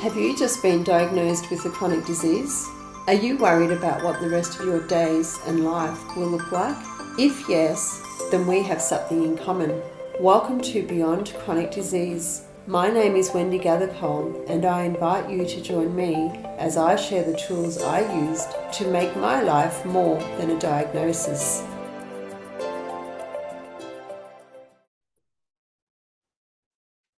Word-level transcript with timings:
Have 0.00 0.16
you 0.16 0.34
just 0.34 0.62
been 0.62 0.82
diagnosed 0.82 1.50
with 1.50 1.62
a 1.66 1.68
chronic 1.68 2.06
disease? 2.06 2.66
Are 3.06 3.12
you 3.12 3.36
worried 3.36 3.70
about 3.70 4.02
what 4.02 4.18
the 4.18 4.30
rest 4.30 4.58
of 4.58 4.64
your 4.64 4.80
days 4.86 5.38
and 5.46 5.62
life 5.62 6.16
will 6.16 6.28
look 6.28 6.50
like? 6.50 6.78
If 7.18 7.46
yes, 7.50 8.02
then 8.30 8.46
we 8.46 8.62
have 8.62 8.80
something 8.80 9.22
in 9.22 9.36
common. 9.36 9.82
Welcome 10.18 10.62
to 10.62 10.86
Beyond 10.86 11.34
Chronic 11.40 11.70
Disease. 11.70 12.44
My 12.66 12.88
name 12.88 13.14
is 13.14 13.32
Wendy 13.34 13.58
Gathercole, 13.58 14.48
and 14.48 14.64
I 14.64 14.84
invite 14.84 15.28
you 15.28 15.44
to 15.44 15.60
join 15.60 15.94
me 15.94 16.30
as 16.56 16.78
I 16.78 16.96
share 16.96 17.22
the 17.22 17.36
tools 17.36 17.82
I 17.82 18.00
used 18.26 18.48
to 18.78 18.90
make 18.90 19.14
my 19.16 19.42
life 19.42 19.84
more 19.84 20.18
than 20.38 20.48
a 20.48 20.58
diagnosis. 20.58 21.62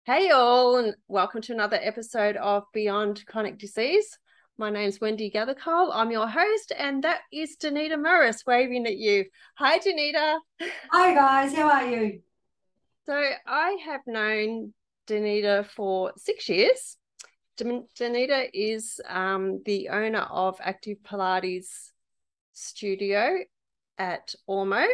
Hey, 0.05 0.31
all, 0.31 0.79
and 0.79 0.97
welcome 1.07 1.43
to 1.43 1.53
another 1.53 1.79
episode 1.81 2.37
of 2.37 2.65
Beyond 2.75 3.25
Chronic 3.25 3.57
Disease. 3.57 4.19
My 4.59 4.69
name's 4.69 5.01
Wendy 5.01 5.31
Gathercole. 5.31 5.93
I'm 5.95 6.11
your 6.11 6.27
host, 6.27 6.73
and 6.77 7.05
that 7.05 7.21
is 7.33 7.55
Denitta 7.55 7.97
Morris 7.97 8.43
waving 8.45 8.85
at 8.87 8.97
you. 8.97 9.27
Hi, 9.59 9.79
Denitta. 9.79 10.41
Hi, 10.91 11.15
guys. 11.15 11.55
How 11.55 11.71
are 11.71 11.87
you? 11.87 12.21
So, 13.07 13.15
I 13.47 13.79
have 13.85 14.01
known 14.09 14.75
Denitta 15.07 15.67
for 15.67 16.13
six 16.17 16.49
years. 16.49 16.97
Denitta 17.57 18.49
is 18.53 19.01
um, 19.09 19.63
the 19.65 19.91
owner 19.91 20.27
of 20.29 20.59
Active 20.61 20.99
Pilates 21.05 21.93
Studio 22.53 23.39
at 23.99 24.35
Ormeau. 24.51 24.89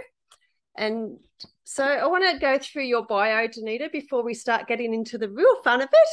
And 0.77 1.19
so 1.65 1.84
I 1.84 2.06
want 2.06 2.24
to 2.30 2.38
go 2.38 2.59
through 2.59 2.84
your 2.84 3.05
bio, 3.05 3.47
Denitta, 3.47 3.91
before 3.92 4.23
we 4.23 4.34
start 4.34 4.66
getting 4.66 4.95
into 4.95 5.19
the 5.19 5.28
real 5.28 5.62
fun 5.62 5.83
of 5.83 5.88
it. 5.92 6.09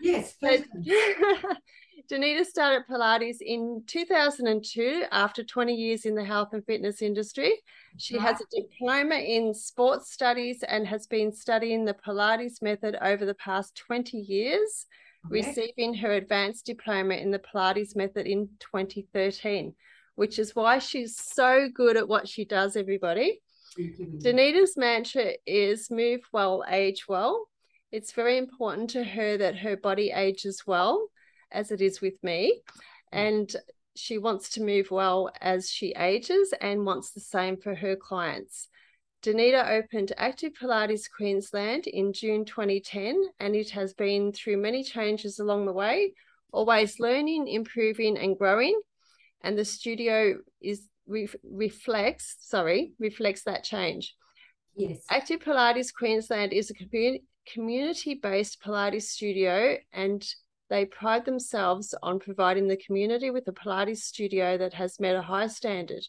Yes. 0.00 0.36
Denitta 2.08 2.44
started 2.44 2.82
Pilates 2.90 3.36
in 3.40 3.84
2002 3.86 5.04
after 5.12 5.44
20 5.44 5.74
years 5.74 6.04
in 6.04 6.16
the 6.16 6.24
health 6.24 6.48
and 6.52 6.66
fitness 6.66 7.02
industry. 7.02 7.52
She 7.98 8.18
has 8.18 8.40
a 8.40 8.44
diploma 8.50 9.14
in 9.14 9.54
sports 9.54 10.12
studies 10.12 10.64
and 10.64 10.86
has 10.88 11.06
been 11.06 11.32
studying 11.32 11.84
the 11.84 11.94
Pilates 11.94 12.62
method 12.62 12.96
over 13.00 13.24
the 13.24 13.34
past 13.34 13.76
20 13.76 14.16
years, 14.16 14.86
okay. 15.26 15.40
receiving 15.40 15.94
her 15.94 16.12
advanced 16.12 16.66
diploma 16.66 17.14
in 17.14 17.30
the 17.30 17.38
Pilates 17.38 17.94
method 17.94 18.26
in 18.26 18.48
2013, 18.58 19.74
which 20.16 20.40
is 20.40 20.56
why 20.56 20.80
she's 20.80 21.16
so 21.16 21.68
good 21.72 21.96
at 21.96 22.08
what 22.08 22.26
she 22.26 22.44
does, 22.44 22.74
everybody. 22.74 23.40
Denitta's 23.76 24.76
mantra 24.76 25.32
is 25.46 25.90
move 25.90 26.20
well, 26.32 26.64
age 26.68 27.06
well. 27.08 27.46
It's 27.92 28.12
very 28.12 28.38
important 28.38 28.90
to 28.90 29.04
her 29.04 29.36
that 29.38 29.58
her 29.58 29.76
body 29.76 30.12
ages 30.14 30.64
well, 30.66 31.08
as 31.50 31.70
it 31.70 31.80
is 31.80 32.00
with 32.00 32.22
me. 32.22 32.60
And 33.12 33.54
she 33.96 34.18
wants 34.18 34.50
to 34.50 34.62
move 34.62 34.90
well 34.90 35.30
as 35.40 35.68
she 35.70 35.92
ages 35.96 36.54
and 36.60 36.86
wants 36.86 37.10
the 37.10 37.20
same 37.20 37.56
for 37.56 37.74
her 37.74 37.96
clients. 37.96 38.68
Denitta 39.22 39.68
opened 39.68 40.12
Active 40.16 40.52
Pilates 40.54 41.10
Queensland 41.14 41.86
in 41.86 42.12
June 42.12 42.44
2010, 42.44 43.22
and 43.38 43.54
it 43.54 43.70
has 43.70 43.92
been 43.92 44.32
through 44.32 44.56
many 44.56 44.82
changes 44.82 45.38
along 45.38 45.66
the 45.66 45.72
way, 45.72 46.14
always 46.52 46.98
learning, 46.98 47.46
improving, 47.46 48.16
and 48.16 48.38
growing. 48.38 48.80
And 49.42 49.58
the 49.58 49.64
studio 49.64 50.38
is 50.62 50.86
re- 51.10 51.28
reflects, 51.42 52.36
sorry, 52.40 52.92
reflects 52.98 53.42
that 53.44 53.64
change. 53.64 54.14
Yes. 54.76 55.04
Active 55.10 55.40
Pilates 55.40 55.92
Queensland 55.92 56.52
is 56.52 56.70
a 56.70 56.74
community 56.74 57.24
community-based 57.54 58.62
Pilates 58.62 59.02
studio 59.02 59.76
and 59.92 60.24
they 60.68 60.84
pride 60.84 61.24
themselves 61.24 61.94
on 62.02 62.20
providing 62.20 62.68
the 62.68 62.76
community 62.76 63.30
with 63.30 63.48
a 63.48 63.52
Pilates 63.52 63.98
studio 63.98 64.56
that 64.56 64.74
has 64.74 65.00
met 65.00 65.16
a 65.16 65.22
high 65.22 65.48
standard. 65.48 66.04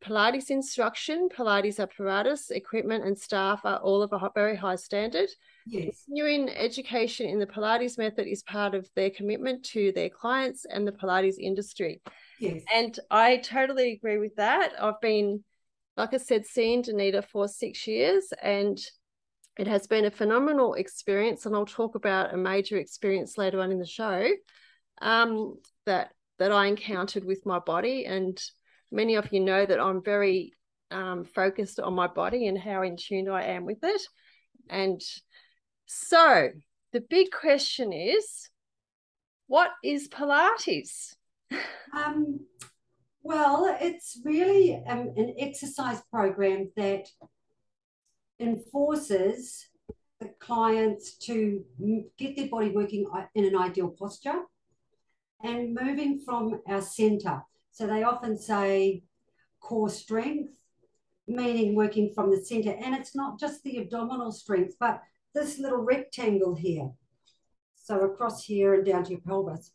Pilates 0.00 0.50
instruction, 0.50 1.28
Pilates 1.28 1.80
apparatus, 1.80 2.50
equipment, 2.50 3.04
and 3.04 3.18
staff 3.18 3.60
are 3.64 3.78
all 3.78 4.02
of 4.02 4.12
a 4.12 4.30
very 4.34 4.56
high 4.56 4.76
standard. 4.76 5.28
Yes. 5.66 6.04
Continuing 6.06 6.48
education 6.50 7.28
in 7.28 7.38
the 7.38 7.46
Pilates 7.46 7.98
method 7.98 8.26
is 8.26 8.42
part 8.44 8.74
of 8.74 8.88
their 8.94 9.10
commitment 9.10 9.64
to 9.66 9.92
their 9.92 10.08
clients 10.08 10.64
and 10.64 10.86
the 10.86 10.92
Pilates 10.92 11.38
industry. 11.38 12.00
Yes. 12.42 12.62
And 12.74 12.98
I 13.10 13.36
totally 13.36 13.92
agree 13.92 14.18
with 14.18 14.34
that. 14.36 14.72
I've 14.80 15.00
been, 15.00 15.44
like 15.96 16.12
I 16.12 16.16
said, 16.16 16.44
seeing 16.44 16.82
Denitta 16.82 17.22
for 17.22 17.46
six 17.46 17.86
years 17.86 18.32
and 18.42 18.78
it 19.56 19.68
has 19.68 19.86
been 19.86 20.06
a 20.06 20.10
phenomenal 20.10 20.74
experience. 20.74 21.46
And 21.46 21.54
I'll 21.54 21.66
talk 21.66 21.94
about 21.94 22.34
a 22.34 22.36
major 22.36 22.78
experience 22.78 23.38
later 23.38 23.60
on 23.60 23.70
in 23.70 23.78
the 23.78 23.86
show 23.86 24.28
um, 25.00 25.56
that 25.86 26.10
that 26.38 26.50
I 26.50 26.66
encountered 26.66 27.24
with 27.24 27.46
my 27.46 27.60
body. 27.60 28.06
And 28.06 28.42
many 28.90 29.14
of 29.14 29.32
you 29.32 29.38
know 29.38 29.64
that 29.64 29.78
I'm 29.78 30.02
very 30.02 30.52
um, 30.90 31.24
focused 31.24 31.78
on 31.78 31.94
my 31.94 32.08
body 32.08 32.48
and 32.48 32.58
how 32.58 32.82
in 32.82 32.96
tune 32.96 33.28
I 33.28 33.44
am 33.44 33.66
with 33.66 33.84
it. 33.84 34.02
And 34.68 35.00
so 35.86 36.48
the 36.92 37.00
big 37.00 37.30
question 37.30 37.92
is, 37.92 38.48
what 39.46 39.70
is 39.84 40.08
Pilates? 40.08 41.14
Um, 41.94 42.40
well, 43.22 43.76
it's 43.80 44.20
really 44.24 44.82
um, 44.86 45.12
an 45.16 45.34
exercise 45.38 46.00
program 46.10 46.70
that 46.76 47.06
enforces 48.40 49.68
the 50.20 50.30
clients 50.40 51.16
to 51.18 51.64
get 52.18 52.36
their 52.36 52.48
body 52.48 52.70
working 52.70 53.06
in 53.34 53.44
an 53.44 53.56
ideal 53.56 53.94
posture 53.98 54.42
and 55.42 55.74
moving 55.74 56.20
from 56.24 56.60
our 56.66 56.80
center. 56.80 57.42
So 57.70 57.86
they 57.86 58.02
often 58.02 58.38
say 58.38 59.02
core 59.60 59.90
strength, 59.90 60.52
meaning 61.26 61.74
working 61.74 62.12
from 62.14 62.30
the 62.30 62.44
center. 62.44 62.70
And 62.82 62.94
it's 62.94 63.14
not 63.14 63.38
just 63.38 63.62
the 63.62 63.78
abdominal 63.78 64.32
strength, 64.32 64.74
but 64.78 65.02
this 65.34 65.58
little 65.58 65.78
rectangle 65.78 66.54
here. 66.54 66.90
So 67.74 68.00
across 68.00 68.44
here 68.44 68.74
and 68.74 68.84
down 68.84 69.04
to 69.04 69.10
your 69.10 69.20
pelvis 69.20 69.72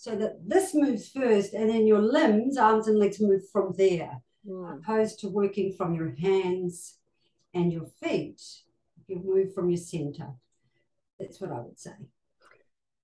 so 0.00 0.16
that 0.16 0.48
this 0.48 0.74
moves 0.74 1.10
first 1.10 1.52
and 1.52 1.68
then 1.68 1.86
your 1.86 2.00
limbs, 2.00 2.56
arms 2.56 2.88
and 2.88 2.98
legs 2.98 3.20
move 3.20 3.42
from 3.52 3.74
there, 3.76 4.22
mm. 4.48 4.78
opposed 4.78 5.20
to 5.20 5.28
working 5.28 5.74
from 5.74 5.94
your 5.94 6.14
hands 6.18 6.96
and 7.52 7.70
your 7.70 7.84
feet. 8.02 8.40
You 9.08 9.20
move 9.22 9.52
from 9.52 9.68
your 9.68 9.76
center. 9.76 10.28
That's 11.18 11.38
what 11.38 11.52
I 11.52 11.60
would 11.60 11.78
say. 11.78 11.90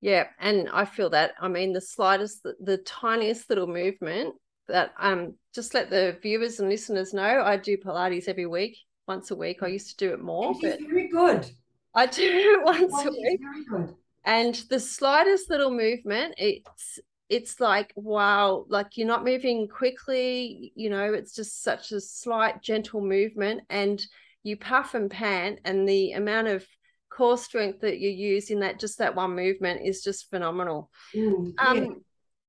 Yeah, 0.01 0.29
and 0.41 0.71
I 0.73 0.87
feel 0.87 1.11
that. 1.11 1.33
I 1.39 1.49
mean, 1.49 1.75
the 1.75 1.83
slightest, 1.83 2.43
the, 2.43 2.55
the 2.61 2.79
tiniest 2.79 3.51
little 3.51 3.67
movement 3.67 4.35
that 4.67 4.95
um 4.99 5.35
just 5.55 5.75
let 5.75 5.91
the 5.91 6.17
viewers 6.23 6.61
and 6.61 6.71
listeners 6.71 7.13
know 7.13 7.43
I 7.45 7.59
do 7.59 7.77
Pilates 7.77 8.27
every 8.27 8.47
week, 8.47 8.79
once 9.07 9.31
a 9.31 9.37
week. 9.37 9.63
I 9.63 9.67
used 9.67 9.91
to 9.91 9.97
do 9.99 10.15
it 10.15 10.23
more. 10.23 10.55
But 10.63 10.81
very 10.81 11.09
good. 11.09 11.47
I 11.95 12.07
do 12.07 12.23
it 12.25 12.65
once 12.65 13.05
a 13.05 13.11
week. 13.11 13.41
Very 13.43 13.65
good 13.85 13.95
and 14.27 14.55
the 14.69 14.81
slightest 14.81 15.49
little 15.49 15.71
movement 15.71 16.35
it's 16.37 16.99
it's 17.29 17.59
like 17.59 17.93
wow 17.97 18.65
like 18.69 18.97
you're 18.97 19.07
not 19.07 19.25
moving 19.25 19.67
quickly 19.67 20.73
you 20.77 20.91
know 20.91 21.13
it's 21.13 21.35
just 21.35 21.63
such 21.63 21.93
a 21.93 22.01
slight 22.01 22.63
gentle 22.63 23.01
movement. 23.01 23.63
And 23.71 24.05
you 24.43 24.57
puff 24.57 24.95
and 24.95 25.11
pant 25.11 25.59
and 25.65 25.89
the 25.89 26.13
amount 26.13 26.47
of 26.49 26.65
core 27.11 27.39
strength 27.39 27.81
that 27.81 27.99
you 27.99 28.11
use 28.11 28.51
in 28.51 28.61
that 28.61 28.79
just 28.79 28.99
that 28.99 29.17
one 29.17 29.35
movement 29.35 29.81
is 29.85 30.03
just 30.03 30.31
phenomenal. 30.31 30.91
Mm, 31.15 31.55
yeah. 31.59 31.69
um 31.69 32.03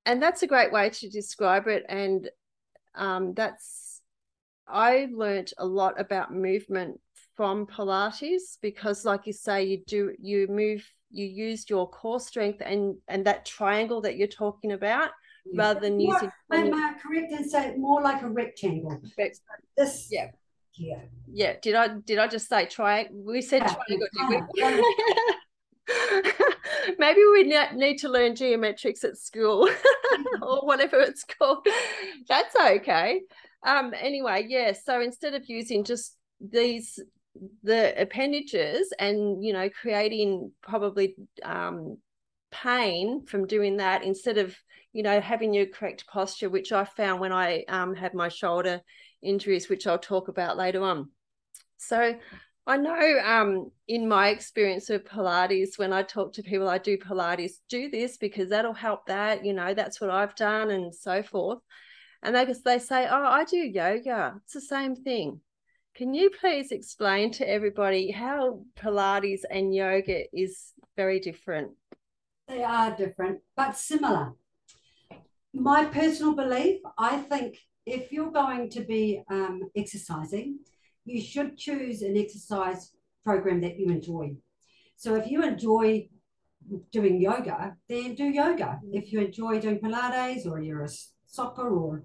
and 0.06 0.22
that's 0.22 0.44
a 0.44 0.48
great 0.48 0.72
way 0.72 0.90
to 0.90 1.10
describe 1.10 1.68
it. 1.68 1.86
And 1.88 2.30
um 2.96 3.34
that's 3.34 4.02
i 4.68 5.08
learned 5.14 5.52
a 5.60 5.66
lot 5.66 6.00
about 6.00 6.34
movement 6.34 7.00
from 7.36 7.66
pilates 7.68 8.58
because 8.62 9.06
like 9.06 9.26
you 9.26 9.34
say 9.34 9.64
you 9.64 9.84
do 9.88 10.14
you 10.20 10.48
move 10.48 10.84
you 11.12 11.26
used 11.26 11.70
your 11.70 11.90
core 11.90 12.20
strength 12.20 12.62
and 12.66 12.98
and 13.08 13.26
that 13.26 13.46
triangle 13.46 14.02
that 14.02 14.18
you're 14.18 14.28
talking 14.28 14.74
about 14.74 15.12
rather 15.56 15.80
than 15.80 15.98
more, 15.98 16.14
using 16.14 16.32
am 16.52 16.74
I 16.74 16.94
correct 17.02 17.32
and 17.32 17.50
say 17.50 17.76
more 17.78 18.02
like 18.02 18.22
a 18.22 18.30
rectangle? 18.30 19.02
This 19.78 20.10
yeah. 20.12 20.32
yeah 20.76 21.02
yeah. 21.32 21.54
Did 21.62 21.76
i 21.76 21.88
did 21.88 22.18
i 22.18 22.28
just 22.28 22.50
say 22.50 22.66
triangle 22.66 23.24
we 23.26 23.42
said 23.42 23.62
yeah. 23.62 23.76
triangle 23.86 24.84
maybe 27.00 27.22
we 27.32 27.44
need 27.44 27.98
to 28.00 28.10
learn 28.10 28.34
geometrics 28.34 29.06
at 29.06 29.18
school 29.18 29.70
or 30.42 30.66
whatever 30.66 31.00
it's 31.00 31.24
called. 31.24 31.66
That's 32.28 32.56
okay. 32.56 33.22
Um 33.66 33.94
anyway 33.98 34.46
yeah 34.50 34.74
so 34.74 35.00
instead 35.02 35.34
of 35.34 35.48
using 35.48 35.84
just 35.84 36.18
these 36.42 37.00
the 37.64 38.00
appendages 38.02 38.94
and 39.00 39.44
you 39.44 39.54
know 39.54 39.70
creating 39.70 40.52
probably 40.62 41.16
um, 41.44 41.98
pain 42.52 43.26
from 43.26 43.48
doing 43.48 43.78
that 43.78 44.04
instead 44.04 44.38
of 44.38 44.56
you 44.94 45.04
know 45.04 45.20
having 45.20 45.54
your 45.54 45.66
correct 45.66 46.06
posture 46.08 46.50
which 46.50 46.72
i 46.72 46.84
found 46.84 47.20
when 47.20 47.32
i 47.32 47.64
um, 47.68 47.94
had 47.96 48.14
my 48.14 48.30
shoulder 48.30 48.82
injuries 49.22 49.70
which 49.70 49.88
i'll 49.88 50.00
talk 50.00 50.28
about 50.28 50.58
later 50.58 50.84
on 50.84 51.10
so 51.78 52.16
I 52.68 52.76
know 52.76 53.20
um, 53.24 53.72
in 53.88 54.10
my 54.10 54.28
experience 54.28 54.90
with 54.90 55.06
Pilates, 55.06 55.80
when 55.80 55.94
I 55.94 56.04
talk 56.04 56.34
to 56.34 56.44
people, 56.44 56.68
I 56.68 56.78
do 56.78 56.98
Pilates, 56.98 57.54
do 57.70 57.90
this 57.90 58.18
because 58.18 58.50
that'll 58.50 58.74
help 58.74 59.06
that, 59.06 59.46
you 59.46 59.54
know, 59.54 59.74
that's 59.74 60.02
what 60.02 60.10
I've 60.10 60.36
done 60.36 60.72
and 60.72 60.94
so 60.94 61.24
forth. 61.24 61.60
And 62.22 62.36
they, 62.36 62.54
they 62.66 62.80
say, 62.80 63.08
oh, 63.10 63.24
I 63.24 63.46
do 63.46 63.56
yoga. 63.58 64.34
It's 64.44 64.54
the 64.54 64.60
same 64.60 64.98
thing. 64.98 65.40
Can 65.98 66.14
you 66.14 66.30
please 66.30 66.72
explain 66.72 67.32
to 67.32 67.50
everybody 67.50 68.12
how 68.12 68.60
Pilates 68.80 69.42
and 69.50 69.74
yoga 69.74 70.26
is 70.32 70.74
very 70.96 71.20
different? 71.20 71.72
They 72.48 72.64
are 72.64 72.96
different, 72.96 73.40
but 73.56 73.76
similar. 73.76 74.34
My 75.56 75.86
personal 75.86 76.36
belief, 76.36 76.82
I 77.00 77.18
think 77.18 77.58
if 77.88 78.12
you're 78.12 78.30
going 78.30 78.70
to 78.70 78.82
be 78.82 79.24
um, 79.32 79.72
exercising, 79.76 80.60
you 81.04 81.20
should 81.20 81.58
choose 81.58 82.04
an 82.04 82.16
exercise 82.16 82.92
program 83.24 83.60
that 83.62 83.80
you 83.80 83.88
enjoy. 83.90 84.36
So 84.98 85.16
if 85.16 85.26
you 85.32 85.42
enjoy 85.42 86.10
doing 86.92 87.20
yoga, 87.20 87.76
then 87.90 88.14
do 88.14 88.26
yoga. 88.26 88.80
If 88.94 89.12
you 89.12 89.22
enjoy 89.22 89.62
doing 89.62 89.80
Pilates 89.80 90.46
or 90.46 90.60
you're 90.60 90.84
a 90.84 90.90
soccer 91.26 91.70
or 91.70 92.04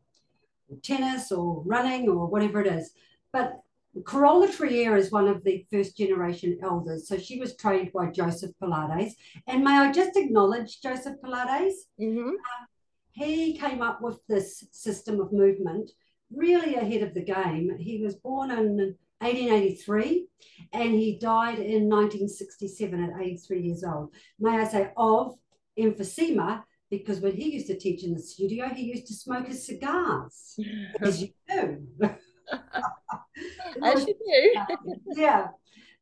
tennis 0.82 1.30
or 1.30 1.62
running 1.66 2.08
or 2.08 2.26
whatever 2.26 2.62
it 2.62 2.68
is. 2.68 2.92
But 3.34 3.60
Carola 4.06 4.50
Trier 4.50 4.96
is 4.96 5.12
one 5.12 5.28
of 5.28 5.44
the 5.44 5.66
first 5.70 5.96
generation 5.96 6.58
elders. 6.62 7.08
So 7.08 7.18
she 7.18 7.38
was 7.38 7.56
trained 7.56 7.92
by 7.92 8.10
Joseph 8.10 8.52
Pilates. 8.62 9.12
And 9.46 9.62
may 9.62 9.78
I 9.78 9.92
just 9.92 10.16
acknowledge 10.16 10.80
Joseph 10.80 11.16
Pilates? 11.22 11.74
Mm-hmm. 12.00 12.30
Uh, 12.30 12.66
he 13.12 13.58
came 13.58 13.82
up 13.82 14.00
with 14.00 14.18
this 14.26 14.64
system 14.72 15.20
of 15.20 15.32
movement 15.32 15.90
really 16.34 16.76
ahead 16.76 17.02
of 17.02 17.12
the 17.14 17.22
game. 17.22 17.76
He 17.78 18.02
was 18.02 18.14
born 18.14 18.50
in 18.50 18.96
1883 19.18 20.26
and 20.72 20.94
he 20.94 21.18
died 21.18 21.58
in 21.58 21.88
1967 21.88 23.04
at 23.04 23.20
83 23.20 23.60
years 23.60 23.84
old. 23.84 24.14
May 24.40 24.58
I 24.58 24.64
say, 24.64 24.90
of 24.96 25.34
emphysema, 25.78 26.62
because 26.90 27.20
when 27.20 27.36
he 27.36 27.52
used 27.52 27.68
to 27.68 27.78
teach 27.78 28.04
in 28.04 28.14
the 28.14 28.20
studio, 28.20 28.68
he 28.68 28.84
used 28.84 29.06
to 29.06 29.14
smoke 29.14 29.46
his 29.46 29.66
cigars, 29.66 30.58
as 31.00 31.22
you 31.22 31.28
do. 31.48 31.86
as 33.82 34.06
you 34.06 34.14
do. 34.14 34.94
yeah. 35.20 35.48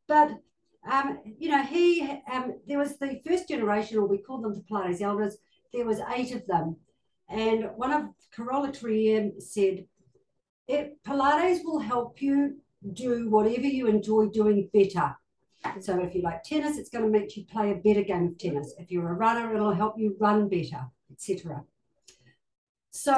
But 0.07 0.33
um, 0.91 1.21
you 1.39 1.51
know, 1.51 1.63
he 1.63 2.03
um, 2.33 2.55
there 2.67 2.79
was 2.79 2.99
the 2.99 3.21
first 3.27 3.49
generation, 3.49 3.99
or 3.99 4.07
we 4.07 4.19
call 4.19 4.41
them 4.41 4.55
the 4.55 4.63
Pilates 4.63 5.01
elders. 5.01 5.37
There 5.73 5.85
was 5.85 6.01
eight 6.15 6.35
of 6.35 6.47
them, 6.47 6.77
and 7.29 7.71
one 7.77 7.93
of 7.93 8.09
Trier 8.33 9.31
said, 9.39 9.87
it, 10.67 10.99
Pilates 11.05 11.61
will 11.65 11.79
help 11.79 12.21
you 12.23 12.57
do 12.93 13.29
whatever 13.29 13.67
you 13.67 13.87
enjoy 13.87 14.29
doing 14.29 14.69
better. 14.73 15.15
So 15.81 16.01
if 16.03 16.15
you 16.15 16.23
like 16.23 16.43
tennis, 16.43 16.79
it's 16.79 16.89
going 16.89 17.05
to 17.05 17.11
make 17.11 17.37
you 17.37 17.45
play 17.45 17.71
a 17.71 17.75
better 17.75 18.03
game 18.03 18.29
of 18.29 18.39
tennis. 18.39 18.73
If 18.79 18.91
you're 18.91 19.11
a 19.11 19.15
runner, 19.15 19.55
it'll 19.55 19.75
help 19.75 19.99
you 19.99 20.17
run 20.19 20.49
better, 20.49 20.87
etc. 21.11 21.63
So 22.93 23.15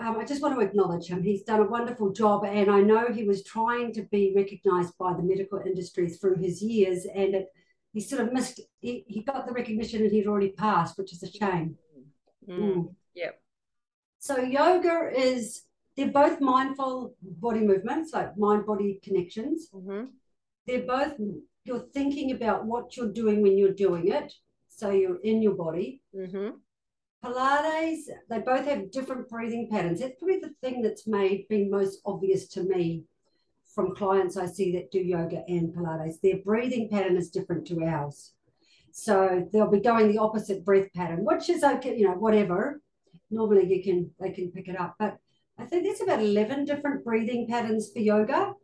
um, 0.00 0.18
I 0.18 0.24
just 0.24 0.40
want 0.40 0.54
to 0.54 0.64
acknowledge 0.64 1.08
him. 1.08 1.22
He's 1.22 1.42
done 1.42 1.60
a 1.60 1.68
wonderful 1.68 2.12
job, 2.12 2.44
and 2.44 2.70
I 2.70 2.80
know 2.80 3.08
he 3.12 3.24
was 3.24 3.42
trying 3.42 3.92
to 3.94 4.02
be 4.02 4.32
recognised 4.36 4.96
by 4.98 5.14
the 5.14 5.22
medical 5.22 5.58
industry 5.58 6.08
through 6.08 6.36
his 6.36 6.62
years, 6.62 7.06
and 7.12 7.34
it, 7.34 7.48
he 7.92 8.00
sort 8.00 8.22
of 8.22 8.32
missed. 8.32 8.60
He, 8.80 9.04
he 9.08 9.22
got 9.22 9.46
the 9.46 9.52
recognition, 9.52 10.02
and 10.02 10.12
he'd 10.12 10.28
already 10.28 10.50
passed, 10.50 10.96
which 10.96 11.12
is 11.12 11.22
a 11.24 11.30
shame. 11.30 11.76
Mm. 12.48 12.58
Mm. 12.58 12.94
Yep. 13.14 13.40
So 14.20 14.38
yoga 14.38 15.10
is 15.14 15.62
they're 15.96 16.08
both 16.08 16.40
mindful 16.40 17.14
body 17.22 17.60
movements, 17.60 18.12
like 18.12 18.36
mind 18.36 18.66
body 18.66 19.00
connections. 19.02 19.68
Mm-hmm. 19.74 20.04
They're 20.66 20.86
both, 20.86 21.14
you're 21.64 21.86
thinking 21.94 22.32
about 22.32 22.66
what 22.66 22.96
you're 22.96 23.12
doing 23.12 23.40
when 23.40 23.56
you're 23.56 23.72
doing 23.72 24.08
it. 24.08 24.32
So 24.68 24.90
you're 24.90 25.20
in 25.22 25.42
your 25.42 25.54
body. 25.54 26.02
Mm-hmm. 26.14 26.50
Pilates, 27.26 28.02
they 28.30 28.38
both 28.38 28.66
have 28.66 28.92
different 28.92 29.28
breathing 29.28 29.68
patterns. 29.70 30.00
That's 30.00 30.14
probably 30.18 30.40
the 30.40 30.54
thing 30.62 30.80
that's 30.80 31.06
made 31.06 31.48
been 31.48 31.70
most 31.70 32.00
obvious 32.06 32.46
to 32.48 32.62
me 32.62 33.04
from 33.74 33.94
clients 33.94 34.36
I 34.36 34.46
see 34.46 34.72
that 34.72 34.90
do 34.90 35.00
yoga 35.00 35.42
and 35.48 35.74
Pilates. 35.74 36.20
Their 36.22 36.38
breathing 36.44 36.88
pattern 36.88 37.16
is 37.16 37.30
different 37.30 37.66
to 37.66 37.82
ours. 37.82 38.32
So 38.92 39.46
they'll 39.52 39.70
be 39.70 39.80
going 39.80 40.10
the 40.10 40.18
opposite 40.18 40.64
breath 40.64 40.88
pattern, 40.94 41.24
which 41.24 41.50
is 41.50 41.62
okay, 41.62 41.98
you 41.98 42.06
know, 42.06 42.14
whatever. 42.14 42.80
Normally 43.30 43.66
you 43.66 43.82
can 43.82 44.10
they 44.20 44.30
can 44.30 44.50
pick 44.52 44.68
it 44.68 44.80
up. 44.80 44.94
But 44.98 45.18
I 45.58 45.64
think 45.64 45.84
there's 45.84 46.00
about 46.00 46.22
11 46.22 46.64
different 46.64 47.04
breathing 47.04 47.48
patterns 47.48 47.90
for 47.92 47.98
yoga. 47.98 48.54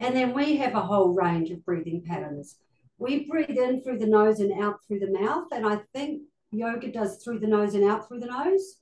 And 0.00 0.16
then 0.16 0.34
we 0.34 0.56
have 0.56 0.74
a 0.74 0.82
whole 0.82 1.14
range 1.14 1.50
of 1.50 1.64
breathing 1.64 2.02
patterns. 2.06 2.56
We 2.98 3.26
breathe 3.26 3.56
in 3.56 3.82
through 3.82 3.98
the 3.98 4.06
nose 4.06 4.40
and 4.40 4.62
out 4.62 4.80
through 4.86 4.98
the 4.98 5.18
mouth. 5.18 5.46
And 5.52 5.66
I 5.66 5.80
think 5.94 6.22
yoga 6.52 6.90
does 6.90 7.22
through 7.22 7.38
the 7.38 7.46
nose 7.46 7.74
and 7.74 7.84
out 7.84 8.08
through 8.08 8.20
the 8.20 8.26
nose. 8.26 8.76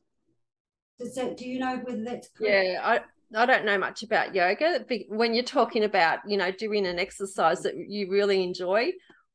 Does 0.98 1.14
that, 1.14 1.36
do 1.36 1.48
you 1.48 1.58
know 1.58 1.80
whether 1.84 2.02
that's 2.02 2.28
correct? 2.28 2.66
Yeah, 2.66 2.80
I, 2.82 3.00
I 3.36 3.46
don't 3.46 3.64
know 3.64 3.78
much 3.78 4.02
about 4.02 4.34
yoga. 4.34 4.84
When 5.08 5.34
you're 5.34 5.44
talking 5.44 5.84
about, 5.84 6.20
you 6.26 6.36
know, 6.36 6.50
doing 6.50 6.86
an 6.86 6.98
exercise 6.98 7.62
that 7.62 7.74
you 7.76 8.10
really 8.10 8.42
enjoy, 8.42 8.92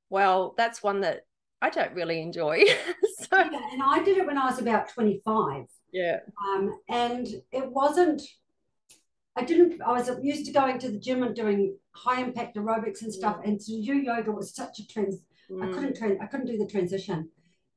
well, 0.10 0.54
that's 0.58 0.84
one 0.84 1.02
that 1.02 1.22
I 1.62 1.70
don't 1.70 1.94
really 1.94 2.22
enjoy. 2.22 2.66
so, 3.20 3.38
yeah, 3.38 3.62
and 3.72 3.82
I 3.84 4.04
did 4.04 4.18
it 4.18 4.26
when 4.26 4.38
I 4.38 4.46
was 4.46 4.60
about 4.60 4.90
25. 4.90 5.66
Yeah. 5.94 6.18
Um, 6.50 6.78
and 6.90 7.28
it 7.52 7.72
wasn't, 7.72 8.22
I 9.36 9.44
didn't, 9.44 9.82
I 9.82 9.92
was 9.92 10.10
used 10.22 10.46
to 10.48 10.52
going 10.52 10.80
to 10.80 10.90
the 10.90 11.00
gym 11.00 11.24
and 11.24 11.36
doing 11.36 11.78
high 11.92 12.22
impact 12.22 12.58
aerobics 12.58 13.04
and 13.04 13.14
stuff. 13.14 13.38
Mm. 13.38 13.48
And 13.48 13.60
to 13.62 13.82
do 13.82 13.96
yoga 13.96 14.32
was 14.32 14.54
such 14.54 14.80
a 14.80 14.88
trans, 14.88 15.22
mm. 15.50 15.64
I 15.64 15.72
couldn't, 15.72 16.22
I 16.22 16.26
couldn't 16.26 16.48
do 16.48 16.58
the 16.58 16.68
transition. 16.68 17.30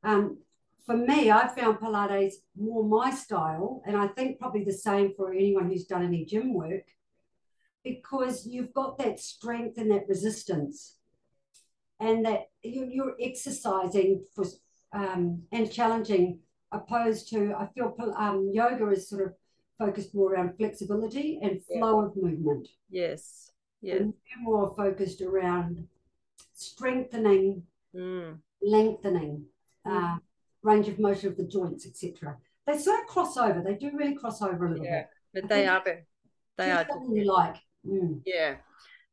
Um, 0.03 0.39
for 0.87 0.97
me, 0.97 1.31
I 1.31 1.49
found 1.49 1.79
Pilates 1.79 2.35
more 2.57 2.85
my 2.85 3.11
style. 3.11 3.83
And 3.87 3.97
I 3.97 4.07
think 4.07 4.39
probably 4.39 4.65
the 4.65 4.73
same 4.73 5.13
for 5.17 5.33
anyone 5.33 5.69
who's 5.69 5.87
done 5.87 6.05
any 6.05 6.25
gym 6.25 6.55
work 6.55 6.85
because 7.83 8.47
you've 8.47 8.73
got 8.73 8.99
that 8.99 9.21
strength 9.21 9.79
and 9.79 9.91
that 9.91 10.09
resistance 10.09 10.97
and 12.01 12.25
that 12.25 12.49
you're 12.63 13.17
exercising 13.21 14.25
for 14.35 14.45
um, 14.93 15.43
and 15.53 15.73
challenging 15.73 16.41
opposed 16.73 17.29
to 17.31 17.55
I 17.57 17.69
feel 17.75 17.95
um, 18.17 18.51
yoga 18.53 18.89
is 18.91 19.09
sort 19.09 19.23
of 19.23 19.35
focused 19.79 20.15
more 20.15 20.33
around 20.33 20.57
flexibility 20.57 21.39
and 21.43 21.65
flow 21.65 22.01
yeah. 22.01 22.07
of 22.07 22.17
movement. 22.17 22.69
Yes. 22.91 23.53
Yeah. 23.83 23.97
And 23.97 24.15
more 24.41 24.75
focused 24.75 25.21
around 25.23 25.87
strengthening, 26.55 27.63
mm. 27.95 28.37
lengthening, 28.63 29.45
mm. 29.87 30.17
Uh, 30.17 30.19
range 30.67 30.89
of 30.89 30.99
motion 30.99 31.29
of 31.29 31.37
the 31.37 31.45
joints, 31.45 31.87
etc. 31.87 32.37
They 32.67 32.77
sort 32.79 33.01
of 33.01 33.07
cross 33.07 33.37
over. 33.37 33.63
They 33.63 33.75
do 33.75 33.91
really 33.95 34.17
cross 34.17 34.43
over 34.43 34.67
a 34.67 34.71
little 34.71 34.85
yeah, 34.85 35.05
bit. 35.33 35.43
But 35.43 35.49
they 35.49 35.67
are. 35.67 35.83
They 36.59 36.71
are. 36.71 36.87
You 37.13 37.25
like. 37.33 37.57
Mm. 37.87 38.21
Yeah. 38.27 38.57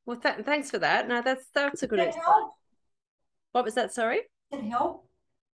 Well, 0.06 0.18
th- 0.18 0.44
thanks 0.44 0.72
for 0.72 0.80
that. 0.80 1.08
No, 1.08 1.22
that's 1.22 1.46
that's 1.54 1.84
a 1.84 1.88
good. 1.88 2.00
That 2.00 2.16
What 3.52 3.64
was 3.64 3.76
that? 3.76 3.94
Sorry. 3.94 4.22
Did 4.52 4.62
it 4.62 4.70
help? 4.70 5.08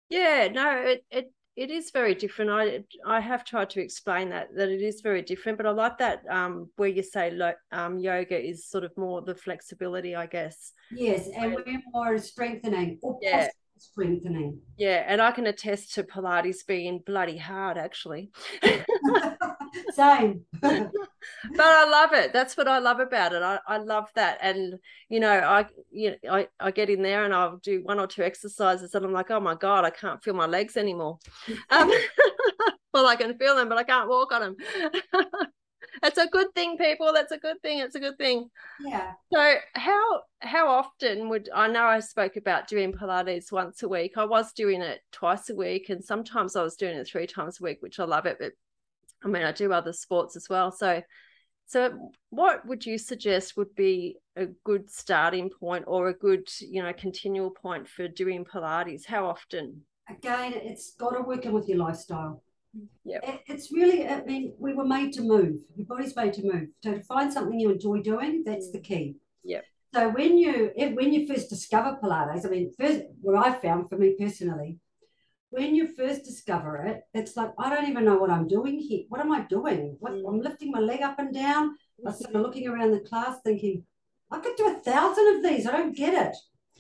Yeah. 0.08 0.48
No. 0.52 0.76
It 0.78 1.04
it 1.10 1.32
it 1.56 1.70
is 1.70 1.92
very 1.92 2.14
different. 2.14 2.50
I 2.50 2.84
I 3.06 3.20
have 3.20 3.44
tried 3.44 3.70
to 3.70 3.80
explain 3.80 4.30
that 4.30 4.48
that 4.56 4.68
it 4.68 4.82
is 4.82 5.00
very 5.00 5.22
different, 5.22 5.56
but 5.56 5.66
I 5.66 5.70
like 5.70 5.98
that 5.98 6.22
um, 6.28 6.68
where 6.76 6.88
you 6.88 7.02
say 7.02 7.30
lo- 7.30 7.60
um, 7.70 7.98
yoga 7.98 8.38
is 8.38 8.66
sort 8.66 8.82
of 8.82 8.96
more 8.96 9.22
the 9.22 9.36
flexibility, 9.36 10.16
I 10.16 10.26
guess. 10.26 10.72
Yes, 10.90 11.28
and 11.36 11.54
we're 11.54 11.80
more 11.92 12.18
strengthening 12.18 12.98
or 13.02 13.18
yeah. 13.22 13.48
Strengthening. 13.78 14.61
Yeah, 14.76 15.04
and 15.07 15.21
I 15.21 15.31
can 15.31 15.47
attest 15.47 15.95
to 15.95 16.02
Pilates 16.02 16.66
being 16.66 17.02
bloody 17.04 17.38
hard, 17.38 17.76
actually. 17.76 18.31
Same. 19.93 20.43
but 20.61 20.93
I 21.61 21.88
love 21.88 22.12
it. 22.12 22.33
That's 22.33 22.57
what 22.57 22.69
I 22.69 22.78
love 22.78 23.00
about 23.00 23.33
it. 23.33 23.43
I, 23.43 23.59
I 23.66 23.78
love 23.78 24.09
that. 24.14 24.38
And 24.40 24.75
you 25.09 25.21
know, 25.21 25.31
I 25.31 25.66
you 25.90 26.16
know, 26.23 26.35
I, 26.35 26.49
I 26.61 26.71
get 26.71 26.90
in 26.90 27.02
there 27.02 27.25
and 27.25 27.35
I'll 27.35 27.59
do 27.59 27.83
one 27.83 27.99
or 27.99 28.07
two 28.07 28.23
exercises 28.23 28.95
and 28.95 29.04
I'm 29.04 29.12
like, 29.12 29.31
oh 29.31 29.40
my 29.40 29.54
God, 29.54 29.85
I 29.85 29.90
can't 29.90 30.23
feel 30.23 30.35
my 30.35 30.47
legs 30.47 30.76
anymore. 30.76 31.19
Um, 31.71 31.90
well, 32.93 33.07
I 33.07 33.16
can 33.16 33.37
feel 33.37 33.57
them, 33.57 33.69
but 33.69 33.78
I 33.78 33.83
can't 33.83 34.09
walk 34.09 34.33
on 34.33 34.40
them. 34.40 34.57
That's 36.02 36.18
a 36.18 36.26
good 36.26 36.54
thing, 36.54 36.76
people. 36.76 37.12
That's 37.12 37.32
a 37.32 37.38
good 37.38 37.60
thing. 37.62 37.78
It's 37.78 37.94
a 37.94 38.00
good 38.00 38.18
thing. 38.18 38.48
Yeah. 38.80 39.12
So 39.32 39.54
how 39.74 40.20
how 40.40 40.68
often 40.68 41.28
would 41.28 41.48
I 41.54 41.68
know 41.68 41.84
I 41.84 42.00
spoke 42.00 42.36
about 42.36 42.68
doing 42.68 42.92
Pilates 42.92 43.52
once 43.52 43.82
a 43.82 43.88
week. 43.88 44.12
I 44.16 44.24
was 44.24 44.52
doing 44.52 44.82
it 44.82 45.00
twice 45.12 45.50
a 45.50 45.54
week 45.54 45.88
and 45.88 46.04
sometimes 46.04 46.56
I 46.56 46.62
was 46.62 46.76
doing 46.76 46.96
it 46.96 47.06
three 47.06 47.26
times 47.26 47.60
a 47.60 47.64
week, 47.64 47.78
which 47.80 48.00
I 48.00 48.04
love 48.04 48.26
it. 48.26 48.38
But 48.38 48.52
I 49.24 49.28
mean, 49.28 49.42
I 49.42 49.52
do 49.52 49.72
other 49.72 49.92
sports 49.92 50.36
as 50.36 50.48
well. 50.48 50.70
So, 50.70 51.02
so 51.66 52.10
what 52.30 52.66
would 52.66 52.84
you 52.84 52.98
suggest 52.98 53.56
would 53.56 53.74
be 53.74 54.18
a 54.36 54.46
good 54.64 54.90
starting 54.90 55.48
point 55.48 55.84
or 55.86 56.08
a 56.08 56.14
good, 56.14 56.46
you 56.60 56.82
know, 56.82 56.92
continual 56.92 57.50
point 57.50 57.88
for 57.88 58.06
doing 58.06 58.44
Pilates? 58.44 59.06
How 59.06 59.26
often? 59.26 59.82
Again, 60.10 60.52
it's 60.54 60.94
got 60.94 61.10
to 61.10 61.22
work 61.22 61.46
in 61.46 61.52
with 61.52 61.68
your 61.68 61.78
lifestyle. 61.78 62.42
Yeah, 63.04 63.19
it, 63.23 63.40
it's 63.47 63.73
really. 63.73 64.07
I 64.07 64.23
mean, 64.25 64.54
we 64.59 64.75
were 64.75 64.85
made 64.85 65.12
to 65.14 65.23
move. 65.23 65.61
Your 65.76 65.87
body's 65.87 66.16
made 66.16 66.33
to 66.35 66.43
move. 66.43 66.69
So 66.83 66.95
to 66.95 67.02
find 67.02 67.33
something 67.33 67.59
you 67.59 67.71
enjoy 67.71 68.00
doing, 68.00 68.43
that's 68.45 68.71
the 68.71 68.81
key. 68.81 69.16
Yeah. 69.43 69.61
So 69.95 70.09
when 70.09 70.37
you 70.38 70.73
when 70.76 71.12
you 71.12 71.26
first 71.26 71.49
discover 71.49 71.99
Pilates, 72.02 72.45
I 72.45 72.49
mean, 72.49 72.73
first 72.78 73.02
what 73.21 73.37
I 73.37 73.52
found 73.59 73.88
for 73.88 73.97
me 73.97 74.16
personally, 74.19 74.78
when 75.50 75.75
you 75.75 75.95
first 75.97 76.25
discover 76.25 76.85
it, 76.85 77.02
it's 77.14 77.37
like 77.37 77.52
I 77.59 77.71
don't 77.71 77.88
even 77.88 78.04
know 78.04 78.16
what 78.16 78.31
I'm 78.31 78.49
doing 78.49 78.78
here. 78.78 79.04
What 79.09 79.21
am 79.21 79.31
I 79.31 79.43
doing? 79.43 79.97
What, 80.00 80.12
mm. 80.12 80.28
I'm 80.28 80.40
lifting 80.40 80.73
my 80.73 80.81
leg 80.81 81.02
up 81.02 81.19
and 81.19 81.33
down. 81.33 81.76
I 82.04 82.11
am 82.11 82.16
sort 82.16 82.35
of 82.35 82.43
looking 82.43 82.66
around 82.66 82.90
the 82.90 83.00
class, 83.00 83.38
thinking, 83.45 83.85
I 84.33 84.40
could 84.40 84.57
do 84.57 84.66
a 84.66 84.81
thousand 84.81 85.37
of 85.37 85.43
these. 85.45 85.66
I 85.66 85.73
don't 85.73 85.97
get 85.97 86.14
it. 86.14 86.37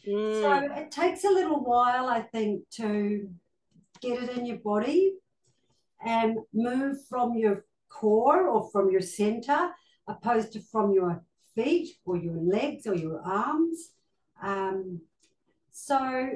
Mm. 0.08 0.40
So 0.42 0.74
it 0.74 0.90
takes 0.90 1.22
a 1.22 1.30
little 1.30 1.62
while, 1.62 2.08
I 2.08 2.22
think, 2.22 2.68
to 2.72 3.28
get 4.00 4.22
it 4.22 4.36
in 4.36 4.44
your 4.44 4.58
body 4.58 5.14
and 6.04 6.38
move 6.52 6.98
from 7.08 7.36
your 7.36 7.64
core 7.88 8.48
or 8.48 8.68
from 8.70 8.90
your 8.90 9.00
center, 9.00 9.70
opposed 10.06 10.52
to 10.52 10.60
from 10.60 10.92
your 10.92 11.22
feet 11.54 11.96
or 12.04 12.16
your 12.16 12.36
legs 12.36 12.86
or 12.86 12.94
your 12.94 13.20
arms. 13.22 13.90
Um, 14.42 15.00
so 15.70 16.30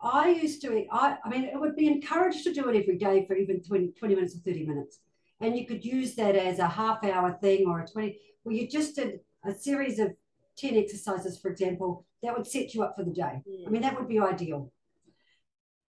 I 0.00 0.28
used 0.30 0.62
to, 0.62 0.86
I, 0.90 1.16
I 1.24 1.28
mean, 1.28 1.44
it 1.44 1.58
would 1.58 1.76
be 1.76 1.86
encouraged 1.86 2.44
to 2.44 2.52
do 2.52 2.68
it 2.68 2.80
every 2.80 2.98
day 2.98 3.26
for 3.26 3.36
even 3.36 3.62
20, 3.62 3.92
20 3.98 4.14
minutes 4.14 4.34
or 4.36 4.40
30 4.40 4.66
minutes. 4.66 5.00
And 5.40 5.56
you 5.56 5.66
could 5.66 5.84
use 5.84 6.14
that 6.16 6.36
as 6.36 6.58
a 6.58 6.68
half 6.68 7.04
hour 7.04 7.38
thing 7.40 7.66
or 7.66 7.80
a 7.80 7.86
20, 7.86 8.18
well, 8.44 8.54
you 8.54 8.68
just 8.68 8.96
did 8.96 9.20
a 9.44 9.52
series 9.54 9.98
of 9.98 10.12
10 10.56 10.76
exercises, 10.76 11.38
for 11.38 11.50
example, 11.50 12.06
that 12.22 12.36
would 12.36 12.46
set 12.46 12.74
you 12.74 12.82
up 12.82 12.96
for 12.96 13.04
the 13.04 13.10
day. 13.10 13.42
I 13.66 13.70
mean, 13.70 13.82
that 13.82 13.98
would 13.98 14.08
be 14.08 14.20
ideal. 14.20 14.72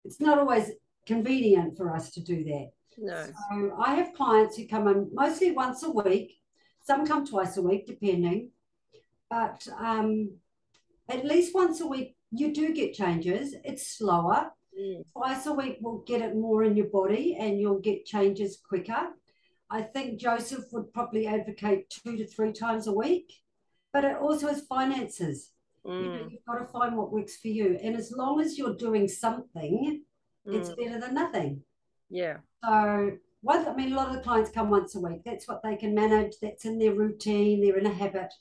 It's 0.05 0.19
not 0.19 0.39
always 0.39 0.71
convenient 1.05 1.77
for 1.77 1.93
us 1.93 2.11
to 2.11 2.21
do 2.21 2.43
that. 2.45 2.71
No. 2.97 3.25
So 3.25 3.75
I 3.77 3.95
have 3.95 4.13
clients 4.13 4.57
who 4.57 4.67
come 4.67 4.87
in 4.87 5.09
mostly 5.13 5.51
once 5.51 5.83
a 5.83 5.91
week. 5.91 6.39
Some 6.81 7.05
come 7.05 7.25
twice 7.25 7.57
a 7.57 7.61
week, 7.61 7.87
depending. 7.87 8.51
But 9.29 9.65
um, 9.79 10.31
at 11.09 11.25
least 11.25 11.55
once 11.55 11.81
a 11.81 11.87
week, 11.87 12.15
you 12.31 12.53
do 12.53 12.73
get 12.73 12.93
changes. 12.93 13.55
It's 13.63 13.97
slower. 13.97 14.51
Mm. 14.79 15.03
Twice 15.13 15.45
a 15.45 15.53
week 15.53 15.77
will 15.81 16.03
get 16.07 16.21
it 16.21 16.35
more 16.35 16.63
in 16.63 16.75
your 16.75 16.87
body 16.87 17.37
and 17.39 17.59
you'll 17.59 17.79
get 17.79 18.05
changes 18.05 18.59
quicker. 18.67 19.09
I 19.69 19.81
think 19.81 20.19
Joseph 20.19 20.65
would 20.71 20.93
probably 20.93 21.27
advocate 21.27 21.89
two 21.89 22.17
to 22.17 22.27
three 22.27 22.51
times 22.51 22.87
a 22.87 22.93
week, 22.93 23.33
but 23.91 24.03
it 24.03 24.17
also 24.17 24.47
is 24.47 24.65
finances. 24.67 25.51
Mm. 25.85 26.01
You 26.01 26.09
know, 26.09 26.27
you've 26.29 26.45
got 26.45 26.59
to 26.59 26.65
find 26.65 26.97
what 26.97 27.11
works 27.11 27.37
for 27.37 27.49
you. 27.49 27.77
And 27.83 27.95
as 27.95 28.11
long 28.11 28.39
as 28.41 28.57
you're 28.57 28.75
doing 28.75 29.07
something, 29.07 30.03
mm. 30.47 30.53
it's 30.53 30.69
better 30.69 30.99
than 30.99 31.13
nothing. 31.13 31.63
Yeah. 32.09 32.37
So 32.63 33.17
one, 33.41 33.67
I 33.67 33.73
mean, 33.73 33.91
a 33.91 33.95
lot 33.95 34.07
of 34.07 34.15
the 34.15 34.21
clients 34.21 34.49
come 34.49 34.69
once 34.69 34.95
a 34.95 34.99
week. 34.99 35.21
That's 35.25 35.47
what 35.47 35.61
they 35.63 35.75
can 35.75 35.93
manage. 35.93 36.35
That's 36.41 36.65
in 36.65 36.79
their 36.79 36.93
routine. 36.93 37.61
They're 37.61 37.77
in 37.77 37.85
a 37.85 37.93
habit, 37.93 38.33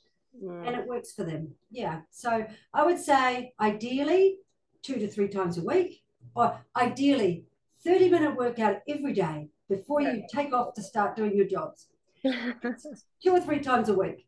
mm. 0.42 0.66
and 0.66 0.76
it 0.76 0.86
works 0.86 1.12
for 1.12 1.24
them. 1.24 1.54
Yeah. 1.70 2.02
So 2.10 2.46
I 2.72 2.84
would 2.84 2.98
say 2.98 3.52
ideally 3.60 4.38
two 4.82 4.94
to 4.94 5.08
three 5.08 5.28
times 5.28 5.58
a 5.58 5.64
week, 5.64 6.02
or 6.36 6.56
ideally 6.76 7.46
thirty 7.84 8.08
minute 8.08 8.36
workout 8.36 8.82
every 8.88 9.12
day 9.12 9.48
before 9.68 10.00
you 10.00 10.24
take 10.32 10.52
off 10.52 10.74
to 10.74 10.82
start 10.82 11.16
doing 11.16 11.36
your 11.36 11.46
jobs. 11.46 11.88
two 12.22 13.32
or 13.32 13.40
three 13.40 13.58
times 13.58 13.88
a 13.88 13.94
week. 13.94 14.26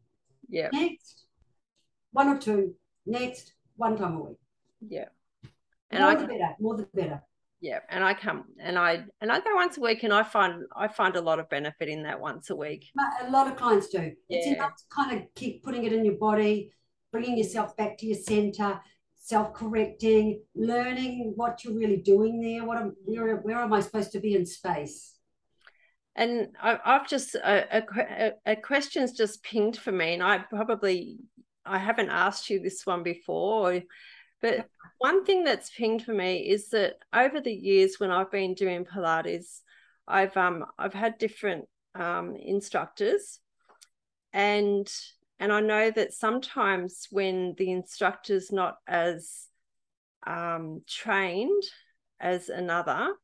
Yeah. 0.48 0.70
Next, 0.72 1.26
one 2.10 2.28
or 2.28 2.38
two. 2.38 2.74
Next, 3.06 3.52
one 3.76 3.96
time 3.96 4.16
a 4.16 4.20
week. 4.20 4.38
Yeah. 4.88 5.08
And 5.92 6.02
more 6.02 6.10
I, 6.10 6.14
the 6.16 6.26
better. 6.26 6.56
More 6.58 6.76
the 6.76 6.88
better 6.92 7.22
yeah 7.64 7.78
and 7.88 8.04
i 8.04 8.12
come 8.12 8.44
and 8.60 8.78
i 8.78 9.02
and 9.22 9.32
i 9.32 9.40
go 9.40 9.54
once 9.54 9.78
a 9.78 9.80
week 9.80 10.02
and 10.02 10.12
i 10.12 10.22
find 10.22 10.64
i 10.76 10.86
find 10.86 11.16
a 11.16 11.20
lot 11.20 11.38
of 11.38 11.48
benefit 11.48 11.88
in 11.88 12.02
that 12.02 12.20
once 12.20 12.50
a 12.50 12.56
week. 12.56 12.84
A 13.26 13.30
lot 13.30 13.48
of 13.48 13.56
clients 13.56 13.88
do. 13.88 14.12
Yeah. 14.28 14.38
it's 14.38 14.46
enough 14.46 14.76
to 14.76 14.84
kind 14.94 15.16
of 15.16 15.22
keep 15.34 15.64
putting 15.64 15.84
it 15.84 15.92
in 15.94 16.04
your 16.04 16.18
body 16.18 16.72
bringing 17.10 17.38
yourself 17.38 17.74
back 17.74 17.96
to 17.98 18.06
your 18.06 18.18
center 18.18 18.78
self-correcting 19.16 20.42
learning 20.54 21.32
what 21.36 21.64
you're 21.64 21.72
really 21.74 21.96
doing 21.96 22.42
there 22.42 22.66
what 22.66 22.76
am 22.76 22.94
where, 23.06 23.36
where 23.38 23.60
am 23.62 23.72
i 23.72 23.80
supposed 23.80 24.12
to 24.12 24.20
be 24.20 24.34
in 24.36 24.44
space? 24.44 25.12
And 26.16 26.48
I, 26.62 26.78
have 26.84 27.08
just 27.08 27.34
a, 27.34 27.78
a, 27.78 28.32
a 28.46 28.56
question's 28.56 29.12
just 29.12 29.42
pinged 29.42 29.78
for 29.78 29.90
me 29.90 30.12
and 30.12 30.22
i 30.22 30.36
probably 30.36 31.16
i 31.64 31.78
haven't 31.78 32.10
asked 32.10 32.50
you 32.50 32.60
this 32.60 32.84
one 32.84 33.02
before 33.02 33.80
but 34.44 34.66
one 34.98 35.24
thing 35.24 35.42
that's 35.42 35.70
pinged 35.70 36.04
for 36.04 36.12
me 36.12 36.50
is 36.50 36.68
that 36.68 36.96
over 37.14 37.40
the 37.40 37.50
years 37.50 37.98
when 37.98 38.10
I've 38.10 38.30
been 38.30 38.52
doing 38.52 38.84
Pilates, 38.84 39.60
I've 40.06 40.36
um 40.36 40.66
I've 40.78 40.92
had 40.92 41.16
different 41.16 41.64
um, 41.94 42.36
instructors, 42.36 43.40
and 44.34 44.86
and 45.40 45.50
I 45.50 45.60
know 45.60 45.90
that 45.90 46.12
sometimes 46.12 47.06
when 47.10 47.54
the 47.56 47.70
instructor's 47.70 48.52
not 48.52 48.76
as 48.86 49.46
um, 50.26 50.82
trained 50.86 51.62
as 52.20 52.50
another, 52.50 53.14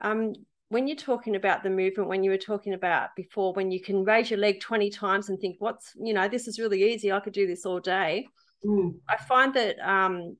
um, 0.00 0.32
when 0.70 0.88
you're 0.88 0.96
talking 0.96 1.36
about 1.36 1.62
the 1.62 1.70
movement, 1.70 2.08
when 2.08 2.24
you 2.24 2.32
were 2.32 2.38
talking 2.38 2.74
about 2.74 3.10
before, 3.14 3.52
when 3.52 3.70
you 3.70 3.80
can 3.80 4.04
raise 4.04 4.32
your 4.32 4.40
leg 4.40 4.60
20 4.60 4.90
times 4.90 5.28
and 5.28 5.38
think, 5.38 5.56
what's, 5.60 5.92
you 5.94 6.12
know, 6.12 6.28
this 6.28 6.48
is 6.48 6.58
really 6.58 6.92
easy, 6.92 7.12
I 7.12 7.20
could 7.20 7.32
do 7.32 7.46
this 7.46 7.64
all 7.64 7.78
day. 7.78 8.26
Mm. 8.64 8.96
I 9.08 9.16
find 9.16 9.54
that 9.54 9.78
um, 9.78 10.36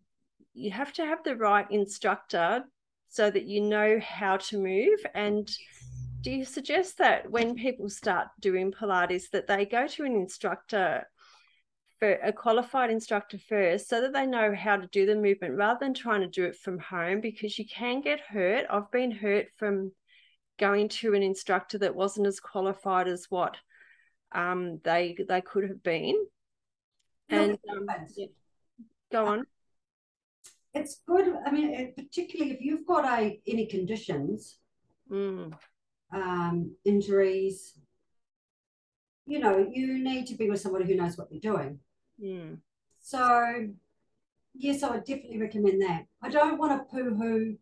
you 0.57 0.71
have 0.71 0.93
to 0.95 1.05
have 1.05 1.23
the 1.23 1.37
right 1.37 1.71
instructor 1.71 2.65
so 3.09 3.31
that 3.31 3.45
you 3.45 3.61
know 3.61 4.01
how 4.01 4.39
to 4.39 4.59
move. 4.59 4.99
And 5.15 5.51
do 6.23 6.31
you 6.31 6.45
suggest 6.45 6.99
that 6.99 7.31
when 7.31 7.55
people 7.55 7.89
start 7.91 8.29
doing 8.41 8.73
pilates 8.73 9.31
that 9.31 9.47
they 9.47 9.67
go 9.67 9.87
to 9.87 10.05
an 10.05 10.17
instructor 10.17 11.07
for 11.99 12.13
a 12.13 12.33
qualified 12.33 12.91
instructor 12.91 13.39
first 13.39 13.89
so 13.89 14.01
that 14.01 14.13
they 14.13 14.27
know 14.27 14.55
how 14.55 14.77
to 14.77 14.87
do 14.89 15.07
the 15.07 15.15
movement 15.15 15.55
rather 15.55 15.79
than 15.81 15.95
trying 15.95 16.23
to 16.23 16.27
do 16.27 16.45
it 16.45 16.57
from 16.57 16.79
home? 16.79 17.21
Because 17.21 17.59
you 17.59 17.67
can 17.67 18.01
get 18.01 18.21
hurt. 18.21 18.67
I've 18.71 18.91
been 18.91 19.11
hurt 19.11 19.49
from 19.57 19.93
going 20.59 20.89
to 20.89 21.15
an 21.15 21.23
instructor 21.23 21.77
that 21.79 21.95
wasn't 21.95 22.27
as 22.27 22.41
qualified 22.41 23.09
as 23.09 23.27
what 23.29 23.57
um, 24.33 24.81
they 24.85 25.17
they 25.29 25.43
could 25.43 25.69
have 25.69 25.83
been. 25.83 26.17
And 27.29 27.59
um, 27.71 27.87
yeah. 28.17 28.27
go 29.13 29.27
on 29.27 29.47
it's 30.77 31.01
good. 31.07 31.35
I 31.47 31.51
mean, 31.51 31.93
particularly 31.97 32.53
if 32.53 32.61
you've 32.61 32.87
got 32.87 33.05
a 33.05 33.41
any 33.47 33.67
conditions, 33.67 34.59
mm. 35.11 35.53
um, 36.13 36.77
injuries, 36.85 37.79
you 39.27 39.39
know, 39.39 39.67
you 39.71 39.99
need 40.03 40.27
to 40.27 40.35
be 40.35 40.49
with 40.51 40.61
somebody 40.61 40.85
who 40.85 40.95
knows 40.95 41.17
what 41.17 41.31
they're 41.31 41.41
doing. 41.41 41.79
Mm. 42.23 42.59
So, 43.01 43.69
yes, 44.55 44.83
I 44.83 44.91
would 44.91 45.05
definitely 45.05 45.41
recommend 45.41 45.83
that. 45.83 46.07
I 46.23 46.29
don't 46.29 46.59
want 46.59 46.73
to 46.73 46.95
poo-hoo 46.95 47.57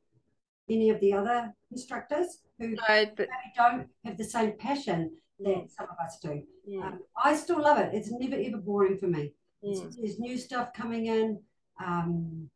any 0.69 0.91
of 0.91 1.01
the 1.01 1.13
other 1.13 1.55
instructors 1.71 2.39
who 2.59 2.69
no, 2.71 3.07
but... 3.17 3.29
don't 3.57 3.89
have 4.05 4.17
the 4.17 4.25
same 4.25 4.53
passion 4.59 5.11
that 5.41 5.57
mm. 5.57 5.71
some 5.71 5.87
of 5.91 5.97
us 6.05 6.19
do. 6.21 6.43
Mm. 6.69 6.83
Um, 6.83 7.01
I 7.23 7.35
still 7.37 7.61
love 7.61 7.79
it. 7.79 7.91
It's 7.93 8.11
never 8.11 8.37
ever 8.37 8.59
boring 8.59 8.99
for 8.99 9.07
me. 9.07 9.33
Mm. 9.65 9.97
There's 10.01 10.19
new 10.19 10.39
stuff 10.39 10.73
coming 10.73 11.07
in. 11.07 11.41
Um, 11.85 12.49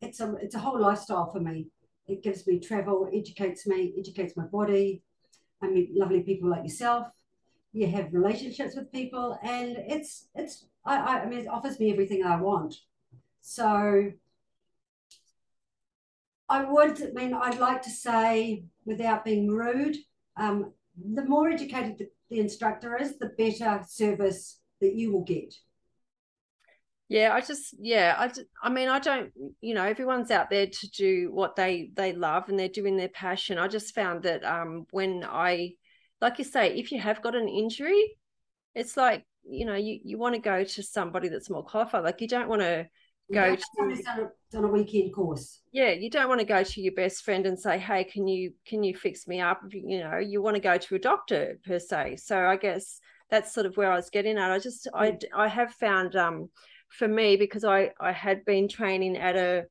it's 0.00 0.20
a 0.20 0.34
it's 0.40 0.54
a 0.54 0.58
whole 0.58 0.80
lifestyle 0.80 1.30
for 1.30 1.40
me. 1.40 1.66
It 2.06 2.22
gives 2.22 2.46
me 2.46 2.60
travel, 2.60 3.08
educates 3.12 3.66
me, 3.66 3.94
educates 3.98 4.36
my 4.36 4.44
body. 4.44 5.02
I 5.62 5.68
meet 5.68 5.96
lovely 5.96 6.22
people 6.22 6.50
like 6.50 6.62
yourself. 6.62 7.08
You 7.72 7.88
have 7.88 8.12
relationships 8.12 8.76
with 8.76 8.92
people, 8.92 9.38
and 9.42 9.76
it's 9.78 10.28
it's 10.34 10.66
I, 10.84 10.96
I, 10.96 11.22
I 11.22 11.26
mean 11.26 11.40
it 11.40 11.48
offers 11.48 11.80
me 11.80 11.92
everything 11.92 12.24
I 12.24 12.36
want. 12.36 12.74
So 13.40 14.12
I 16.48 16.64
would 16.64 17.02
I 17.02 17.10
mean 17.12 17.34
I'd 17.34 17.58
like 17.58 17.82
to 17.82 17.90
say 17.90 18.64
without 18.84 19.24
being 19.24 19.48
rude, 19.48 19.96
um, 20.36 20.72
the 21.14 21.24
more 21.24 21.48
educated 21.48 21.98
the, 21.98 22.08
the 22.30 22.40
instructor 22.40 22.96
is, 22.96 23.18
the 23.18 23.32
better 23.36 23.82
service 23.86 24.60
that 24.80 24.94
you 24.94 25.12
will 25.12 25.24
get. 25.24 25.54
Yeah, 27.08 27.32
I 27.32 27.40
just 27.40 27.74
yeah, 27.78 28.16
I 28.18 28.28
just, 28.28 28.44
I 28.62 28.68
mean 28.68 28.88
I 28.88 28.98
don't 28.98 29.32
you 29.60 29.74
know 29.74 29.84
everyone's 29.84 30.30
out 30.30 30.50
there 30.50 30.66
to 30.66 30.90
do 30.90 31.30
what 31.32 31.54
they 31.54 31.90
they 31.94 32.12
love 32.12 32.48
and 32.48 32.58
they're 32.58 32.68
doing 32.68 32.96
their 32.96 33.08
passion. 33.08 33.58
I 33.58 33.68
just 33.68 33.94
found 33.94 34.24
that 34.24 34.44
um 34.44 34.86
when 34.90 35.24
I 35.24 35.74
like 36.20 36.38
you 36.38 36.44
say 36.44 36.76
if 36.76 36.90
you 36.90 37.00
have 37.00 37.22
got 37.22 37.36
an 37.36 37.48
injury, 37.48 38.16
it's 38.74 38.96
like 38.96 39.24
you 39.48 39.66
know 39.66 39.76
you 39.76 40.00
you 40.04 40.18
want 40.18 40.34
to 40.34 40.40
go 40.40 40.64
to 40.64 40.82
somebody 40.82 41.28
that's 41.28 41.48
more 41.48 41.62
qualified. 41.64 42.02
Like 42.02 42.20
you 42.20 42.28
don't 42.28 42.48
want 42.48 42.62
to 42.62 42.88
go 43.32 43.54
to 43.54 43.62
done 44.50 44.64
a, 44.64 44.66
a 44.66 44.70
weekend 44.72 45.14
course. 45.14 45.60
Yeah, 45.72 45.90
you 45.90 46.10
don't 46.10 46.28
want 46.28 46.40
to 46.40 46.46
go 46.46 46.64
to 46.64 46.80
your 46.80 46.94
best 46.94 47.24
friend 47.24 47.46
and 47.46 47.58
say, 47.58 47.78
"Hey, 47.78 48.02
can 48.02 48.26
you 48.26 48.52
can 48.66 48.82
you 48.82 48.96
fix 48.96 49.28
me 49.28 49.40
up?" 49.40 49.62
You 49.70 50.00
know, 50.00 50.18
you 50.18 50.42
want 50.42 50.56
to 50.56 50.60
go 50.60 50.76
to 50.76 50.94
a 50.96 50.98
doctor 50.98 51.58
per 51.64 51.78
se. 51.78 52.16
So 52.16 52.36
I 52.36 52.56
guess 52.56 52.98
that's 53.30 53.52
sort 53.52 53.66
of 53.66 53.76
where 53.76 53.92
I 53.92 53.96
was 53.96 54.10
getting 54.10 54.38
at. 54.38 54.50
I 54.50 54.58
just 54.58 54.88
I 54.94 55.18
I 55.34 55.48
have 55.48 55.72
found 55.74 56.16
um 56.16 56.50
for 56.88 57.08
me 57.08 57.36
because 57.36 57.64
I 57.64 57.90
I 58.00 58.12
had 58.12 58.44
been 58.44 58.68
training 58.68 59.16
at 59.16 59.36
a 59.36 59.66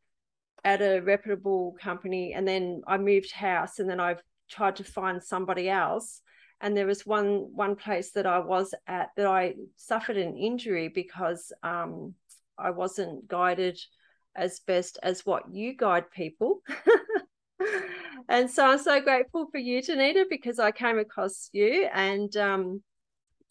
at 0.63 0.81
a 0.81 1.00
reputable 1.00 1.75
company 1.79 2.34
and 2.34 2.48
then 2.48 2.81
I 2.88 2.98
moved 2.98 3.31
house 3.31 3.79
and 3.79 3.89
then 3.89 4.00
I've 4.00 4.22
tried 4.50 4.77
to 4.77 4.84
find 4.84 5.24
somebody 5.24 5.69
else 5.69 6.22
and 6.62 6.75
there 6.75 6.88
was 6.88 7.05
one 7.05 7.50
one 7.53 7.75
place 7.75 8.12
that 8.12 8.25
I 8.25 8.39
was 8.39 8.74
at 8.88 9.10
that 9.17 9.27
I 9.27 9.55
suffered 9.75 10.17
an 10.17 10.36
injury 10.36 10.88
because 10.88 11.51
um 11.63 12.15
I 12.57 12.72
wasn't 12.72 13.27
guided 13.27 13.79
as 14.36 14.60
best 14.60 14.98
as 15.03 15.25
what 15.25 15.43
you 15.53 15.75
guide 15.75 16.10
people. 16.12 16.62
and 18.29 18.50
so 18.50 18.65
I'm 18.65 18.79
so 18.79 19.01
grateful 19.01 19.48
for 19.51 19.57
you, 19.57 19.81
Denitta, 19.81 20.25
because 20.29 20.60
I 20.60 20.72
came 20.72 21.00
across 21.00 21.50
you 21.53 21.88
and 21.93 22.36
um 22.38 22.81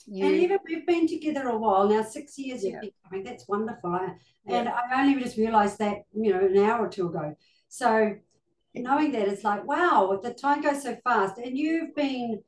you... 0.07 0.27
And 0.27 0.37
even 0.37 0.59
we've 0.67 0.87
been 0.87 1.07
together 1.07 1.49
a 1.49 1.57
while 1.57 1.89
now, 1.89 2.03
six 2.03 2.39
years 2.39 2.63
yeah. 2.63 2.73
you've 2.73 2.81
been 2.81 2.91
coming. 3.09 3.25
That's 3.25 3.49
wonderful. 3.49 3.99
And. 4.47 4.69
I 4.69 5.01
only 5.01 5.23
just 5.23 5.39
realized 5.39 5.79
that, 5.79 6.03
you 6.13 6.33
know, 6.33 6.41
an 6.41 6.59
hour 6.59 6.87
or 6.87 6.89
two 6.89 7.09
ago. 7.09 7.37
So 7.69 8.15
knowing 8.75 9.13
that 9.13 9.29
it's 9.29 9.45
like, 9.45 9.67
wow, 9.67 10.21
the 10.23 10.35
time 10.35 10.61
goes 10.61 10.83
so 10.83 10.97
fast. 11.05 11.39
And 11.39 11.57
you've 11.57 11.95
been 11.95 12.43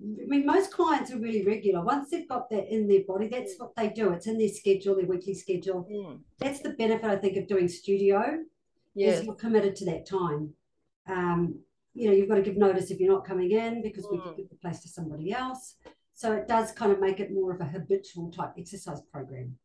I 0.00 0.26
mean, 0.26 0.46
most 0.46 0.72
clients 0.72 1.10
are 1.10 1.18
really 1.18 1.44
regular. 1.44 1.82
Once 1.82 2.10
they've 2.10 2.28
got 2.28 2.48
that 2.50 2.72
in 2.72 2.86
their 2.86 3.02
body, 3.06 3.26
that's 3.26 3.56
mm. 3.56 3.60
what 3.60 3.74
they 3.74 3.88
do. 3.88 4.12
It's 4.12 4.28
in 4.28 4.38
their 4.38 4.48
schedule, 4.48 4.94
their 4.94 5.06
weekly 5.06 5.34
schedule. 5.34 5.88
Mm. 5.90 6.20
That's 6.38 6.60
the 6.60 6.70
benefit, 6.70 7.10
I 7.10 7.16
think, 7.16 7.36
of 7.36 7.48
doing 7.48 7.66
studio. 7.66 8.38
Yes. 8.94 9.20
Is 9.20 9.26
you're 9.26 9.34
committed 9.34 9.74
to 9.76 9.84
that 9.86 10.06
time. 10.06 10.54
Um, 11.08 11.58
you 11.94 12.06
know, 12.06 12.14
you've 12.14 12.28
got 12.28 12.36
to 12.36 12.42
give 12.42 12.56
notice 12.56 12.90
if 12.90 13.00
you're 13.00 13.12
not 13.12 13.26
coming 13.26 13.50
in 13.50 13.82
because 13.82 14.06
mm. 14.06 14.12
we 14.12 14.18
can 14.20 14.36
give 14.36 14.48
the 14.48 14.56
place 14.56 14.80
to 14.80 14.88
somebody 14.88 15.32
else. 15.32 15.74
So 16.18 16.32
it 16.32 16.48
does 16.48 16.72
kind 16.72 16.90
of 16.90 16.98
make 16.98 17.20
it 17.20 17.32
more 17.32 17.54
of 17.54 17.60
a 17.60 17.64
habitual 17.64 18.32
type 18.32 18.50
exercise 18.58 19.00
program. 19.12 19.56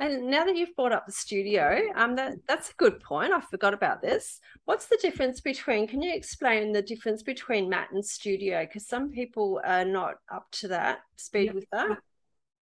And 0.00 0.26
now 0.26 0.44
that 0.44 0.56
you've 0.56 0.74
brought 0.74 0.90
up 0.90 1.06
the 1.06 1.12
studio, 1.12 1.80
um, 1.94 2.16
that 2.16 2.38
that's 2.48 2.70
a 2.70 2.74
good 2.76 2.98
point. 2.98 3.32
I 3.32 3.40
forgot 3.40 3.72
about 3.72 4.02
this. 4.02 4.40
What's 4.64 4.86
the 4.86 4.98
difference 5.00 5.40
between? 5.40 5.86
Can 5.86 6.02
you 6.02 6.12
explain 6.12 6.72
the 6.72 6.82
difference 6.82 7.22
between 7.22 7.68
mat 7.68 7.90
and 7.92 8.04
studio? 8.04 8.66
Because 8.66 8.88
some 8.88 9.12
people 9.12 9.60
are 9.64 9.84
not 9.84 10.14
up 10.28 10.50
to 10.58 10.68
that 10.68 11.02
speed 11.14 11.54
with 11.54 11.70
that. 11.70 11.98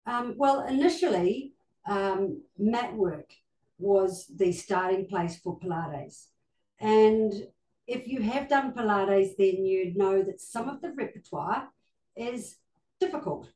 Um, 0.08 0.34
well, 0.36 0.66
initially, 0.66 1.54
um, 1.86 2.42
mat 2.58 2.96
work 2.96 3.32
was 3.78 4.26
the 4.36 4.52
starting 4.52 5.06
place 5.06 5.38
for 5.38 5.60
Pilates, 5.60 6.30
and 6.80 7.32
if 7.86 8.08
you 8.08 8.24
have 8.24 8.50
done 8.50 8.74
Pilates, 8.74 9.38
then 9.38 9.68
you 9.68 9.94
know 9.94 10.24
that 10.24 10.42
some 10.42 10.68
of 10.68 10.82
the 10.82 10.92
repertoire 10.94 11.70
is 12.16 12.58
difficult. 13.00 13.50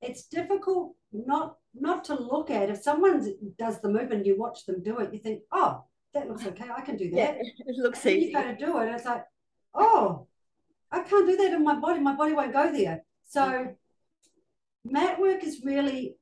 It's 0.00 0.24
difficult 0.24 0.94
not 1.12 1.56
not 1.74 2.04
to 2.04 2.14
look 2.14 2.50
at. 2.50 2.70
If 2.70 2.82
someone 2.82 3.26
does 3.58 3.80
the 3.80 3.88
movement, 3.88 4.26
you 4.26 4.38
watch 4.38 4.66
them 4.66 4.82
do 4.82 4.98
it, 4.98 5.12
you 5.12 5.18
think, 5.18 5.42
oh, 5.52 5.84
that 6.14 6.28
looks 6.28 6.46
okay. 6.50 6.68
I 6.74 6.80
can 6.80 6.96
do 6.96 7.10
that. 7.10 7.16
Yeah, 7.16 7.34
it 7.40 7.76
looks 7.76 8.04
easy. 8.06 8.26
You 8.26 8.32
go 8.32 8.42
to 8.42 8.56
do 8.56 8.78
it, 8.78 8.92
it's 8.92 9.04
like, 9.04 9.24
oh, 9.74 10.26
I 10.90 11.00
can't 11.00 11.26
do 11.26 11.36
that 11.36 11.52
in 11.52 11.64
my 11.64 11.78
body. 11.78 12.00
My 12.00 12.14
body 12.14 12.32
won't 12.32 12.52
go 12.52 12.72
there. 12.72 13.02
So 13.26 13.74
mat 14.84 15.20
work 15.20 15.44
is 15.44 15.62
really 15.64 16.16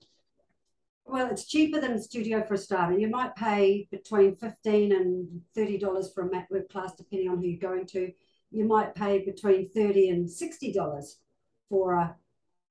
well, 1.08 1.30
it's 1.30 1.46
cheaper 1.46 1.80
than 1.80 1.92
a 1.92 2.02
studio 2.02 2.44
for 2.44 2.54
a 2.54 2.58
starter. 2.58 2.98
You 2.98 3.08
might 3.08 3.36
pay 3.36 3.86
between 3.90 4.34
fifteen 4.34 4.92
and 4.92 5.40
thirty 5.54 5.78
dollars 5.78 6.12
for 6.12 6.26
a 6.26 6.30
mat 6.30 6.48
work 6.50 6.68
class, 6.68 6.94
depending 6.96 7.28
on 7.28 7.38
who 7.38 7.46
you're 7.46 7.60
going 7.60 7.86
to. 7.88 8.10
You 8.50 8.64
might 8.64 8.94
pay 8.94 9.24
between 9.24 9.68
thirty 9.70 10.08
and 10.08 10.28
sixty 10.28 10.72
dollars 10.72 11.18
for 11.68 11.94
a 11.94 12.16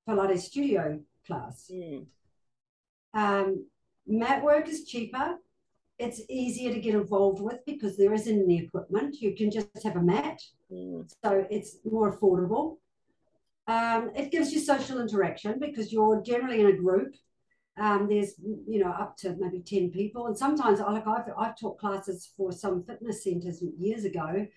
Pilates 0.08 0.42
studio 0.42 1.00
class. 1.26 1.70
Mm. 1.72 2.06
Um, 3.14 3.66
mat 4.08 4.44
work 4.44 4.68
is 4.68 4.86
cheaper. 4.86 5.38
It's 5.98 6.22
easier 6.30 6.74
to 6.74 6.80
get 6.80 6.96
involved 6.96 7.42
with 7.42 7.66
because 7.66 7.98
there 7.98 8.14
isn't 8.14 8.44
any 8.44 8.60
equipment. 8.60 9.22
You 9.22 9.36
can 9.36 9.50
just 9.50 9.70
have 9.84 9.96
a 9.96 10.02
mat. 10.02 10.42
Mm. 10.72 11.10
So 11.24 11.46
it's 11.50 11.78
more 11.90 12.16
affordable. 12.16 12.78
Um, 13.68 14.12
it 14.16 14.32
gives 14.32 14.52
you 14.52 14.60
social 14.60 15.02
interaction 15.02 15.58
because 15.60 15.92
you're 15.92 16.22
generally 16.22 16.60
in 16.60 16.68
a 16.68 16.74
group. 16.74 17.16
Um, 17.78 18.08
there's, 18.08 18.34
you 18.40 18.80
know, 18.80 18.92
up 18.92 19.18
to 19.18 19.36
maybe 19.40 19.62
10 19.62 19.92
people. 19.92 20.28
And 20.28 20.38
sometimes, 20.38 20.80
like 20.80 21.08
I've, 21.08 21.26
I've 21.38 21.60
taught 21.60 21.80
classes 21.80 22.32
for 22.38 22.52
some 22.52 22.84
fitness 22.84 23.24
centers 23.24 23.62
years 23.78 24.06
ago, 24.06 24.48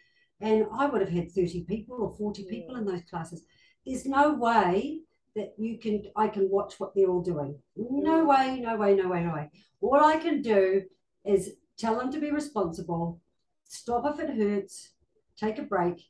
and 0.40 0.66
I 0.72 0.86
would 0.86 1.00
have 1.00 1.10
had 1.10 1.32
30 1.32 1.64
people 1.64 1.96
or 2.00 2.16
40 2.16 2.44
people 2.44 2.76
in 2.76 2.84
those 2.84 3.02
classes. 3.10 3.42
There's 3.88 4.04
no 4.04 4.34
way 4.34 5.00
that 5.34 5.54
you 5.56 5.78
can 5.78 6.02
I 6.14 6.28
can 6.28 6.50
watch 6.50 6.78
what 6.78 6.94
they're 6.94 7.08
all 7.08 7.22
doing. 7.22 7.58
No 7.74 8.26
way, 8.26 8.60
no 8.60 8.76
way, 8.76 8.94
no 8.94 9.08
way, 9.08 9.22
no 9.24 9.32
way. 9.32 9.50
All 9.80 10.04
I 10.04 10.18
can 10.18 10.42
do 10.42 10.82
is 11.24 11.54
tell 11.78 11.96
them 11.96 12.12
to 12.12 12.20
be 12.20 12.30
responsible, 12.30 13.18
stop 13.66 14.04
if 14.04 14.20
it 14.20 14.36
hurts, 14.36 14.90
take 15.38 15.58
a 15.58 15.62
break. 15.62 16.04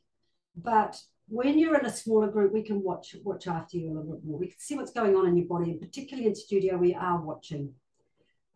But 0.57 1.01
when 1.29 1.57
you're 1.57 1.79
in 1.79 1.85
a 1.85 1.91
smaller 1.91 2.27
group, 2.27 2.51
we 2.51 2.63
can 2.63 2.83
watch 2.83 3.15
watch 3.23 3.47
after 3.47 3.77
you 3.77 3.87
a 3.87 3.93
little 3.93 4.11
bit 4.11 4.25
more. 4.25 4.37
We 4.37 4.47
can 4.47 4.59
see 4.59 4.75
what's 4.75 4.91
going 4.91 5.15
on 5.15 5.27
in 5.27 5.37
your 5.37 5.47
body, 5.47 5.71
and 5.71 5.79
particularly 5.79 6.27
in 6.27 6.35
studio, 6.35 6.75
we 6.75 6.93
are 6.93 7.21
watching. 7.21 7.73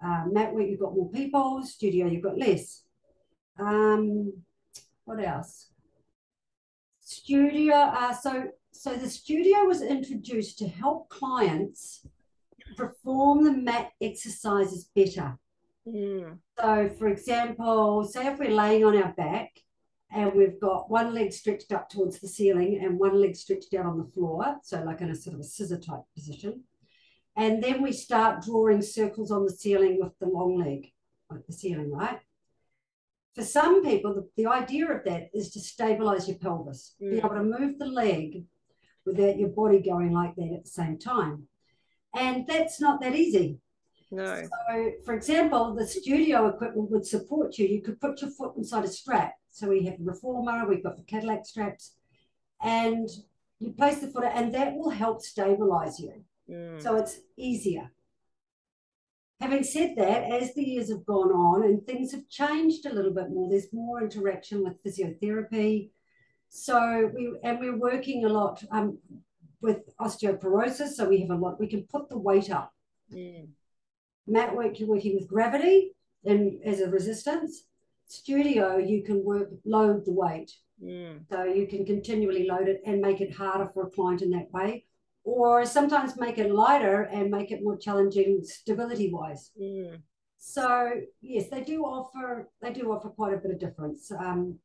Um, 0.03 0.31
mat 0.33 0.53
where 0.53 0.63
you've 0.63 0.81
got 0.81 0.95
more 0.95 1.09
people, 1.09 1.65
studio 1.65 2.07
you've 2.07 2.23
got 2.23 2.37
less. 2.37 2.83
Um, 3.57 4.33
what 5.05 5.23
else? 5.23 5.69
Studio. 6.99 7.73
Uh, 7.73 8.13
so 8.13 8.49
so 8.73 8.95
the 8.95 9.09
studio 9.09 9.63
was 9.65 9.81
introduced 9.81 10.57
to 10.59 10.67
help 10.67 11.09
clients 11.09 12.05
perform 12.75 13.43
the 13.43 13.51
mat 13.51 13.91
exercises 14.01 14.89
better. 14.95 15.37
Mm. 15.87 16.37
So, 16.59 16.89
for 16.97 17.07
example, 17.07 18.03
say 18.05 18.27
if 18.27 18.39
we're 18.39 18.49
laying 18.49 18.83
on 18.83 18.97
our 18.97 19.13
back 19.13 19.51
and 20.11 20.33
we've 20.33 20.59
got 20.59 20.89
one 20.89 21.13
leg 21.13 21.33
stretched 21.33 21.71
up 21.71 21.89
towards 21.89 22.19
the 22.19 22.27
ceiling 22.27 22.81
and 22.83 22.99
one 22.99 23.19
leg 23.21 23.35
stretched 23.35 23.71
down 23.71 23.85
on 23.85 23.97
the 23.97 24.11
floor, 24.13 24.57
so 24.63 24.81
like 24.83 25.01
in 25.01 25.09
a 25.09 25.15
sort 25.15 25.35
of 25.35 25.41
a 25.41 25.43
scissor 25.43 25.79
type 25.79 26.01
position. 26.15 26.63
And 27.35 27.63
then 27.63 27.81
we 27.81 27.91
start 27.91 28.43
drawing 28.43 28.81
circles 28.81 29.31
on 29.31 29.45
the 29.45 29.51
ceiling 29.51 29.99
with 29.99 30.17
the 30.19 30.27
long 30.27 30.57
leg, 30.57 30.91
like 31.29 31.45
the 31.47 31.53
ceiling, 31.53 31.91
right? 31.91 32.19
For 33.35 33.43
some 33.43 33.83
people, 33.83 34.13
the, 34.13 34.29
the 34.37 34.49
idea 34.49 34.91
of 34.91 35.03
that 35.05 35.29
is 35.33 35.49
to 35.51 35.59
stabilize 35.59 36.27
your 36.27 36.37
pelvis, 36.37 36.95
mm. 37.01 37.11
be 37.11 37.17
able 37.17 37.29
to 37.29 37.43
move 37.43 37.79
the 37.79 37.87
leg 37.87 38.45
without 39.05 39.37
your 39.37 39.49
body 39.49 39.79
going 39.81 40.11
like 40.11 40.35
that 40.35 40.53
at 40.53 40.63
the 40.63 40.69
same 40.69 40.97
time. 40.97 41.47
And 42.15 42.45
that's 42.47 42.79
not 42.79 43.01
that 43.01 43.15
easy. 43.15 43.59
No. 44.11 44.43
So, 44.43 44.91
for 45.03 45.15
example, 45.15 45.73
the 45.73 45.87
studio 45.87 46.47
equipment 46.47 46.91
would 46.91 47.05
support 47.05 47.57
you. 47.57 47.67
You 47.67 47.81
could 47.81 47.99
put 47.99 48.21
your 48.21 48.29
foot 48.29 48.53
inside 48.57 48.85
a 48.85 48.87
strap. 48.87 49.33
So 49.49 49.69
we 49.69 49.85
have 49.85 49.97
the 49.97 50.05
reformer, 50.05 50.67
we've 50.67 50.83
got 50.83 50.97
the 50.97 51.03
Cadillac 51.03 51.45
straps, 51.45 51.93
and 52.61 53.07
you 53.59 53.71
place 53.71 53.99
the 53.99 54.07
foot, 54.07 54.25
and 54.25 54.53
that 54.53 54.75
will 54.75 54.89
help 54.89 55.21
stabilize 55.21 55.99
you. 55.99 56.23
Mm. 56.49 56.81
So 56.81 56.95
it's 56.95 57.19
easier. 57.37 57.91
Having 59.41 59.63
said 59.63 59.95
that, 59.97 60.23
as 60.23 60.53
the 60.53 60.63
years 60.63 60.89
have 60.89 61.05
gone 61.05 61.31
on 61.31 61.63
and 61.63 61.85
things 61.85 62.11
have 62.13 62.27
changed 62.29 62.85
a 62.85 62.93
little 62.93 63.13
bit 63.13 63.29
more, 63.29 63.49
there's 63.49 63.73
more 63.73 64.01
interaction 64.01 64.63
with 64.63 64.81
physiotherapy, 64.83 65.89
so 66.55 67.09
we 67.15 67.35
and 67.41 67.59
we're 67.59 67.79
working 67.79 68.25
a 68.25 68.29
lot 68.29 68.63
um, 68.69 68.99
with 69.59 69.79
osteoporosis. 69.97 70.89
So 70.89 71.09
we 71.09 71.19
have 71.21 71.31
a 71.31 71.35
lot. 71.35 71.59
We 71.59 71.65
can 71.65 71.81
put 71.91 72.09
the 72.09 72.17
weight 72.19 72.51
up. 72.51 72.71
Mm. 73.11 73.47
Mat 74.27 74.55
work, 74.55 74.79
you're 74.79 74.87
working 74.87 75.15
with 75.15 75.27
gravity 75.27 75.95
and 76.23 76.61
as 76.63 76.79
a 76.79 76.89
resistance. 76.91 77.63
Studio, 78.05 78.77
you 78.77 79.01
can 79.01 79.25
work 79.25 79.49
load 79.65 80.05
the 80.05 80.11
weight. 80.11 80.51
Mm. 80.81 81.21
So 81.31 81.43
you 81.43 81.65
can 81.65 81.85
continually 81.85 82.45
load 82.47 82.67
it 82.67 82.81
and 82.85 83.01
make 83.01 83.19
it 83.19 83.33
harder 83.33 83.71
for 83.73 83.87
a 83.87 83.89
client 83.89 84.21
in 84.21 84.29
that 84.29 84.51
way, 84.51 84.85
or 85.23 85.65
sometimes 85.65 86.19
make 86.19 86.37
it 86.37 86.53
lighter 86.53 87.09
and 87.11 87.31
make 87.31 87.49
it 87.49 87.63
more 87.63 87.77
challenging 87.77 88.41
stability 88.43 89.11
wise. 89.11 89.49
Mm. 89.59 90.03
So 90.37 90.91
yes, 91.19 91.49
they 91.49 91.63
do 91.63 91.83
offer 91.83 92.51
they 92.61 92.71
do 92.71 92.91
offer 92.91 93.09
quite 93.09 93.33
a 93.33 93.37
bit 93.37 93.49
of 93.49 93.59
difference. 93.59 94.11
Um, 94.11 94.59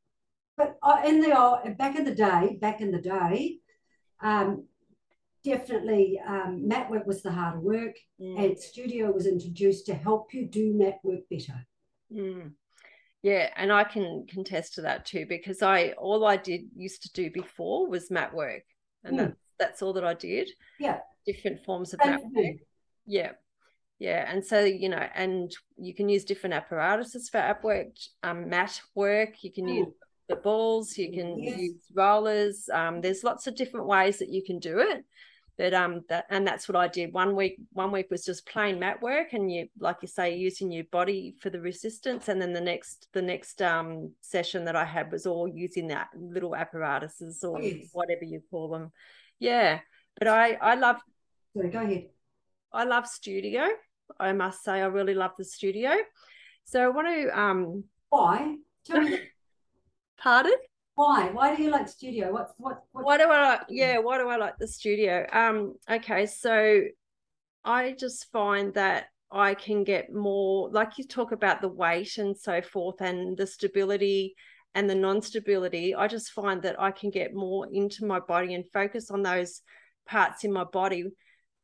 but 0.59 0.77
uh, 0.83 1.01
in 1.07 1.21
the 1.21 1.38
old, 1.38 1.79
back 1.79 1.97
in 1.97 2.05
the 2.05 2.14
day, 2.14 2.59
back 2.61 2.81
in 2.81 2.90
the 2.90 3.01
day, 3.01 3.61
um, 4.21 4.64
definitely 5.44 6.21
um, 6.27 6.66
mat 6.66 6.90
work 6.90 7.07
was 7.07 7.23
the 7.23 7.31
harder 7.31 7.61
work, 7.61 7.97
mm. 8.21 8.37
and 8.44 8.59
studio 8.59 9.12
was 9.12 9.27
introduced 9.27 9.87
to 9.87 9.94
help 9.94 10.35
you 10.35 10.49
do 10.49 10.75
mat 10.75 10.97
work 11.05 11.21
better. 11.31 11.64
Mm. 12.12 12.53
Yeah, 13.23 13.51
and 13.57 13.73
I 13.73 13.85
can 13.85 14.27
contest 14.29 14.75
to 14.75 14.83
that 14.83 15.07
too 15.07 15.27
because 15.29 15.62
I 15.62 15.92
all 15.92 16.27
I 16.27 16.37
did 16.37 16.62
used 16.77 17.03
to 17.03 17.12
do 17.12 17.31
before 17.31 17.88
was 17.88 18.11
mat 18.11 18.35
work, 18.35 18.64
and 19.05 19.14
mm. 19.14 19.18
that's 19.18 19.37
that's 19.61 19.83
all 19.83 19.92
that 19.92 20.05
I 20.05 20.14
did. 20.14 20.51
Yeah, 20.81 20.99
different 21.25 21.64
forms 21.64 21.94
of 21.94 22.01
mat 22.05 22.21
work. 22.35 22.57
Yeah, 23.07 23.33
yeah, 24.01 24.29
and 24.29 24.44
so 24.44 24.64
you 24.64 24.88
know, 24.88 25.07
and 25.14 25.55
you 25.77 25.94
can 25.94 26.09
use 26.09 26.25
different 26.25 26.55
apparatuses 26.55 27.29
for 27.29 27.38
mat 27.38 27.62
work, 27.62 27.94
um, 28.25 28.49
mat 28.49 28.81
work. 28.97 29.44
You 29.44 29.53
can 29.53 29.66
mm. 29.66 29.77
use 29.77 29.88
the 30.29 30.37
balls, 30.37 30.97
you 30.97 31.12
can 31.12 31.43
yes. 31.43 31.59
use 31.59 31.83
rollers. 31.95 32.69
Um, 32.73 33.01
there's 33.01 33.25
lots 33.25 33.47
of 33.47 33.57
different 33.57 33.87
ways 33.87 34.19
that 34.19 34.29
you 34.29 34.43
can 34.45 34.59
do 34.59 34.79
it. 34.79 35.05
But 35.57 35.75
um 35.75 36.05
that 36.09 36.27
and 36.31 36.47
that's 36.47 36.69
what 36.69 36.77
I 36.77 36.87
did. 36.87 37.12
One 37.12 37.35
week, 37.35 37.57
one 37.73 37.91
week 37.91 38.07
was 38.12 38.25
just 38.25 38.47
plain 38.47 38.79
mat 38.79 39.03
work, 39.03 39.33
and 39.33 39.51
you 39.51 39.69
like 39.81 39.97
you 40.03 40.09
say, 40.09 40.37
using 40.37 40.71
your 40.71 40.85
body 40.93 41.35
for 41.41 41.51
the 41.51 41.61
resistance. 41.61 42.29
And 42.29 42.41
then 42.41 42.53
the 42.53 42.61
next 42.61 43.09
the 43.12 43.23
next 43.23 43.61
um 43.61 44.12
session 44.21 44.64
that 44.67 44.77
I 44.77 44.85
had 44.85 45.11
was 45.11 45.27
all 45.27 45.49
using 45.49 45.88
that 45.88 46.11
little 46.17 46.55
apparatuses 46.55 47.43
or 47.43 47.61
yes. 47.61 47.88
whatever 47.93 48.23
you 48.23 48.41
call 48.53 48.69
them. 48.69 48.93
Yeah. 49.41 49.81
But 50.17 50.29
I 50.29 50.53
I 50.53 50.75
love 50.77 50.99
Sorry, 51.57 51.71
go 51.71 51.81
ahead. 51.81 52.07
I 52.73 52.85
love 52.85 53.09
studio 53.09 53.69
I 54.19 54.33
must 54.33 54.64
say, 54.64 54.81
I 54.81 54.87
really 54.87 55.14
love 55.14 55.33
the 55.37 55.45
studio. 55.45 55.93
So 56.64 56.83
I 56.83 56.88
want 56.88 57.09
to 57.09 57.38
um 57.38 57.85
Why? 58.11 58.57
Tell 58.87 59.01
me. 59.01 59.19
Pardon? 60.18 60.54
Why? 60.94 61.31
Why 61.31 61.54
do 61.54 61.62
you 61.62 61.70
like 61.70 61.88
studio? 61.88 62.33
What's 62.33 62.52
what? 62.59 62.83
what 62.92 63.04
Why 63.04 63.18
do 63.18 63.31
I 63.31 63.48
like 63.50 63.61
yeah, 63.68 63.98
why 63.98 64.18
do 64.18 64.28
I 64.28 64.37
like 64.37 64.59
the 64.59 64.66
studio? 64.66 65.26
Um, 65.33 65.74
okay, 65.88 66.26
so 66.26 66.83
I 67.64 67.92
just 67.92 68.31
find 68.33 68.74
that 68.74 69.07
I 69.31 69.54
can 69.54 69.85
get 69.85 70.12
more 70.12 70.70
like 70.70 70.98
you 70.98 71.07
talk 71.07 71.33
about 71.33 71.61
the 71.61 71.68
weight 71.68 72.18
and 72.18 72.37
so 72.37 72.62
forth 72.62 73.00
and 73.00 73.37
the 73.37 73.46
stability 73.46 74.35
and 74.74 74.88
the 74.88 74.94
non-stability. 74.94 75.94
I 75.94 76.09
just 76.09 76.31
find 76.31 76.62
that 76.62 76.81
I 76.81 76.90
can 76.90 77.11
get 77.11 77.35
more 77.35 77.68
into 77.70 78.07
my 78.07 78.20
body 78.20 78.54
and 78.54 78.64
focus 78.72 79.11
on 79.11 79.22
those 79.22 79.62
parts 80.07 80.44
in 80.44 80.52
my 80.52 80.64
body 80.64 81.04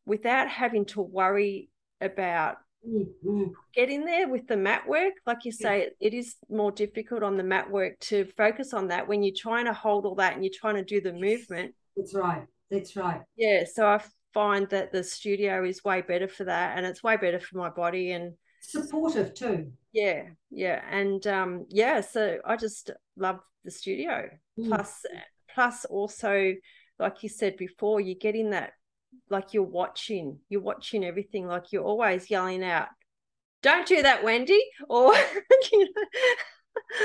without 0.07 0.49
having 0.49 0.85
to 0.87 1.01
worry 1.01 1.71
about 2.01 2.57
Mm-hmm. 2.87 3.45
getting 3.75 4.05
there 4.05 4.29
with 4.29 4.47
the 4.47 4.57
mat 4.57 4.87
work. 4.87 5.15
Like 5.27 5.45
you 5.45 5.53
say, 5.53 5.91
it 6.01 6.13
is 6.15 6.37
more 6.51 6.71
difficult 6.71 7.23
on 7.23 7.37
the 7.37 7.43
mat 7.43 7.71
work 7.71 7.99
to 8.01 8.27
focus 8.37 8.75
on 8.75 8.89
that 8.89 9.09
when 9.09 9.23
you're 9.23 9.35
trying 9.37 9.65
to 9.65 9.73
hold 9.73 10.05
all 10.05 10.17
that 10.17 10.35
and 10.35 10.45
you're 10.45 10.53
trying 10.55 10.77
to 10.77 10.85
do 10.85 11.01
the 11.01 11.13
movement. 11.13 11.75
That's 11.97 12.15
right. 12.15 12.45
That's 12.71 12.95
right. 12.97 13.23
Yeah. 13.37 13.65
So 13.73 13.87
I 13.87 14.03
find 14.35 14.69
that 14.71 14.93
the 14.93 15.03
studio 15.05 15.65
is 15.65 15.85
way 15.85 16.03
better 16.03 16.29
for 16.29 16.45
that 16.45 16.77
and 16.77 16.85
it's 16.85 17.03
way 17.03 17.17
better 17.17 17.41
for 17.41 17.57
my 17.57 17.71
body 17.71 18.13
and 18.13 18.35
Supportive 18.61 19.35
too. 19.35 19.73
yeah, 19.93 20.23
yeah. 20.51 20.83
And 20.91 21.27
um 21.27 21.67
yeah, 21.69 22.01
so 22.01 22.39
I 22.45 22.57
just 22.57 22.91
love 23.17 23.41
the 23.65 23.71
studio. 23.71 24.29
Mm. 24.59 24.69
Plus 24.69 25.03
plus 25.55 25.85
also 25.85 26.55
like 26.99 27.23
you 27.23 27.29
said 27.29 27.57
before, 27.57 28.01
you're 28.01 28.15
getting 28.21 28.51
that 28.51 28.73
like 29.31 29.55
you're 29.55 29.63
watching, 29.63 30.39
you're 30.49 30.61
watching 30.61 31.05
everything, 31.05 31.47
like 31.47 31.73
you're 31.73 31.85
always 31.85 32.31
yelling 32.31 32.65
out, 32.65 32.89
Don't 33.63 33.87
do 33.87 34.03
that, 34.03 34.25
Wendy, 34.25 34.63
or 34.89 35.15
you 35.73 35.85
know, 35.85 36.05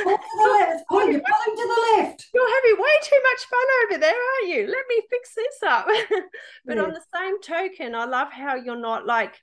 Pull 0.04 0.18
to 0.18 0.24
the 0.38 0.50
left. 0.60 0.84
Oh, 0.92 1.08
you're 1.08 1.22
pulling 1.22 1.58
to 1.58 1.68
the 1.68 1.98
left. 1.98 2.28
you're 2.34 2.56
having 2.56 2.82
way 2.82 2.92
too 3.04 3.20
much 3.32 3.46
fun 3.46 3.68
over 3.86 4.00
there, 4.00 4.16
are 4.16 4.48
you? 4.48 4.68
Let 4.68 4.86
me 4.88 5.02
fix 5.10 5.36
this 5.36 5.64
up. 5.66 5.88
but 6.66 6.78
on 6.78 6.92
the 6.92 7.02
same 7.14 7.42
token, 7.42 7.96
I 7.96 8.06
love 8.06 8.32
how 8.32 8.56
you're 8.56 8.80
not 8.80 9.06
like 9.06 9.36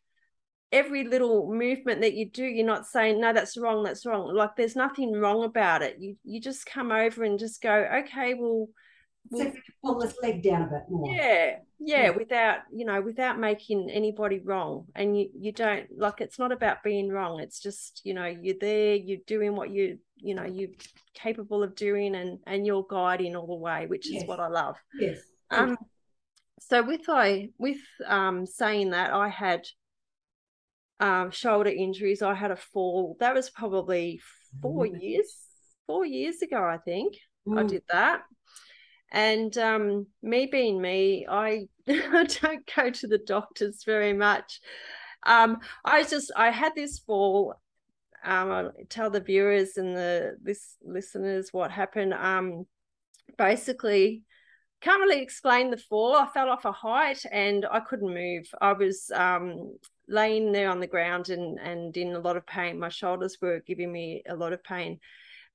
every 0.72 1.04
little 1.04 1.52
movement 1.52 2.00
that 2.00 2.14
you 2.14 2.28
do, 2.28 2.44
you're 2.44 2.66
not 2.66 2.86
saying, 2.86 3.20
no, 3.20 3.32
that's 3.32 3.56
wrong, 3.56 3.84
that's 3.84 4.04
wrong. 4.04 4.34
Like 4.34 4.56
there's 4.56 4.76
nothing 4.76 5.12
wrong 5.12 5.44
about 5.44 5.82
it. 5.82 5.96
You 5.98 6.16
you 6.24 6.40
just 6.40 6.66
come 6.66 6.92
over 6.92 7.24
and 7.24 7.38
just 7.38 7.62
go, 7.62 7.72
okay, 7.72 8.34
well, 8.34 8.68
If 9.32 9.54
we 9.54 9.60
can 9.60 9.62
pull 9.84 9.98
this 9.98 10.16
leg 10.22 10.42
down 10.42 10.62
a 10.62 10.66
bit 10.66 10.82
more. 10.88 11.12
yeah, 11.12 11.58
yeah, 11.78 12.02
Yeah. 12.04 12.10
without, 12.10 12.58
you 12.72 12.84
know, 12.84 13.00
without 13.00 13.38
making 13.38 13.90
anybody 13.90 14.38
wrong. 14.40 14.86
And 14.94 15.18
you 15.18 15.30
you 15.38 15.52
don't 15.52 15.86
like 15.96 16.20
it's 16.20 16.38
not 16.38 16.52
about 16.52 16.82
being 16.82 17.08
wrong. 17.08 17.40
It's 17.40 17.60
just, 17.60 18.02
you 18.04 18.14
know, 18.14 18.26
you're 18.26 18.56
there, 18.60 18.94
you're 18.94 19.24
doing 19.26 19.54
what 19.56 19.70
you, 19.70 19.98
you 20.16 20.34
know, 20.34 20.44
you're 20.44 20.70
capable 21.14 21.62
of 21.62 21.74
doing 21.74 22.14
and 22.14 22.38
and 22.46 22.66
you're 22.66 22.86
guiding 22.88 23.36
all 23.36 23.46
the 23.46 23.54
way, 23.54 23.86
which 23.86 24.10
is 24.10 24.24
what 24.26 24.40
I 24.40 24.48
love. 24.48 24.76
Yes. 24.98 25.18
Um, 25.50 25.76
so 26.60 26.82
with 26.82 27.08
I 27.08 27.50
with 27.58 27.78
um 28.06 28.46
saying 28.46 28.90
that 28.90 29.12
I 29.12 29.28
had 29.28 29.66
um 31.00 31.30
shoulder 31.30 31.70
injuries. 31.70 32.22
I 32.22 32.34
had 32.34 32.50
a 32.50 32.56
fall. 32.56 33.16
That 33.20 33.34
was 33.34 33.50
probably 33.50 34.20
four 34.62 34.86
Mhm. 34.86 35.00
years, 35.02 35.46
four 35.86 36.06
years 36.06 36.40
ago, 36.42 36.62
I 36.64 36.78
think. 36.78 37.18
I 37.48 37.62
Mm. 37.62 37.68
did 37.68 37.82
that. 37.90 38.22
And 39.12 39.56
um, 39.58 40.06
me 40.22 40.46
being 40.46 40.80
me, 40.80 41.26
I, 41.30 41.68
don't 41.86 42.70
go 42.74 42.90
to 42.90 43.06
the 43.06 43.20
doctors 43.24 43.84
very 43.84 44.12
much. 44.12 44.60
Um, 45.24 45.58
I 45.84 46.04
just 46.04 46.30
I 46.36 46.50
had 46.50 46.74
this 46.74 46.98
fall. 46.98 47.54
Um, 48.24 48.50
I'll 48.50 48.72
tell 48.88 49.10
the 49.10 49.20
viewers 49.20 49.76
and 49.76 49.96
the 49.96 50.36
this 50.42 50.76
listeners 50.84 51.52
what 51.52 51.70
happened. 51.70 52.14
Um, 52.14 52.66
basically, 53.38 54.22
can't 54.80 55.00
really 55.00 55.22
explain 55.22 55.70
the 55.70 55.76
fall. 55.76 56.14
I 56.14 56.26
fell 56.26 56.48
off 56.48 56.64
a 56.64 56.72
height 56.72 57.22
and 57.30 57.66
I 57.70 57.80
couldn't 57.80 58.12
move. 58.12 58.48
I 58.60 58.72
was 58.72 59.10
um, 59.14 59.76
laying 60.08 60.52
there 60.52 60.70
on 60.70 60.80
the 60.80 60.86
ground 60.86 61.28
and 61.28 61.58
and 61.58 61.96
in 61.96 62.14
a 62.14 62.20
lot 62.20 62.36
of 62.36 62.46
pain. 62.46 62.78
My 62.78 62.88
shoulders 62.88 63.38
were 63.40 63.62
giving 63.66 63.92
me 63.92 64.22
a 64.28 64.34
lot 64.34 64.52
of 64.52 64.62
pain. 64.64 65.00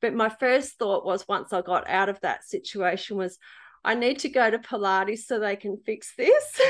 But 0.02 0.14
my 0.14 0.30
first 0.30 0.78
thought 0.78 1.06
was 1.06 1.28
once 1.28 1.54
I 1.54 1.62
got 1.62 1.88
out 1.88 2.10
of 2.10 2.20
that 2.22 2.44
situation 2.44 3.18
was 3.18 3.38
I 3.84 3.96
need 3.96 4.20
to 4.20 4.30
go 4.30 4.50
to 4.50 4.60
Pilates 4.60 5.20
so 5.20 5.40
they 5.40 5.56
can 5.56 5.78
fix 5.86 6.14
this. 6.16 6.62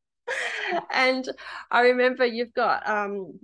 and 0.92 1.28
I 1.70 1.80
remember 1.80 2.24
you've 2.24 2.54
got 2.54 2.88
um 2.88 3.38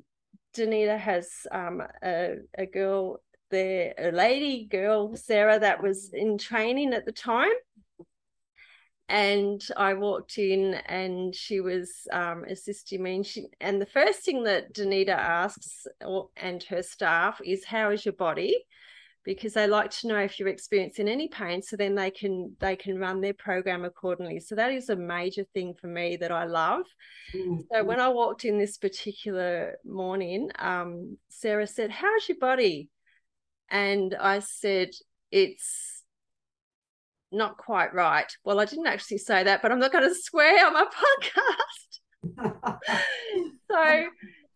Denitta 0.55 0.99
has 0.99 1.31
um 1.51 1.83
a, 2.03 2.37
a 2.57 2.67
girl 2.67 3.21
there, 3.53 3.95
a 3.97 4.11
lady 4.11 4.67
girl, 4.67 5.15
Sarah, 5.15 5.61
that 5.61 5.81
was 5.81 6.11
in 6.13 6.39
training 6.39 6.93
at 6.93 7.07
the 7.07 7.13
time. 7.13 7.53
And 9.09 9.63
I 9.77 9.95
walked 9.95 10.39
in 10.39 10.75
and 10.87 11.35
she 11.35 11.61
was 11.61 12.09
um, 12.11 12.45
assisting 12.49 13.03
me. 13.03 13.17
And, 13.17 13.27
she, 13.27 13.47
and 13.61 13.81
the 13.81 13.87
first 13.87 14.21
thing 14.21 14.45
that 14.45 14.73
Denitta 14.73 15.13
asks 15.13 15.87
and 16.37 16.63
her 16.65 16.83
staff 16.83 17.41
is, 17.45 17.65
How 17.65 17.91
is 17.91 18.05
your 18.07 18.15
body? 18.15 18.65
Because 19.25 19.55
they 19.55 19.67
like 19.67 19.91
to 19.91 20.09
know 20.09 20.19
if 20.19 20.39
you're 20.39 20.49
experiencing 20.49 21.09
any 21.09 21.29
pain 21.29 21.63
so 21.63 21.77
then 21.77 21.95
they 21.95 22.11
can 22.11 22.57
they 22.59 22.75
can 22.75 22.99
run 22.99 23.21
their 23.21 23.35
program 23.35 23.85
accordingly. 23.85 24.41
So 24.41 24.55
that 24.57 24.73
is 24.73 24.89
a 24.89 24.97
major 24.97 25.45
thing 25.55 25.75
for 25.75 25.87
me 25.87 26.17
that 26.17 26.33
i 26.33 26.45
love. 26.45 26.85
Mm. 27.35 27.63
so 27.71 27.85
when 27.85 28.01
i 28.01 28.09
walked 28.09 28.45
in 28.45 28.59
this 28.59 28.79
particular 28.79 29.79
morning 29.85 30.51
um, 30.59 31.17
sarah 31.29 31.67
said 31.67 31.91
how's 31.91 32.29
your 32.29 32.39
body? 32.39 32.89
And 33.71 34.15
i 34.15 34.41
said 34.41 34.91
it's 35.31 36.03
not 37.31 37.57
quite 37.57 37.95
right. 37.95 38.31
Well 38.45 38.61
i 38.61 38.65
didn't 38.65 38.87
actually 38.87 39.19
say 39.19 39.45
that 39.45 39.63
but 39.63 39.73
i'm 39.73 39.79
not 39.79 39.93
going 39.93 40.09
to 40.09 40.15
swear 40.15 40.67
on 40.67 40.75
my 40.75 40.87
podcast. 41.03 42.79
So 43.73 44.05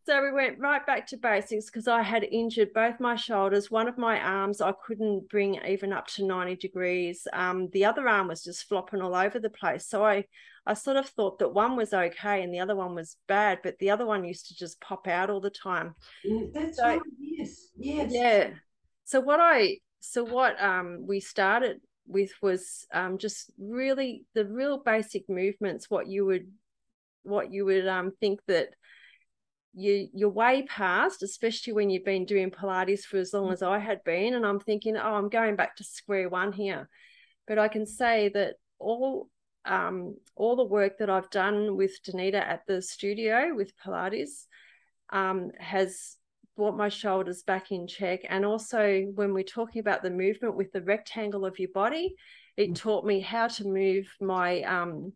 so 0.07 0.23
we 0.23 0.31
went 0.33 0.59
right 0.61 0.87
back 0.87 1.07
to 1.09 1.16
basics 1.16 1.66
because 1.66 1.88
I 1.88 2.01
had 2.03 2.23
injured 2.23 2.73
both 2.73 3.01
my 3.01 3.16
shoulders. 3.16 3.71
One 3.71 3.88
of 3.88 3.99
my 3.99 4.21
arms 4.21 4.61
I 4.61 4.73
couldn't 4.87 5.29
bring 5.29 5.59
even 5.66 5.92
up 5.92 6.07
to 6.09 6.25
90 6.25 6.57
degrees. 6.57 7.27
Um, 7.33 7.69
the 7.73 7.85
other 7.85 8.09
arm 8.09 8.29
was 8.29 8.45
just 8.45 8.69
flopping 8.69 9.03
all 9.03 9.16
over 9.16 9.40
the 9.40 9.51
place. 9.51 9.88
So 9.88 10.05
I 10.05 10.25
I 10.64 10.75
sort 10.75 10.97
of 10.97 11.07
thought 11.09 11.38
that 11.40 11.53
one 11.53 11.77
was 11.77 11.92
okay 11.92 12.42
and 12.42 12.53
the 12.55 12.61
other 12.61 12.75
one 12.77 12.95
was 12.95 13.16
bad, 13.29 13.61
but 13.62 13.79
the 13.79 13.90
other 13.90 14.07
one 14.07 14.25
used 14.25 14.47
to 14.49 14.57
just 14.57 14.81
pop 14.81 15.07
out 15.09 15.29
all 15.31 15.40
the 15.40 15.51
time. 15.51 15.95
Mm, 16.25 16.53
That's 16.53 16.77
So- 16.79 16.85
right. 16.85 17.01
Yes. 17.19 17.69
Yes. 17.77 18.12
Yeah. 18.12 18.51
So 19.05 19.21
what 19.21 19.40
I 19.40 19.79
so 20.01 20.25
what 20.25 20.61
um 20.62 21.05
we 21.07 21.19
started 21.21 21.81
with 22.07 22.31
was 22.40 22.87
um 22.92 23.19
just 23.19 23.51
really 23.59 24.25
the 24.35 24.45
real 24.47 24.79
basic 24.79 25.29
movements, 25.29 25.90
what 25.90 26.07
you 26.07 26.25
would 26.27 26.47
what 27.25 27.53
you 27.53 27.64
would 27.64 27.88
um 27.88 28.12
think 28.21 28.38
that 28.47 28.69
you 29.77 30.09
you're 30.15 30.31
way 30.31 30.62
past, 30.62 31.23
especially 31.23 31.75
when 31.75 31.91
you've 31.91 32.05
been 32.05 32.25
doing 32.25 32.51
Pilates 32.51 33.03
for 33.03 33.19
as 33.19 33.35
long 33.35 33.53
as 33.53 33.62
I 33.62 33.79
had 33.79 34.03
been. 34.05 34.35
And 34.35 34.47
I'm 34.47 34.59
thinking, 34.59 34.97
oh, 34.97 35.15
I'm 35.15 35.29
going 35.29 35.55
back 35.55 35.77
to 35.77 35.85
square 35.85 36.29
one 36.31 36.53
here. 36.53 36.89
But 37.47 37.59
I 37.59 37.69
can 37.69 37.87
say 37.87 38.31
that 38.31 38.55
all 38.79 39.29
um 39.67 40.17
all 40.35 40.57
the 40.57 40.65
work 40.65 40.99
that 40.99 41.11
I've 41.11 41.31
done 41.31 41.77
with 41.77 41.93
Denitta 42.03 42.39
at 42.39 42.62
the 42.67 42.81
studio 42.81 43.55
with 43.55 43.77
Pilates 43.77 44.47
um 45.11 45.51
has 45.59 46.17
brought 46.57 46.77
my 46.77 46.89
shoulders 46.89 47.43
back 47.43 47.71
in 47.71 47.87
check. 47.87 48.21
And 48.31 48.47
also 48.47 49.03
when 49.15 49.35
we're 49.35 49.45
talking 49.45 49.81
about 49.81 50.03
the 50.03 50.11
movement 50.11 50.57
with 50.57 50.73
the 50.73 50.81
rectangle 50.81 51.45
of 51.45 51.59
your 51.59 51.69
body, 51.75 52.15
it 52.57 52.75
taught 52.75 53.05
me 53.05 53.21
how 53.21 53.49
to 53.49 53.69
move 53.69 54.07
my 54.23 54.62
um 54.62 55.12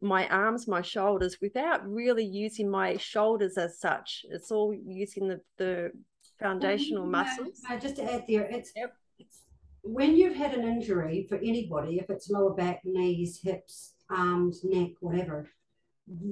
my 0.00 0.28
arms, 0.28 0.68
my 0.68 0.82
shoulders 0.82 1.38
without 1.40 1.88
really 1.88 2.24
using 2.24 2.68
my 2.70 2.96
shoulders 2.96 3.56
as 3.56 3.78
such. 3.78 4.24
It's 4.30 4.50
all 4.50 4.74
using 4.74 5.28
the, 5.28 5.40
the 5.58 5.92
foundational 6.38 7.04
mm, 7.06 7.10
No, 7.10 7.18
muscles. 7.18 7.60
no, 7.68 7.78
just 7.78 7.96
to 7.96 8.12
add 8.12 8.24
there, 8.28 8.44
it's, 8.44 8.72
Yep. 8.76 8.94
it's 9.18 9.38
when 9.82 10.16
you've 10.16 10.36
had 10.36 10.54
an 10.54 10.66
injury 10.66 11.26
for 11.28 11.36
anybody, 11.38 11.98
if 11.98 12.10
it's 12.10 12.30
lower 12.30 12.54
back, 12.54 12.80
knees, 12.84 13.40
hips, 13.42 13.94
arms, 14.10 14.62
neck, 14.64 14.90
whatever, 15.00 15.48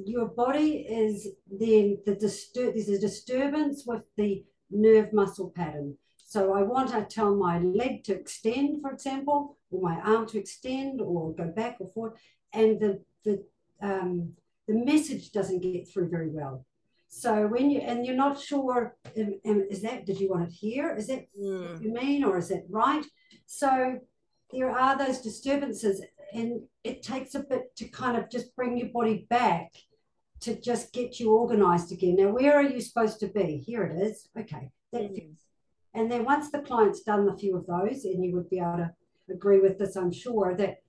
your 0.04 0.26
body 0.26 0.78
is 0.88 1.28
then 1.50 1.98
the 2.04 2.14
disturb. 2.14 2.74
There's 2.74 2.88
a 2.88 2.98
disturbance 2.98 3.84
with 3.86 4.02
the 4.16 4.44
nerve 4.70 5.12
muscle 5.12 5.52
pattern. 5.54 5.96
So 6.16 6.52
I 6.52 6.62
want 6.62 6.90
to 6.90 7.04
tell 7.04 7.34
my 7.36 7.60
leg 7.60 8.04
to 8.04 8.14
extend, 8.14 8.82
for 8.82 8.90
example, 8.90 9.56
or 9.70 9.80
my 9.80 10.00
arm 10.00 10.26
to 10.28 10.38
extend, 10.38 11.00
or 11.00 11.32
go 11.34 11.46
back 11.46 11.76
or 11.80 11.88
forward, 11.88 12.14
and 12.52 12.78
the 12.80 13.00
the 13.24 13.44
um, 13.80 14.32
the 14.66 14.74
message 14.74 15.32
doesn't 15.32 15.60
get 15.60 15.88
through 15.88 16.08
very 16.08 16.30
well. 16.30 16.64
So 17.08 17.46
when 17.46 17.70
you 17.70 17.80
and 17.80 18.04
you're 18.04 18.16
not 18.26 18.40
sure, 18.40 18.96
um, 19.16 19.40
um, 19.46 19.66
is 19.70 19.82
that 19.82 20.04
did 20.06 20.20
you 20.20 20.30
want 20.30 20.48
it 20.48 20.52
here? 20.52 20.94
Is 20.94 21.06
that 21.06 21.26
Mm. 21.38 21.72
what 21.72 21.82
you 21.82 21.92
mean, 21.92 22.24
or 22.24 22.36
is 22.38 22.48
that 22.48 22.64
right? 22.68 23.04
So 23.46 23.98
there 24.52 24.70
are 24.70 24.96
those 24.96 25.20
disturbances, 25.20 26.02
and 26.34 26.62
it 26.84 27.02
takes 27.02 27.34
a 27.34 27.40
bit 27.40 27.74
to 27.76 27.88
kind 27.88 28.16
of 28.16 28.30
just 28.30 28.54
bring 28.56 28.76
your 28.76 28.88
body 28.88 29.26
back 29.30 29.72
to 30.40 30.54
just 30.60 30.92
get 30.92 31.18
you 31.18 31.32
organized 31.34 31.90
again. 31.92 32.16
Now, 32.16 32.30
where 32.30 32.54
are 32.54 32.62
you 32.62 32.80
supposed 32.80 33.20
to 33.20 33.28
be? 33.28 33.58
Here 33.58 33.84
it 33.84 34.00
is. 34.00 34.28
Okay. 34.38 34.70
Mm. 34.94 35.34
And 35.94 36.10
then 36.10 36.24
once 36.24 36.50
the 36.50 36.60
client's 36.60 37.02
done 37.02 37.28
a 37.28 37.36
few 37.36 37.56
of 37.56 37.66
those, 37.66 38.04
and 38.04 38.24
you 38.24 38.34
would 38.34 38.48
be 38.50 38.58
able 38.60 38.76
to 38.76 38.94
agree 39.30 39.60
with 39.60 39.78
this, 39.78 39.96
I'm 39.96 40.12
sure, 40.12 40.54
that 40.56 40.82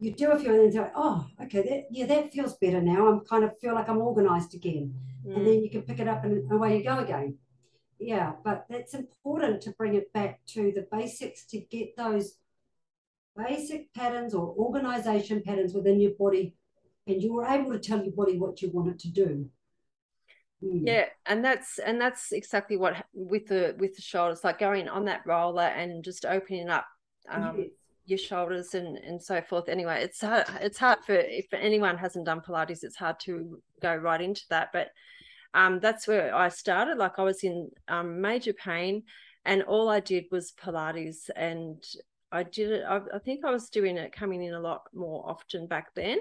you 0.00 0.12
do 0.14 0.30
a 0.30 0.38
few 0.38 0.50
and 0.50 0.60
then 0.60 0.72
say, 0.72 0.90
oh, 0.94 1.26
okay, 1.42 1.62
that, 1.62 1.86
yeah, 1.90 2.06
that 2.06 2.32
feels 2.32 2.56
better 2.56 2.80
now. 2.80 3.08
I'm 3.08 3.20
kind 3.20 3.44
of 3.44 3.58
feel 3.58 3.74
like 3.74 3.88
I'm 3.88 3.98
organized 3.98 4.54
again. 4.54 4.94
Mm. 5.26 5.36
And 5.36 5.46
then 5.46 5.62
you 5.62 5.70
can 5.70 5.82
pick 5.82 5.98
it 5.98 6.08
up 6.08 6.24
and 6.24 6.50
away 6.52 6.78
you 6.78 6.84
go 6.84 6.98
again. 6.98 7.36
Yeah, 7.98 8.32
but 8.44 8.66
that's 8.70 8.94
important 8.94 9.60
to 9.62 9.72
bring 9.72 9.94
it 9.94 10.12
back 10.12 10.40
to 10.48 10.72
the 10.74 10.86
basics 10.90 11.44
to 11.46 11.58
get 11.58 11.96
those 11.96 12.34
basic 13.36 13.92
patterns 13.94 14.34
or 14.34 14.54
organization 14.56 15.42
patterns 15.44 15.74
within 15.74 16.00
your 16.00 16.12
body 16.18 16.54
and 17.06 17.22
you 17.22 17.32
were 17.32 17.46
able 17.46 17.72
to 17.72 17.78
tell 17.78 18.02
your 18.02 18.12
body 18.12 18.36
what 18.36 18.60
you 18.60 18.70
want 18.70 18.88
it 18.88 18.98
to 18.98 19.08
do 19.08 19.48
mm. 20.62 20.80
yeah 20.84 21.06
and 21.26 21.44
that's 21.44 21.78
and 21.78 22.00
that's 22.00 22.32
exactly 22.32 22.76
what 22.76 23.04
with 23.14 23.46
the 23.46 23.76
with 23.78 23.94
the 23.94 24.02
shoulders 24.02 24.42
like 24.42 24.58
going 24.58 24.88
on 24.88 25.04
that 25.04 25.24
roller 25.24 25.62
and 25.62 26.04
just 26.04 26.24
opening 26.24 26.68
up 26.68 26.86
um, 27.30 27.54
yes. 27.58 27.68
Your 28.08 28.18
shoulders 28.18 28.74
and 28.74 28.96
and 28.98 29.22
so 29.22 29.40
forth 29.40 29.68
anyway 29.68 30.02
it's 30.02 30.20
hard 30.20 30.44
it's 30.60 30.78
hard 30.78 30.98
for 31.04 31.14
if 31.14 31.46
anyone 31.52 31.96
hasn't 31.96 32.26
done 32.26 32.40
pilates 32.40 32.82
it's 32.82 32.96
hard 32.96 33.18
to 33.20 33.60
go 33.82 33.94
right 33.94 34.20
into 34.20 34.42
that 34.50 34.70
but 34.72 34.88
um, 35.54 35.80
that's 35.80 36.06
where 36.06 36.34
i 36.34 36.48
started 36.48 36.98
like 36.98 37.18
i 37.18 37.22
was 37.22 37.42
in 37.42 37.70
um, 37.88 38.20
major 38.20 38.52
pain 38.52 39.02
and 39.44 39.62
all 39.62 39.88
i 39.88 40.00
did 40.00 40.24
was 40.30 40.52
pilates 40.52 41.30
and 41.36 41.84
I 42.30 42.42
did 42.42 42.70
it. 42.70 42.84
I, 42.86 43.00
I, 43.14 43.18
think 43.18 43.44
I 43.44 43.50
was 43.50 43.70
doing 43.70 43.96
it 43.96 44.12
coming 44.12 44.42
in 44.42 44.54
a 44.54 44.60
lot 44.60 44.82
more 44.92 45.28
often 45.28 45.66
back 45.66 45.94
then, 45.94 46.18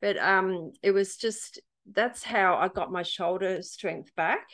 but 0.00 0.18
um, 0.18 0.72
it 0.82 0.90
was 0.90 1.16
just 1.16 1.60
that's 1.92 2.22
how 2.22 2.56
I 2.56 2.68
got 2.68 2.92
my 2.92 3.02
shoulder 3.02 3.62
strength 3.62 4.14
back. 4.16 4.46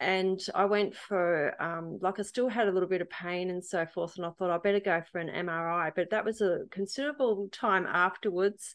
And 0.00 0.40
I 0.54 0.64
went 0.64 0.94
for 0.96 1.54
um, 1.62 1.98
like 2.00 2.18
I 2.18 2.22
still 2.22 2.48
had 2.48 2.68
a 2.68 2.72
little 2.72 2.88
bit 2.88 3.02
of 3.02 3.10
pain 3.10 3.50
and 3.50 3.64
so 3.64 3.84
forth, 3.86 4.16
and 4.16 4.24
I 4.24 4.30
thought 4.30 4.50
I 4.50 4.58
better 4.58 4.80
go 4.80 5.02
for 5.12 5.18
an 5.18 5.28
MRI. 5.28 5.92
But 5.94 6.10
that 6.10 6.24
was 6.24 6.40
a 6.40 6.60
considerable 6.70 7.48
time 7.52 7.86
afterwards, 7.86 8.74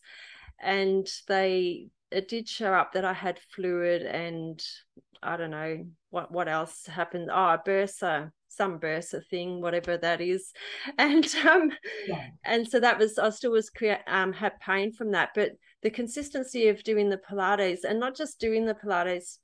and 0.59 1.07
they 1.27 1.87
it 2.11 2.27
did 2.27 2.47
show 2.47 2.73
up 2.73 2.93
that 2.93 3.05
I 3.05 3.13
had 3.13 3.39
fluid 3.55 4.03
and 4.03 4.63
I 5.23 5.37
don't 5.37 5.51
know 5.51 5.85
what 6.11 6.31
what 6.31 6.47
else 6.47 6.85
happened. 6.85 7.29
Oh, 7.31 7.57
bursa 7.65 8.31
some 8.55 8.79
bursa 8.79 9.25
thing, 9.27 9.61
whatever 9.61 9.97
that 9.97 10.21
is, 10.21 10.53
and 10.97 11.25
um, 11.47 11.71
yeah. 12.07 12.27
and 12.43 12.67
so 12.67 12.79
that 12.79 12.97
was 12.97 13.17
I 13.17 13.29
still 13.29 13.51
was 13.51 13.69
create 13.69 13.99
um 14.07 14.33
had 14.33 14.59
pain 14.59 14.91
from 14.91 15.11
that, 15.11 15.29
but 15.35 15.51
the 15.81 15.89
consistency 15.89 16.67
of 16.69 16.83
doing 16.83 17.09
the 17.09 17.19
Pilates 17.29 17.83
and 17.83 17.99
not 17.99 18.15
just 18.15 18.39
doing 18.39 18.65
the 18.65 18.75
Pilates. 18.75 19.39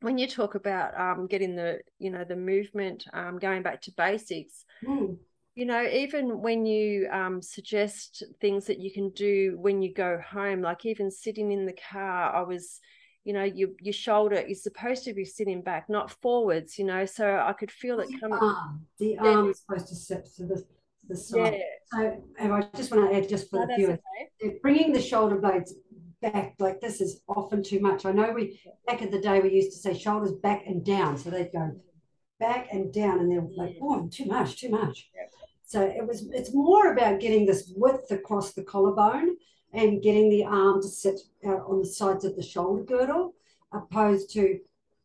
When 0.00 0.18
you 0.18 0.26
talk 0.26 0.54
about 0.54 0.98
um, 0.98 1.26
getting 1.26 1.56
the 1.56 1.80
you 1.98 2.10
know 2.10 2.24
the 2.24 2.36
movement 2.36 3.04
um, 3.12 3.38
going 3.38 3.62
back 3.62 3.82
to 3.82 3.92
basics, 3.96 4.64
mm. 4.84 5.16
you 5.54 5.66
know 5.66 5.82
even 5.82 6.40
when 6.40 6.66
you 6.66 7.08
um, 7.10 7.42
suggest 7.42 8.22
things 8.40 8.66
that 8.66 8.80
you 8.80 8.92
can 8.92 9.10
do 9.10 9.56
when 9.58 9.82
you 9.82 9.92
go 9.92 10.18
home, 10.26 10.62
like 10.62 10.86
even 10.86 11.10
sitting 11.10 11.52
in 11.52 11.66
the 11.66 11.76
car, 11.90 12.34
I 12.34 12.42
was 12.42 12.80
you 13.24 13.32
know 13.32 13.44
your 13.44 13.68
your 13.80 13.92
shoulder 13.92 14.36
is 14.36 14.62
supposed 14.62 15.04
to 15.04 15.12
be 15.12 15.24
sitting 15.24 15.62
back 15.62 15.88
not 15.88 16.10
forwards 16.22 16.78
you 16.78 16.84
know 16.84 17.04
so 17.04 17.36
i 17.44 17.52
could 17.52 17.70
feel 17.70 18.00
it 18.00 18.08
coming 18.18 18.38
arm. 18.40 18.86
the 18.98 19.16
then, 19.22 19.36
arm 19.36 19.50
is 19.50 19.60
supposed 19.60 19.88
to 19.88 19.94
sit 19.94 20.26
to 20.36 20.46
the, 20.46 20.64
the 21.08 21.16
side 21.16 21.58
yeah. 21.58 22.14
so 22.38 22.52
i 22.54 22.62
just 22.74 22.90
want 22.90 23.10
to 23.10 23.16
add 23.16 23.28
just 23.28 23.50
for 23.50 23.60
no, 23.60 23.66
the 23.66 23.76
viewers 23.76 23.98
okay. 24.42 24.58
bringing 24.62 24.92
the 24.92 25.00
shoulder 25.00 25.36
blades 25.36 25.74
back 26.22 26.54
like 26.58 26.80
this 26.80 27.00
is 27.00 27.22
often 27.28 27.62
too 27.62 27.80
much 27.80 28.04
i 28.04 28.12
know 28.12 28.30
we 28.32 28.60
back 28.86 29.00
in 29.00 29.10
the 29.10 29.20
day 29.20 29.40
we 29.40 29.50
used 29.50 29.72
to 29.72 29.78
say 29.78 29.96
shoulders 29.96 30.32
back 30.32 30.64
and 30.66 30.84
down 30.84 31.16
so 31.16 31.30
they'd 31.30 31.52
go 31.52 31.74
back 32.38 32.68
and 32.72 32.92
down 32.92 33.20
and 33.20 33.30
they're 33.30 33.46
like 33.56 33.76
oh 33.80 34.08
too 34.12 34.26
much 34.26 34.60
too 34.60 34.68
much 34.68 35.08
so 35.64 35.82
it 35.82 36.06
was 36.06 36.28
it's 36.32 36.52
more 36.52 36.92
about 36.92 37.20
getting 37.20 37.46
this 37.46 37.72
width 37.76 38.10
across 38.10 38.52
the 38.52 38.62
collarbone 38.62 39.36
and 39.72 40.02
getting 40.02 40.30
the 40.30 40.44
arm 40.44 40.82
to 40.82 40.88
sit 40.88 41.20
out 41.46 41.64
on 41.68 41.80
the 41.80 41.86
sides 41.86 42.24
of 42.24 42.36
the 42.36 42.42
shoulder 42.42 42.82
girdle, 42.82 43.34
opposed 43.72 44.32
to 44.32 44.58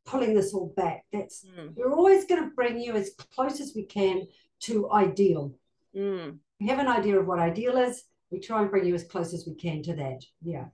pulling 0.06 0.34
this 0.34 0.54
all 0.54 0.74
back. 0.76 1.06
That's 1.12 1.46
mm. 1.46 1.74
we're 1.76 1.94
always 1.94 2.26
going 2.26 2.44
to 2.44 2.56
bring 2.56 2.80
you 2.80 2.96
as 2.96 3.12
close 3.34 3.60
as 3.60 3.74
we 3.76 3.84
can 3.84 4.28
to 4.62 4.92
ideal. 4.92 5.54
Mm. 5.96 6.40
We 6.60 6.68
have 6.68 6.80
an 6.80 6.88
idea 6.88 7.20
of 7.20 7.28
what 7.28 7.40
ideal 7.40 7.78
is. 7.78 8.04
We 8.32 8.40
try 8.40 8.62
and 8.62 8.72
bring 8.72 8.86
you 8.86 8.96
as 8.96 9.04
close 9.04 9.34
as 9.34 9.46
we 9.46 9.54
can 9.54 9.84
to 9.84 9.96
that. 9.96 10.26
Yeah. 10.42 10.66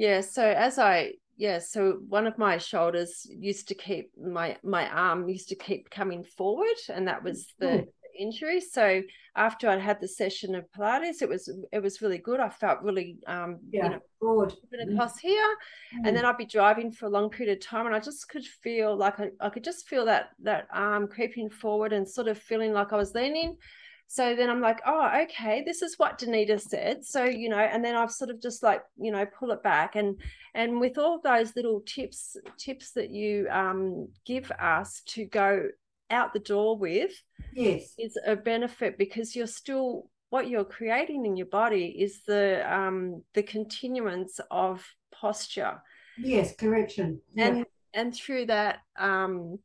Yeah. 0.00 0.20
So 0.22 0.44
as 0.44 0.78
I 0.78 1.12
yeah, 1.36 1.58
so 1.58 2.00
one 2.08 2.26
of 2.26 2.36
my 2.38 2.58
shoulders 2.58 3.26
used 3.30 3.68
to 3.68 3.74
keep 3.74 4.10
my 4.18 4.56
my 4.62 4.88
arm 4.88 5.28
used 5.28 5.48
to 5.50 5.54
keep 5.54 5.90
coming 5.90 6.24
forward, 6.24 6.76
and 6.88 7.06
that 7.08 7.22
was 7.22 7.54
the 7.58 7.66
mm 7.66 7.86
injury. 8.20 8.60
So 8.60 9.02
after 9.34 9.68
I'd 9.68 9.80
had 9.80 10.00
the 10.00 10.08
session 10.08 10.54
of 10.54 10.70
Pilates, 10.76 11.22
it 11.22 11.28
was 11.28 11.50
it 11.72 11.82
was 11.82 12.02
really 12.02 12.18
good. 12.18 12.40
I 12.40 12.48
felt 12.48 12.82
really 12.82 13.16
um 13.26 13.58
yeah, 13.70 13.84
you 13.84 13.90
know, 13.90 14.00
broad 14.20 14.54
mm. 14.74 14.92
across 14.92 15.18
here. 15.18 15.56
Mm. 15.94 16.08
And 16.08 16.16
then 16.16 16.24
I'd 16.24 16.36
be 16.36 16.44
driving 16.44 16.92
for 16.92 17.06
a 17.06 17.10
long 17.10 17.30
period 17.30 17.56
of 17.56 17.64
time 17.64 17.86
and 17.86 17.94
I 17.94 18.00
just 18.00 18.28
could 18.28 18.44
feel 18.44 18.96
like 18.96 19.18
I, 19.18 19.30
I 19.40 19.48
could 19.48 19.64
just 19.64 19.88
feel 19.88 20.04
that 20.06 20.30
that 20.42 20.66
arm 20.72 21.08
creeping 21.08 21.50
forward 21.50 21.92
and 21.92 22.08
sort 22.08 22.28
of 22.28 22.38
feeling 22.38 22.72
like 22.72 22.92
I 22.92 22.96
was 22.96 23.14
leaning. 23.14 23.56
So 24.12 24.34
then 24.34 24.50
I'm 24.50 24.60
like, 24.60 24.80
oh, 24.84 25.08
okay, 25.22 25.62
this 25.64 25.82
is 25.82 25.94
what 25.96 26.18
Denitta 26.18 26.58
said. 26.60 27.04
So, 27.04 27.22
you 27.26 27.48
know, 27.48 27.60
and 27.60 27.84
then 27.84 27.94
I've 27.94 28.10
sort 28.10 28.30
of 28.30 28.42
just 28.42 28.60
like, 28.60 28.82
you 29.00 29.12
know, 29.12 29.24
pull 29.24 29.52
it 29.52 29.62
back. 29.62 29.94
And 29.94 30.20
and 30.52 30.80
with 30.80 30.98
all 30.98 31.20
those 31.22 31.54
little 31.54 31.80
tips, 31.86 32.36
tips 32.58 32.90
that 32.94 33.10
you 33.10 33.46
um 33.52 34.08
give 34.26 34.50
us 34.50 35.02
to 35.10 35.26
go 35.26 35.68
out 36.10 36.32
the 36.32 36.40
door 36.40 36.76
with 36.76 37.12
yes 37.54 37.94
is 38.00 38.18
a 38.26 38.34
benefit 38.34 38.98
because 38.98 39.36
you're 39.36 39.46
still 39.46 40.10
what 40.30 40.48
you're 40.48 40.64
creating 40.64 41.24
in 41.24 41.36
your 41.36 41.46
body 41.46 41.86
is 41.86 42.22
the 42.26 42.62
um 42.68 43.22
the 43.34 43.44
continuance 43.44 44.40
of 44.50 44.84
posture 45.12 45.80
yes 46.18 46.52
correction 46.56 47.20
yeah. 47.34 47.46
and 47.46 47.66
and 47.94 48.12
through 48.12 48.44
that 48.44 48.78
um 48.98 49.56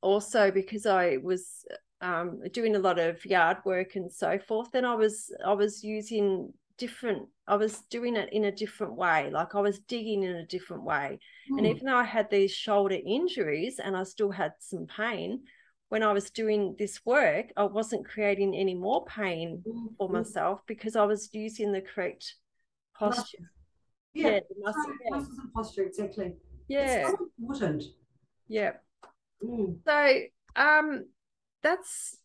also 0.00 0.50
because 0.50 0.84
i 0.84 1.16
was 1.22 1.64
um 2.02 2.40
doing 2.52 2.74
a 2.76 2.80
lot 2.80 2.98
of 2.98 3.24
yard 3.24 3.58
work 3.64 3.94
and 3.94 4.12
so 4.12 4.38
forth 4.38 4.68
then 4.72 4.84
i 4.84 4.94
was 4.94 5.32
i 5.46 5.52
was 5.52 5.82
using 5.82 6.52
different 6.76 7.28
i 7.46 7.54
was 7.54 7.80
doing 7.90 8.16
it 8.16 8.28
in 8.32 8.44
a 8.44 8.52
different 8.52 8.94
way 8.94 9.30
like 9.30 9.54
i 9.54 9.60
was 9.60 9.78
digging 9.80 10.22
in 10.24 10.36
a 10.36 10.46
different 10.46 10.82
way 10.82 11.18
mm. 11.50 11.58
and 11.58 11.66
hmm. 11.66 11.72
even 11.72 11.86
though 11.86 11.96
i 11.96 12.04
had 12.04 12.28
these 12.30 12.50
shoulder 12.50 12.98
injuries 13.06 13.78
and 13.78 13.96
i 13.96 14.02
still 14.02 14.30
had 14.30 14.52
some 14.58 14.86
pain 14.86 15.40
when 15.90 16.02
i 16.02 16.12
was 16.12 16.30
doing 16.30 16.74
this 16.78 17.00
work 17.04 17.46
i 17.56 17.62
wasn't 17.62 18.04
creating 18.04 18.54
any 18.54 18.74
more 18.74 19.04
pain 19.04 19.62
mm. 19.66 19.96
for 19.96 20.08
myself 20.08 20.60
because 20.66 20.96
i 20.96 21.04
was 21.04 21.28
using 21.32 21.70
the 21.70 21.82
correct 21.82 22.34
posture 22.98 23.38
yeah, 24.14 24.30
yeah, 24.30 24.40
muscle, 24.58 24.92
yeah. 25.04 25.16
muscles 25.16 25.38
and 25.38 25.52
posture 25.52 25.84
exactly 25.84 26.32
yeah 26.68 27.06
it's 27.06 27.10
so 27.10 27.28
important 27.38 27.84
yeah 28.48 28.72
mm. 29.44 29.76
so 29.86 30.20
um 30.56 31.04
that's 31.62 32.16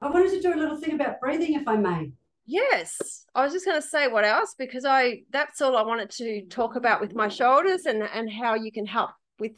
i 0.00 0.08
wanted 0.08 0.30
to 0.30 0.40
do 0.40 0.54
a 0.54 0.58
little 0.58 0.76
thing 0.76 0.94
about 0.94 1.20
breathing 1.20 1.54
if 1.54 1.66
i 1.66 1.76
may 1.76 2.10
Yes, 2.50 3.26
I 3.34 3.44
was 3.44 3.52
just 3.52 3.66
going 3.66 3.78
to 3.78 3.86
say 3.86 4.08
what 4.08 4.24
else 4.24 4.54
because 4.58 4.86
I 4.86 5.20
that's 5.30 5.60
all 5.60 5.76
I 5.76 5.82
wanted 5.82 6.08
to 6.12 6.46
talk 6.46 6.76
about 6.76 6.98
with 6.98 7.14
my 7.14 7.28
shoulders 7.28 7.84
and 7.84 8.02
and 8.02 8.32
how 8.32 8.54
you 8.54 8.72
can 8.72 8.86
help 8.86 9.10
with 9.38 9.52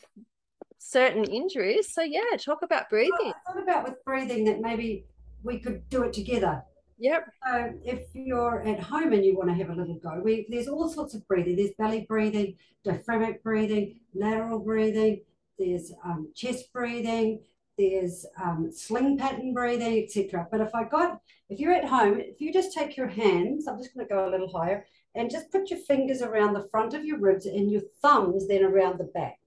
certain 0.78 1.24
injuries. 1.24 1.94
So 1.94 2.02
yeah, 2.02 2.36
talk 2.36 2.62
about 2.62 2.90
breathing. 2.90 3.12
Well, 3.20 3.34
I 3.46 3.52
thought 3.52 3.62
about 3.62 3.84
with 3.84 4.04
breathing 4.04 4.44
that 4.46 4.60
maybe 4.60 5.04
we 5.44 5.60
could 5.60 5.88
do 5.88 6.02
it 6.02 6.12
together. 6.12 6.64
Yep. 6.98 7.26
So 7.46 7.72
if 7.84 8.06
you're 8.12 8.60
at 8.66 8.80
home 8.80 9.12
and 9.12 9.24
you 9.24 9.36
want 9.36 9.50
to 9.50 9.54
have 9.54 9.70
a 9.70 9.74
little 9.74 9.98
go, 10.00 10.20
we, 10.22 10.46
there's 10.50 10.66
all 10.66 10.88
sorts 10.88 11.14
of 11.14 11.26
breathing. 11.28 11.56
There's 11.56 11.70
belly 11.78 12.06
breathing, 12.08 12.56
diaphragmatic 12.84 13.44
breathing, 13.44 14.00
lateral 14.14 14.58
breathing. 14.58 15.20
There's 15.58 15.92
um, 16.04 16.32
chest 16.34 16.72
breathing 16.72 17.40
there's 17.88 18.26
um, 18.42 18.70
sling 18.72 19.16
pattern 19.16 19.54
breathing, 19.54 20.02
etc. 20.02 20.46
But 20.50 20.60
if 20.60 20.74
I 20.74 20.84
got, 20.84 21.20
if 21.48 21.58
you're 21.58 21.72
at 21.72 21.88
home, 21.88 22.20
if 22.20 22.40
you 22.40 22.52
just 22.52 22.74
take 22.74 22.96
your 22.96 23.08
hands, 23.08 23.66
I'm 23.66 23.78
just 23.78 23.94
going 23.94 24.06
to 24.06 24.12
go 24.12 24.28
a 24.28 24.30
little 24.30 24.52
higher, 24.52 24.84
and 25.14 25.30
just 25.30 25.50
put 25.50 25.70
your 25.70 25.78
fingers 25.80 26.22
around 26.22 26.54
the 26.54 26.68
front 26.70 26.94
of 26.94 27.04
your 27.04 27.18
ribs 27.18 27.46
and 27.46 27.70
your 27.70 27.82
thumbs 28.02 28.46
then 28.46 28.64
around 28.64 28.98
the 28.98 29.04
back. 29.04 29.38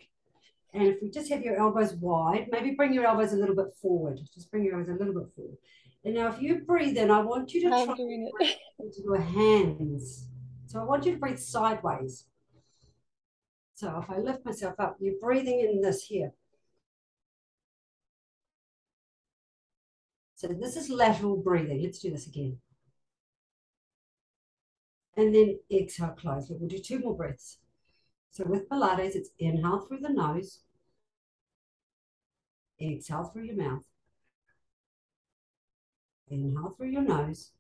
And 0.74 0.88
if 0.88 1.02
you 1.02 1.12
just 1.12 1.30
have 1.30 1.44
your 1.44 1.58
elbows 1.58 1.94
wide, 1.94 2.48
maybe 2.52 2.72
bring 2.72 2.94
your 2.94 3.06
elbows 3.06 3.34
a 3.34 3.38
little 3.38 3.56
bit 3.56 3.74
forward. 3.80 4.20
Just 4.34 4.50
bring 4.50 4.66
your 4.66 4.80
elbows 4.80 4.90
a 4.90 4.98
little 4.98 5.14
bit 5.14 5.32
forward. 5.36 5.58
And 6.04 6.16
now 6.16 6.28
if 6.28 6.42
you 6.42 6.62
breathe 6.66 6.98
in, 6.98 7.12
I 7.12 7.22
want 7.22 7.54
you 7.54 7.62
to 7.70 7.76
I'm 7.76 7.86
try 7.86 7.96
doing 7.96 8.30
it. 8.40 8.58
into 8.80 9.02
your 9.04 9.22
hands. 9.22 10.28
So 10.66 10.80
I 10.80 10.84
want 10.84 11.06
you 11.06 11.14
to 11.14 11.20
breathe 11.20 11.38
sideways. 11.38 12.26
So 13.76 14.00
if 14.02 14.10
I 14.10 14.18
lift 14.18 14.46
myself 14.46 14.80
up, 14.80 14.98
you're 15.00 15.20
breathing 15.22 15.60
in 15.60 15.82
this 15.82 16.04
here. 16.04 16.34
So 20.44 20.50
this 20.50 20.76
is 20.76 20.90
lateral 20.90 21.38
breathing. 21.38 21.82
Let's 21.82 22.00
do 22.00 22.12
this 22.12 22.28
again. 22.28 22.58
And 25.16 25.34
then 25.34 25.60
exhale, 25.72 26.18
close. 26.20 26.48
We'll 26.50 26.68
do 26.68 26.80
two 26.80 27.00
more 27.00 27.16
breaths. 27.16 27.60
So 28.30 28.44
with 28.46 28.68
Pilates, 28.68 29.16
it's 29.16 29.30
inhale 29.40 29.80
through 29.80 30.00
the 30.00 30.10
nose, 30.10 30.60
exhale 32.82 33.24
through 33.24 33.44
your 33.44 33.56
mouth. 33.56 33.86
Inhale 36.30 36.76
through 36.76 36.90
your 36.90 37.04
nose. 37.04 37.52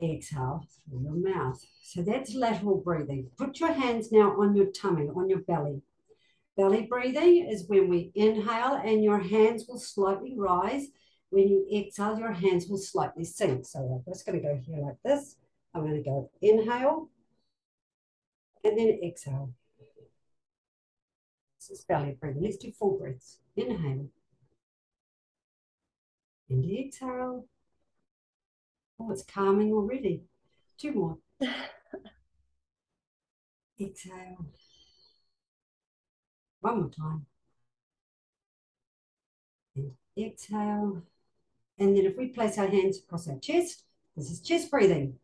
Exhale 0.00 0.64
through 0.88 1.02
your 1.02 1.34
mouth. 1.34 1.60
So 1.82 2.02
that's 2.02 2.36
lateral 2.36 2.76
breathing. 2.76 3.30
Put 3.36 3.58
your 3.58 3.72
hands 3.72 4.12
now 4.12 4.40
on 4.40 4.54
your 4.54 4.66
tummy, 4.66 5.08
on 5.08 5.28
your 5.28 5.40
belly. 5.40 5.82
Belly 6.58 6.86
breathing 6.90 7.48
is 7.48 7.68
when 7.68 7.88
we 7.88 8.10
inhale 8.16 8.74
and 8.84 9.04
your 9.04 9.20
hands 9.20 9.66
will 9.68 9.78
slightly 9.78 10.34
rise. 10.36 10.88
When 11.30 11.46
you 11.48 11.64
exhale, 11.72 12.18
your 12.18 12.32
hands 12.32 12.66
will 12.66 12.78
slightly 12.78 13.24
sink. 13.24 13.64
So 13.64 13.78
I'm 13.78 14.12
just 14.12 14.26
going 14.26 14.42
to 14.42 14.44
go 14.44 14.60
here 14.66 14.78
like 14.78 14.96
this. 15.04 15.36
I'm 15.72 15.82
going 15.82 16.02
to 16.02 16.02
go 16.02 16.32
inhale 16.42 17.10
and 18.64 18.76
then 18.76 18.98
exhale. 19.04 19.52
This 21.60 21.78
is 21.78 21.84
belly 21.84 22.16
breathing. 22.20 22.42
Let's 22.42 22.56
do 22.56 22.72
four 22.72 22.98
breaths. 22.98 23.38
Inhale. 23.54 24.08
And 26.50 26.64
exhale. 26.64 27.46
Oh, 28.98 29.12
it's 29.12 29.22
calming 29.22 29.72
already. 29.72 30.22
Two 30.76 30.92
more. 30.92 31.18
exhale. 33.80 34.44
One 36.60 36.80
more 36.80 36.90
time. 36.90 37.26
And 39.76 39.92
exhale. 40.16 41.02
And 41.78 41.96
then 41.96 42.06
if 42.06 42.16
we 42.16 42.28
place 42.28 42.58
our 42.58 42.66
hands 42.66 42.98
across 42.98 43.28
our 43.28 43.38
chest, 43.38 43.84
this 44.16 44.30
is 44.30 44.40
chest 44.40 44.70
breathing. 44.70 45.18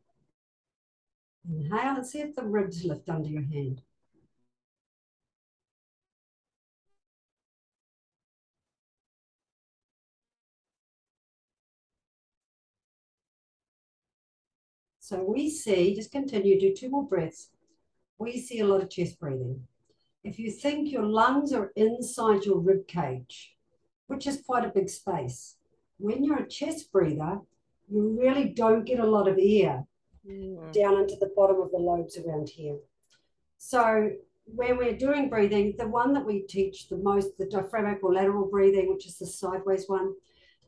Inhale 1.49 1.97
and 1.97 2.07
see 2.07 2.21
if 2.21 2.35
the 2.37 2.45
ribs 2.45 2.85
lift 2.85 3.09
under 3.09 3.29
your 3.29 3.43
hand. 3.43 3.83
So 15.01 15.23
we 15.23 15.51
see, 15.51 15.95
just 15.95 16.11
continue, 16.13 16.59
do 16.59 16.75
two 16.75 16.89
more 16.89 17.07
breaths. 17.07 17.51
We 18.19 18.41
see 18.41 18.61
a 18.61 18.67
lot 18.67 18.83
of 18.83 18.89
chest 18.89 19.21
breathing. 19.21 19.67
If 20.25 20.39
you 20.39 20.51
think 20.51 20.91
your 20.91 21.05
lungs 21.05 21.53
are 21.53 21.71
inside 21.77 22.45
your 22.45 22.59
rib 22.59 22.89
cage, 22.89 23.55
which 24.07 24.27
is 24.27 24.43
quite 24.45 24.65
a 24.65 24.73
big 24.75 24.89
space, 24.89 25.57
when 25.99 26.25
you're 26.25 26.39
a 26.39 26.49
chest 26.49 26.91
breather, 26.91 27.41
you 27.89 28.19
really 28.19 28.49
don't 28.49 28.87
get 28.87 28.99
a 28.99 29.07
lot 29.07 29.29
of 29.29 29.39
air 29.39 29.85
mm. 30.27 30.73
down 30.73 30.99
into 30.99 31.17
the 31.17 31.31
bottom 31.37 31.61
of 31.61 31.71
the 31.71 31.77
lobes 31.77 32.17
around 32.17 32.49
here. 32.49 32.79
So 33.59 34.13
when 34.47 34.79
we're 34.79 34.97
doing 34.97 35.29
breathing, 35.29 35.75
the 35.77 35.89
one 35.89 36.15
that 36.15 36.25
we 36.25 36.41
teach 36.41 36.89
the 36.89 36.97
most, 36.97 37.37
the 37.37 37.47
diaphragmatic 37.47 38.03
or 38.03 38.15
lateral 38.15 38.47
breathing, 38.47 38.91
which 38.91 39.07
is 39.07 39.19
the 39.19 39.27
sideways 39.27 39.89
one, 39.89 40.15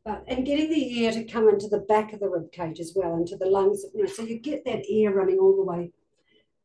but 0.05 0.23
and 0.29 0.47
getting 0.47 0.71
the 0.71 1.05
air 1.05 1.13
to 1.13 1.25
come 1.25 1.49
into 1.49 1.69
the 1.69 1.81
back 1.81 2.13
of 2.13 2.21
the 2.21 2.29
rib 2.29 2.53
cage 2.53 2.79
as 2.79 2.93
well, 2.95 3.17
into 3.17 3.37
the 3.37 3.47
lungs, 3.47 3.85
you 3.95 4.03
know, 4.03 4.09
so 4.09 4.23
you 4.23 4.39
get 4.39 4.65
that 4.67 4.85
air 4.89 5.13
running 5.13 5.39
all 5.39 5.57
the 5.57 5.65
way, 5.65 5.91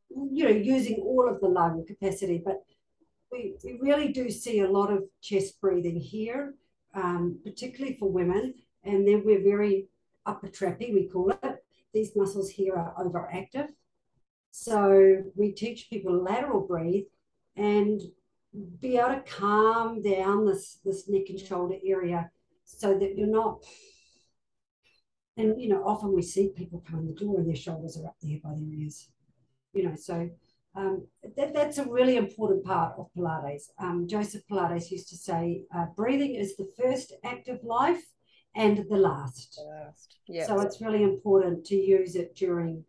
you 0.09 0.43
know, 0.43 0.51
using 0.51 0.97
all 1.01 1.27
of 1.27 1.39
the 1.39 1.47
lung 1.47 1.85
capacity. 1.85 2.41
But 2.43 2.63
we, 3.31 3.55
we 3.63 3.79
really 3.79 4.11
do 4.11 4.29
see 4.29 4.59
a 4.59 4.69
lot 4.69 4.91
of 4.91 5.03
chest 5.21 5.59
breathing 5.61 5.99
here, 5.99 6.55
um, 6.93 7.39
particularly 7.43 7.97
for 7.97 8.11
women. 8.11 8.53
And 8.83 9.07
then 9.07 9.23
we're 9.25 9.43
very 9.43 9.87
upper 10.25 10.47
trappy, 10.47 10.93
we 10.93 11.07
call 11.07 11.31
it. 11.31 11.63
These 11.93 12.15
muscles 12.15 12.49
here 12.49 12.75
are 12.75 12.93
overactive. 13.03 13.69
So 14.51 15.23
we 15.35 15.51
teach 15.51 15.89
people 15.89 16.21
lateral 16.21 16.61
breathe 16.61 17.05
and 17.55 18.01
be 18.79 18.97
able 18.97 19.15
to 19.15 19.21
calm 19.21 20.01
down 20.01 20.45
this, 20.45 20.79
this 20.83 21.07
neck 21.07 21.29
and 21.29 21.39
shoulder 21.39 21.75
area 21.85 22.29
so 22.65 22.97
that 22.97 23.17
you're 23.17 23.27
not 23.27 23.63
and 25.37 25.61
you 25.61 25.69
know 25.69 25.83
often 25.85 26.13
we 26.13 26.21
see 26.21 26.49
people 26.49 26.83
come 26.87 26.99
in 26.99 27.07
the 27.07 27.13
door 27.13 27.37
and 27.37 27.47
their 27.47 27.55
shoulders 27.55 27.97
are 27.97 28.07
up 28.07 28.15
there 28.21 28.37
by 28.43 28.51
their 28.51 28.79
ears 28.79 29.09
you 29.73 29.83
know 29.83 29.95
so 29.95 30.29
um, 30.75 31.05
that, 31.35 31.53
that's 31.53 31.77
a 31.77 31.85
really 31.85 32.17
important 32.17 32.63
part 32.63 32.93
of 32.97 33.09
pilates. 33.17 33.63
Um, 33.79 34.07
joseph 34.07 34.43
pilates 34.49 34.91
used 34.91 35.09
to 35.09 35.17
say 35.17 35.63
uh, 35.75 35.85
breathing 35.95 36.35
is 36.35 36.55
the 36.55 36.69
first 36.81 37.13
act 37.23 37.49
of 37.49 37.63
life 37.63 38.03
and 38.55 38.77
the 38.89 38.97
last, 38.97 39.55
the 39.57 39.69
last. 39.69 40.17
Yep. 40.27 40.47
so 40.47 40.59
it's 40.59 40.81
really 40.81 41.03
important 41.03 41.65
to 41.65 41.75
use 41.75 42.15
it 42.15 42.35
during 42.35 42.83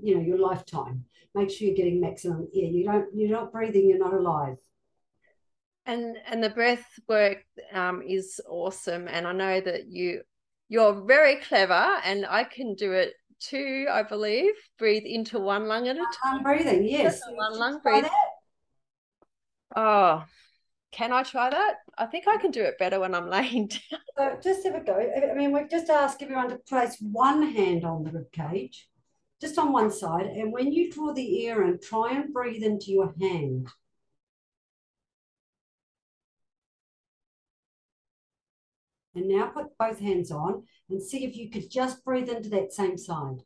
you 0.00 0.14
know 0.14 0.22
your 0.22 0.38
lifetime. 0.38 1.04
Make 1.34 1.50
sure 1.50 1.68
you're 1.68 1.76
getting 1.76 2.00
maximum 2.00 2.48
air. 2.54 2.64
You 2.64 2.84
don't 2.84 3.06
you're 3.14 3.30
not 3.30 3.52
breathing 3.52 3.88
you're 3.88 3.98
not 3.98 4.14
alive. 4.14 4.56
And 5.86 6.16
and 6.26 6.42
the 6.42 6.50
breath 6.50 6.86
work 7.08 7.44
um, 7.72 8.02
is 8.02 8.40
awesome. 8.48 9.08
And 9.08 9.26
i 9.26 9.32
know 9.32 9.60
that 9.60 9.88
you 9.88 10.22
you're 10.68 11.02
very 11.06 11.36
clever 11.36 11.96
and 12.04 12.26
i 12.26 12.44
can 12.44 12.74
do 12.74 12.92
it 12.92 13.14
too 13.40 13.86
i 13.90 14.02
believe. 14.02 14.54
Breathe 14.78 15.04
into 15.04 15.38
one 15.38 15.68
lung 15.68 15.88
at 15.88 15.96
a 15.96 16.00
time. 16.00 16.36
I'm 16.36 16.42
breathing 16.42 16.84
yes. 16.84 17.20
One 17.28 17.58
lung 17.58 17.80
breathe 17.82 18.06
oh 19.76 20.24
can 20.90 21.12
i 21.12 21.22
try 21.22 21.50
that? 21.50 21.76
I 21.96 22.06
think 22.06 22.26
i 22.26 22.36
can 22.38 22.50
do 22.50 22.62
it 22.62 22.78
better 22.78 23.00
when 23.00 23.14
i'm 23.14 23.28
laying 23.30 23.68
down. 23.68 24.00
So 24.16 24.38
just 24.42 24.64
have 24.64 24.74
a 24.74 24.80
go. 24.80 24.96
I 24.96 25.34
mean 25.34 25.52
we've 25.52 25.70
just 25.70 25.90
asked 25.90 26.22
everyone 26.22 26.48
to 26.50 26.56
place 26.56 26.96
one 27.00 27.42
hand 27.42 27.84
on 27.84 28.04
the 28.04 28.10
rib 28.10 28.32
cage 28.32 28.88
just 29.40 29.58
on 29.58 29.72
one 29.72 29.90
side 29.90 30.26
and 30.26 30.52
when 30.52 30.72
you 30.72 30.90
draw 30.90 31.12
the 31.12 31.46
air 31.46 31.62
in 31.64 31.78
try 31.80 32.12
and 32.12 32.32
breathe 32.32 32.62
into 32.62 32.90
your 32.90 33.14
hand 33.20 33.68
And 39.18 39.26
now 39.26 39.48
put 39.48 39.76
both 39.76 39.98
hands 39.98 40.30
on 40.30 40.62
and 40.88 41.02
see 41.02 41.24
if 41.24 41.36
you 41.36 41.50
could 41.50 41.68
just 41.68 42.04
breathe 42.04 42.28
into 42.28 42.48
that 42.50 42.72
same 42.72 42.96
side. 42.96 43.42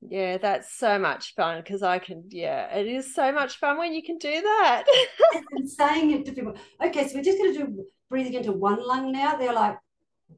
Yeah, 0.00 0.38
that's 0.38 0.72
so 0.78 0.98
much 0.98 1.34
fun 1.34 1.58
because 1.58 1.82
I 1.82 1.98
can, 1.98 2.24
yeah, 2.30 2.74
it 2.74 2.86
is 2.86 3.14
so 3.14 3.32
much 3.32 3.58
fun 3.58 3.76
when 3.76 3.92
you 3.92 4.02
can 4.02 4.16
do 4.16 4.32
that. 4.40 4.84
and 5.52 5.68
saying 5.68 6.12
it 6.12 6.24
to 6.24 6.32
people. 6.32 6.54
Okay, 6.82 7.06
so 7.06 7.16
we're 7.16 7.22
just 7.22 7.36
going 7.36 7.52
to 7.52 7.66
do 7.66 7.84
breathing 8.08 8.32
into 8.32 8.52
one 8.52 8.82
lung 8.82 9.12
now. 9.12 9.36
They're 9.36 9.52
like, 9.52 9.76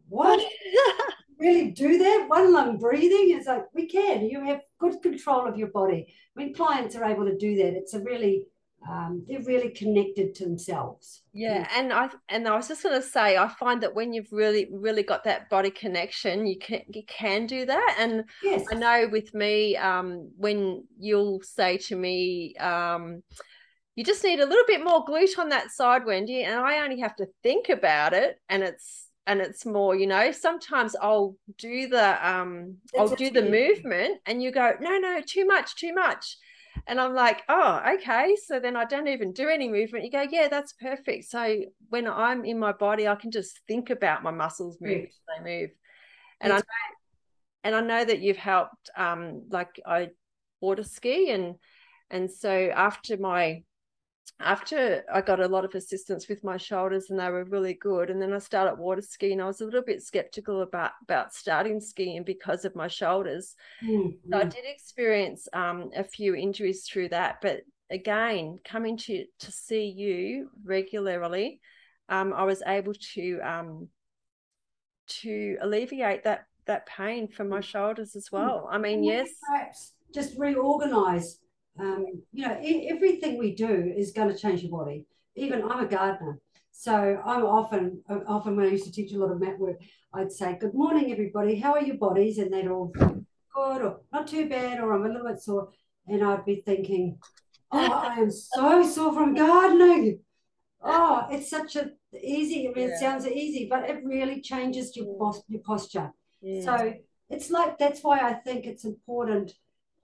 what? 0.09 0.45
really 1.39 1.71
do 1.71 1.97
that? 1.99 2.27
One 2.27 2.53
lung 2.53 2.79
breathing? 2.79 3.37
It's 3.37 3.47
like, 3.47 3.67
we 3.73 3.87
can. 3.87 4.29
You 4.29 4.45
have 4.45 4.63
good 4.81 5.01
control 5.01 5.47
of 5.47 5.57
your 5.57 5.69
body. 5.69 6.13
When 6.35 6.55
clients 6.55 6.97
are 6.97 7.05
able 7.05 7.27
to 7.27 7.39
do 7.39 7.55
that, 7.59 7.75
it's 7.75 7.95
a 7.95 8.01
really 8.01 8.47
um, 8.89 9.25
they're 9.29 9.43
really 9.43 9.71
connected 9.71 10.35
to 10.37 10.45
themselves. 10.45 11.23
Yeah, 11.33 11.69
and 11.77 11.93
I 11.93 12.11
and 12.29 12.49
I 12.49 12.57
was 12.57 12.69
just 12.69 12.83
going 12.83 13.01
to 13.01 13.07
say, 13.07 13.37
I 13.37 13.49
find 13.49 13.83
that 13.83 13.95
when 13.95 14.13
you've 14.13 14.33
really 14.33 14.69
really 14.73 15.03
got 15.03 15.25
that 15.25 15.49
body 15.49 15.71
connection, 15.71 16.47
you 16.47 16.59
can 16.59 16.83
you 16.89 17.03
can 17.07 17.47
do 17.47 17.65
that. 17.67 17.97
And 17.99 18.25
yes. 18.43 18.65
I 18.71 18.75
know 18.75 19.09
with 19.11 19.33
me, 19.35 19.77
um, 19.77 20.31
when 20.37 20.85
you'll 20.99 21.41
say 21.43 21.79
to 21.79 21.97
me, 21.97 22.55
um, 22.57 23.23
you 23.95 24.05
just 24.05 24.25
need 24.25 24.41
a 24.41 24.47
little 24.47 24.65
bit 24.67 24.85
more 24.85 25.05
glute 25.05 25.39
on 25.39 25.51
that 25.51 25.71
side, 25.71 26.05
Wendy, 26.05 26.43
and 26.43 26.59
I 26.59 26.83
only 26.83 27.01
have 27.01 27.15
to 27.17 27.27
think 27.43 27.69
about 27.69 28.15
it, 28.15 28.41
and 28.49 28.63
it's 28.63 29.09
and 29.27 29.41
it's 29.41 29.65
more 29.65 29.95
you 29.95 30.07
know 30.07 30.33
sometimes 30.33 30.97
i'll 31.01 31.37
do 31.57 31.87
the 31.87 32.29
um 32.29 32.77
That's 32.93 33.11
i'll 33.13 33.17
do 33.17 33.31
the 33.31 33.43
movement 33.43 34.21
and 34.27 34.43
you 34.43 34.51
go 34.51 34.73
no 34.81 34.99
no 34.99 35.21
too 35.25 35.47
much 35.47 35.77
too 35.77 35.95
much 35.95 36.39
and 36.87 37.01
I'm 37.01 37.15
like, 37.15 37.43
oh, 37.49 37.81
okay. 37.95 38.37
So 38.47 38.59
then 38.59 38.77
I 38.77 38.85
don't 38.85 39.09
even 39.09 39.33
do 39.33 39.49
any 39.49 39.69
movement. 39.69 40.05
You 40.05 40.11
go, 40.11 40.27
yeah, 40.29 40.49
that's 40.49 40.73
perfect. 40.73 41.25
So 41.25 41.61
when 41.89 42.09
I'm 42.09 42.45
in 42.45 42.59
my 42.59 42.73
body, 42.73 43.07
I 43.07 43.15
can 43.15 43.31
just 43.31 43.61
think 43.69 43.91
about 43.91 44.23
my 44.23 44.31
muscles 44.33 44.79
move, 44.81 45.09
they 45.29 45.61
move. 45.61 45.71
And 46.41 46.53
I 46.53 46.57
know, 46.57 46.63
and 47.65 47.75
I 47.77 47.81
know 47.81 48.05
that 48.05 48.21
you've 48.21 48.37
helped. 48.37 48.91
Um, 48.97 49.45
like 49.51 49.81
I 49.87 50.09
water 50.61 50.83
ski, 50.83 51.31
and 51.31 51.55
and 52.11 52.31
so 52.31 52.51
after 52.75 53.17
my 53.17 53.63
after 54.41 55.05
I 55.13 55.21
got 55.21 55.41
a 55.41 55.49
lot 55.49 55.65
of 55.65 55.75
assistance 55.75 56.29
with 56.29 56.43
my 56.43 56.57
shoulders 56.57 57.11
and 57.11 57.19
they 57.19 57.29
were 57.31 57.45
really 57.45 57.75
good. 57.75 58.11
And 58.11 58.21
then 58.21 58.33
I 58.33 58.39
started 58.39 58.79
water 58.79 59.03
skiing. 59.03 59.41
I 59.41 59.47
was 59.47 59.61
a 59.61 59.65
little 59.65 59.83
bit 59.83 60.03
skeptical 60.03 60.63
about 60.63 60.93
about 61.03 61.35
starting 61.35 61.81
skiing 61.81 62.25
because 62.25 62.65
of 62.65 62.75
my 62.75 62.89
shoulders. 62.89 63.55
Mm-hmm. 63.85 64.33
So 64.33 64.39
I 64.39 64.45
did 64.45 64.65
experience 64.65 65.49
um, 65.53 65.91
a 65.97 66.05
few 66.05 66.35
injuries 66.35 66.87
through 66.87 67.11
that. 67.11 67.37
But 67.41 67.61
again, 67.91 68.59
coming 68.65 68.97
to 68.99 69.25
to 69.41 69.53
see 69.53 69.87
you 69.87 70.51
regularly, 70.65 71.61
um, 72.09 72.33
I 72.33 72.45
was 72.45 72.63
able 72.67 72.95
to 73.15 73.41
um, 73.41 73.89
to 75.21 75.57
alleviate 75.61 76.25
that 76.25 76.47
that 76.67 76.87
pain 76.87 77.29
from 77.29 77.49
my 77.49 77.61
shoulders 77.61 78.17
as 78.17 78.31
well. 78.33 78.69
I 78.71 78.79
mean, 78.79 79.05
yes, 79.05 79.29
perhaps 79.49 79.95
just 80.15 80.39
reorganize 80.39 81.39
um, 81.79 82.07
you 82.33 82.47
know, 82.47 82.59
everything 82.89 83.39
we 83.39 83.55
do 83.55 83.93
is 83.97 84.13
going 84.13 84.29
to 84.29 84.37
change 84.37 84.63
your 84.63 84.71
body. 84.71 85.07
Even 85.35 85.63
I'm 85.63 85.85
a 85.85 85.89
gardener, 85.89 86.39
so 86.71 87.21
I'm 87.25 87.45
often, 87.45 88.03
often 88.29 88.57
when 88.57 88.67
I 88.67 88.71
used 88.71 88.85
to 88.85 88.93
teach 88.93 89.13
a 89.13 89.19
lot 89.19 89.31
of 89.31 89.41
mat 89.41 89.59
work, 89.59 89.81
I'd 90.13 90.31
say, 90.31 90.59
"Good 90.61 90.75
morning, 90.75 91.11
everybody. 91.11 91.57
How 91.57 91.73
are 91.73 91.83
your 91.83 91.97
bodies?" 91.97 92.39
And 92.39 92.53
they'd 92.53 92.69
all 92.69 92.93
good 93.55 93.83
or 93.83 94.01
not 94.13 94.27
too 94.27 94.49
bad, 94.49 94.81
or 94.81 94.93
I'm 94.93 95.05
a 95.05 95.09
little 95.09 95.27
bit 95.27 95.41
sore. 95.41 95.71
and 96.07 96.23
I'd 96.23 96.45
be 96.45 96.57
thinking, 96.67 97.19
oh, 97.71 97.93
I 97.93 98.17
am 98.17 98.31
so 98.31 98.87
sore 98.87 99.13
from 99.13 99.35
gardening. 99.35 100.21
Oh, 100.83 101.27
it's 101.31 101.49
such 101.49 101.77
a 101.77 101.93
easy. 102.21 102.69
I 102.69 102.73
mean, 102.73 102.89
yeah. 102.89 102.95
it 102.95 102.99
sounds 102.99 103.27
easy, 103.27 103.69
but 103.71 103.89
it 103.89 104.05
really 104.05 104.41
changes 104.41 104.97
your 104.97 105.33
your 105.49 105.63
posture. 105.63 106.13
Yeah. 106.41 106.63
So 106.65 106.95
it's 107.31 107.51
like 107.51 107.79
that's 107.79 108.03
why 108.03 108.21
I 108.21 108.35
think 108.35 108.67
it's 108.67 108.85
important 108.85 109.55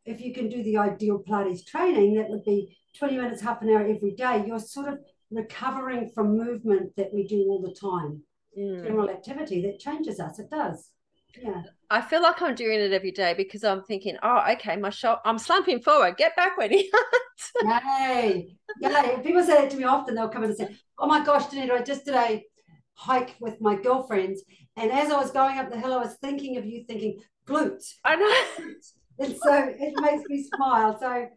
if 0.08 0.20
you 0.20 0.32
can 0.32 0.48
do 0.48 0.62
the 0.62 0.78
ideal 0.78 1.22
Pilates 1.22 1.64
training, 1.64 2.14
that 2.14 2.30
would 2.30 2.44
be 2.44 2.76
20 2.98 3.16
minutes, 3.16 3.42
half 3.42 3.62
an 3.62 3.68
hour 3.68 3.80
every 3.80 4.12
day. 4.16 4.44
You're 4.46 4.58
sort 4.58 4.88
of 4.88 4.98
recovering 5.30 6.10
from 6.14 6.36
movement 6.36 6.96
that 6.96 7.12
we 7.12 7.26
do 7.26 7.42
all 7.48 7.60
the 7.60 7.74
time, 7.74 8.22
mm. 8.58 8.82
general 8.82 9.10
activity 9.10 9.60
that 9.62 9.78
changes 9.78 10.18
us. 10.18 10.38
It 10.38 10.50
does. 10.50 10.90
Yeah. 11.40 11.62
I 11.90 12.00
feel 12.00 12.22
like 12.22 12.40
I'm 12.40 12.54
doing 12.54 12.80
it 12.80 12.92
every 12.92 13.10
day 13.10 13.34
because 13.34 13.64
I'm 13.64 13.82
thinking, 13.84 14.16
oh, 14.22 14.42
okay, 14.52 14.76
my 14.76 14.90
shoulder, 14.90 15.20
I'm 15.26 15.38
slumping 15.38 15.80
forward. 15.80 16.16
Get 16.16 16.34
back, 16.36 16.56
Wendy. 16.56 16.90
Yay. 17.62 18.56
Yay. 18.80 19.18
People 19.22 19.42
say 19.42 19.54
that 19.54 19.70
to 19.70 19.76
me 19.76 19.84
often. 19.84 20.14
They'll 20.14 20.28
come 20.28 20.44
in 20.44 20.50
and 20.50 20.58
say, 20.58 20.74
oh 20.98 21.06
my 21.06 21.24
gosh, 21.24 21.46
Denitta, 21.46 21.74
I 21.74 21.82
just 21.82 22.06
did 22.06 22.14
a 22.14 22.42
hike 22.94 23.36
with 23.40 23.60
my 23.60 23.76
girlfriends. 23.76 24.42
And 24.76 24.90
as 24.90 25.10
I 25.10 25.20
was 25.20 25.30
going 25.30 25.58
up 25.58 25.70
the 25.70 25.78
hill, 25.78 25.92
I 25.92 25.98
was 25.98 26.16
thinking 26.20 26.56
of 26.56 26.64
you 26.64 26.84
thinking, 26.88 27.20
glutes. 27.46 27.94
I 28.04 28.16
know. 28.16 28.74
And 29.18 29.36
so 29.36 29.74
it 29.78 30.00
makes 30.00 30.28
me 30.28 30.44
smile. 30.54 30.98
So 30.98 31.28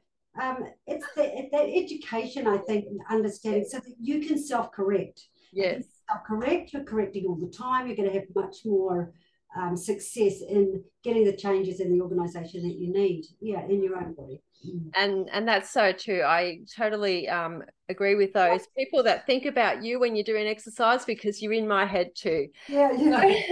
um, 0.41 0.65
it's 0.87 1.05
the, 1.15 1.49
that 1.51 1.65
education, 1.65 2.47
I 2.47 2.57
think, 2.57 2.85
and 2.85 3.01
understanding 3.09 3.65
so 3.69 3.77
that 3.77 3.95
you 3.99 4.25
can 4.25 4.37
self 4.37 4.71
correct. 4.71 5.27
Yes. 5.51 5.83
Self 6.09 6.23
correct, 6.25 6.73
you're 6.73 6.83
correcting 6.83 7.25
all 7.25 7.35
the 7.35 7.49
time. 7.49 7.87
You're 7.87 7.95
going 7.95 8.09
to 8.09 8.19
have 8.19 8.27
much 8.35 8.57
more 8.65 9.13
um, 9.55 9.75
success 9.75 10.41
in 10.41 10.83
getting 11.03 11.25
the 11.25 11.35
changes 11.35 11.79
in 11.79 11.91
the 11.91 12.01
organization 12.01 12.63
that 12.63 12.77
you 12.77 12.91
need. 12.91 13.25
Yeah, 13.39 13.65
in 13.65 13.83
your 13.83 13.97
own 13.97 14.13
body. 14.13 14.41
Mm. 14.65 14.91
And 14.95 15.29
and 15.31 15.47
that's 15.47 15.71
so 15.71 15.91
true. 15.91 16.23
I 16.23 16.59
totally 16.75 17.27
um, 17.27 17.63
agree 17.89 18.15
with 18.15 18.33
those 18.33 18.67
people 18.77 19.03
that 19.03 19.25
think 19.25 19.45
about 19.45 19.83
you 19.83 19.99
when 19.99 20.15
you're 20.15 20.23
doing 20.23 20.47
exercise 20.47 21.03
because 21.03 21.41
you're 21.41 21.53
in 21.53 21.67
my 21.67 21.85
head 21.85 22.11
too. 22.15 22.47
Yeah, 22.67 22.91
yeah. 22.93 23.33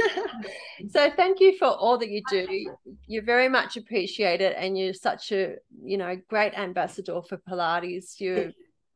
So, 0.80 0.88
so 0.88 1.12
thank 1.14 1.41
you 1.41 1.58
for 1.58 1.68
all 1.68 1.97
that 1.97 2.10
you 2.10 2.22
do. 2.30 2.74
You're 3.08 3.24
very 3.24 3.50
much 3.50 3.76
appreciated, 3.76 4.54
and 4.54 4.78
you're 4.78 4.93
such 4.93 5.32
a 5.32 5.56
you 5.84 5.97
know 5.97 6.16
great 6.30 6.54
ambassador 6.58 7.22
for 7.22 7.38
Pilates. 7.38 8.20
Your 8.20 8.52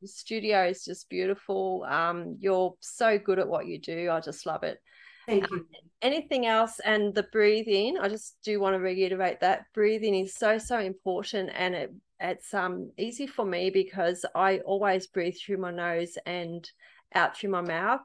studio 0.05 0.67
is 0.67 0.85
just 0.85 1.09
beautiful. 1.09 1.85
Um, 1.89 2.37
you're 2.39 2.75
so 2.79 3.17
good 3.17 3.39
at 3.39 3.47
what 3.47 3.67
you 3.67 3.79
do. 3.79 4.09
I 4.11 4.19
just 4.19 4.45
love 4.45 4.63
it. 4.63 4.79
Thank 5.25 5.49
you. 5.51 5.57
Um, 5.57 5.65
anything 6.01 6.45
else 6.45 6.79
and 6.79 7.13
the 7.13 7.23
breathing, 7.23 7.97
I 7.97 8.09
just 8.09 8.35
do 8.43 8.59
want 8.59 8.75
to 8.75 8.79
reiterate 8.79 9.39
that 9.39 9.65
breathing 9.73 10.15
is 10.15 10.35
so, 10.35 10.57
so 10.57 10.79
important. 10.79 11.51
And 11.55 11.75
it 11.75 11.93
it's 12.19 12.53
um 12.53 12.91
easy 12.97 13.27
for 13.27 13.45
me 13.45 13.69
because 13.69 14.25
I 14.35 14.59
always 14.59 15.07
breathe 15.07 15.35
through 15.37 15.57
my 15.57 15.71
nose 15.71 16.17
and 16.25 16.69
out 17.13 17.37
through 17.37 17.49
my 17.49 17.61
mouth. 17.61 18.01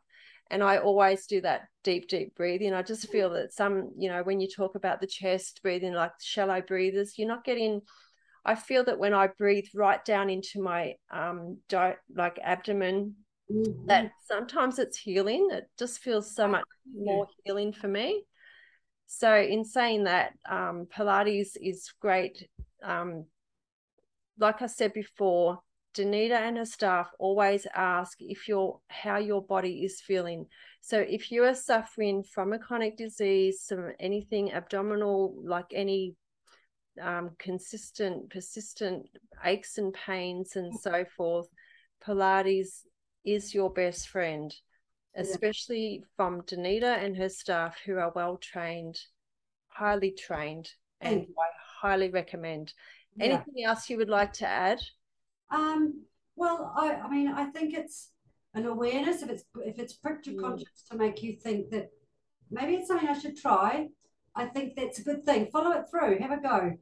And 0.50 0.62
I 0.62 0.78
always 0.78 1.26
do 1.26 1.40
that 1.42 1.68
deep, 1.84 2.08
deep 2.08 2.34
breathing. 2.34 2.72
I 2.72 2.82
just 2.82 3.10
feel 3.10 3.30
that 3.30 3.52
some, 3.52 3.90
you 3.98 4.08
know, 4.08 4.22
when 4.22 4.40
you 4.40 4.48
talk 4.48 4.74
about 4.76 5.00
the 5.00 5.06
chest 5.06 5.60
breathing, 5.62 5.92
like 5.92 6.12
shallow 6.20 6.60
breathers, 6.62 7.18
you're 7.18 7.28
not 7.28 7.44
getting 7.44 7.82
I 8.44 8.54
feel 8.54 8.84
that 8.84 8.98
when 8.98 9.12
I 9.12 9.26
breathe 9.26 9.66
right 9.74 10.02
down 10.04 10.30
into 10.30 10.62
my 10.62 10.94
um 11.10 11.58
di- 11.68 11.96
like 12.14 12.38
abdomen 12.42 13.14
mm-hmm. 13.50 13.86
that 13.86 14.12
sometimes 14.26 14.78
it's 14.78 14.98
healing. 14.98 15.48
It 15.52 15.68
just 15.78 16.00
feels 16.00 16.34
so 16.34 16.48
much 16.48 16.64
more 16.94 17.26
healing 17.44 17.72
for 17.72 17.88
me. 17.88 18.24
So, 19.06 19.34
in 19.34 19.64
saying 19.64 20.04
that, 20.04 20.32
um, 20.48 20.86
Pilates 20.94 21.56
is 21.60 21.92
great. 22.00 22.46
Um, 22.82 23.24
like 24.38 24.62
I 24.62 24.66
said 24.66 24.92
before, 24.92 25.60
Denitta 25.94 26.36
and 26.36 26.58
her 26.58 26.64
staff 26.64 27.10
always 27.18 27.66
ask 27.74 28.18
if 28.20 28.46
your 28.46 28.80
how 28.88 29.18
your 29.18 29.42
body 29.42 29.84
is 29.84 30.00
feeling. 30.00 30.46
So 30.80 30.98
if 31.00 31.32
you 31.32 31.44
are 31.44 31.54
suffering 31.54 32.22
from 32.22 32.52
a 32.52 32.58
chronic 32.58 32.96
disease, 32.96 33.62
some 33.62 33.92
anything 33.98 34.52
abdominal, 34.52 35.34
like 35.42 35.66
any 35.72 36.14
um, 37.02 37.30
consistent, 37.38 38.30
persistent 38.30 39.06
aches 39.44 39.78
and 39.78 39.92
pains 39.92 40.56
and 40.56 40.72
so 40.78 41.04
forth, 41.16 41.48
Pilates 42.06 42.82
is 43.24 43.54
your 43.54 43.70
best 43.70 44.08
friend, 44.08 44.54
especially 45.16 46.00
yeah. 46.00 46.06
from 46.16 46.42
Denitta 46.42 47.02
and 47.02 47.16
her 47.16 47.28
staff 47.28 47.76
who 47.84 47.98
are 47.98 48.12
well 48.14 48.36
trained, 48.36 48.98
highly 49.68 50.12
trained, 50.12 50.70
and 51.00 51.20
I 51.20 51.48
highly 51.80 52.10
recommend. 52.10 52.72
Yeah. 53.16 53.24
Anything 53.26 53.64
else 53.64 53.88
you 53.90 53.96
would 53.98 54.08
like 54.08 54.32
to 54.34 54.46
add? 54.46 54.80
Um, 55.50 56.04
well, 56.36 56.72
I, 56.76 56.94
I 56.94 57.08
mean, 57.10 57.28
I 57.28 57.46
think 57.46 57.74
it's 57.74 58.10
an 58.54 58.66
awareness 58.66 59.22
if 59.22 59.30
it's 59.30 59.44
if 59.64 59.78
it's 59.78 59.94
pricked 59.94 60.26
your 60.26 60.36
mm. 60.36 60.42
conscience 60.42 60.84
to 60.90 60.96
make 60.96 61.22
you 61.22 61.36
think 61.36 61.70
that 61.70 61.90
maybe 62.50 62.74
it's 62.74 62.88
something 62.88 63.08
I 63.08 63.18
should 63.18 63.36
try. 63.36 63.88
I 64.34 64.46
think 64.46 64.76
that's 64.76 65.00
a 65.00 65.04
good 65.04 65.24
thing. 65.24 65.48
Follow 65.50 65.72
it 65.72 65.86
through. 65.90 66.18
Have 66.20 66.30
a 66.30 66.40
go. 66.40 66.72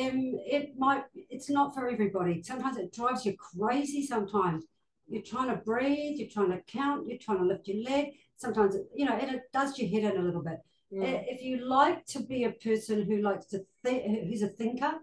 Um, 0.00 0.38
it 0.46 0.72
might. 0.78 1.04
It's 1.14 1.50
not 1.50 1.74
for 1.74 1.88
everybody. 1.88 2.42
Sometimes 2.42 2.78
it 2.78 2.92
drives 2.92 3.26
you 3.26 3.36
crazy. 3.36 4.06
Sometimes, 4.06 4.64
you're 5.12 5.22
trying 5.22 5.48
to 5.48 5.56
breathe, 5.56 6.18
you're 6.18 6.30
trying 6.30 6.50
to 6.50 6.62
count, 6.66 7.06
you're 7.06 7.18
trying 7.18 7.38
to 7.38 7.44
lift 7.44 7.68
your 7.68 7.82
leg. 7.84 8.14
Sometimes, 8.36 8.76
you 8.94 9.04
know, 9.04 9.12
and 9.12 9.30
it 9.30 9.42
does 9.52 9.78
your 9.78 9.88
head 9.88 10.14
in 10.14 10.20
a 10.20 10.24
little 10.24 10.42
bit. 10.42 10.58
Mm. 10.92 11.24
If 11.28 11.42
you 11.42 11.64
like 11.66 12.04
to 12.06 12.20
be 12.20 12.44
a 12.44 12.50
person 12.50 13.02
who 13.02 13.22
likes 13.22 13.46
to 13.46 13.64
think, 13.84 14.26
who's 14.26 14.42
a 14.42 14.48
thinker, 14.48 14.94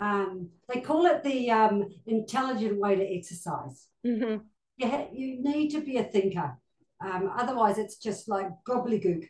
um, 0.00 0.50
they 0.68 0.80
call 0.80 1.06
it 1.06 1.22
the 1.22 1.50
um, 1.50 1.84
intelligent 2.06 2.78
way 2.78 2.96
to 2.96 3.16
exercise. 3.16 3.88
Mm-hmm. 4.06 4.42
You, 4.76 4.88
ha- 4.88 5.08
you 5.12 5.42
need 5.42 5.70
to 5.70 5.80
be 5.80 5.96
a 5.96 6.04
thinker. 6.04 6.58
Um, 7.04 7.30
otherwise, 7.36 7.78
it's 7.78 7.96
just 7.96 8.28
like 8.28 8.48
gobbledygook. 8.68 9.26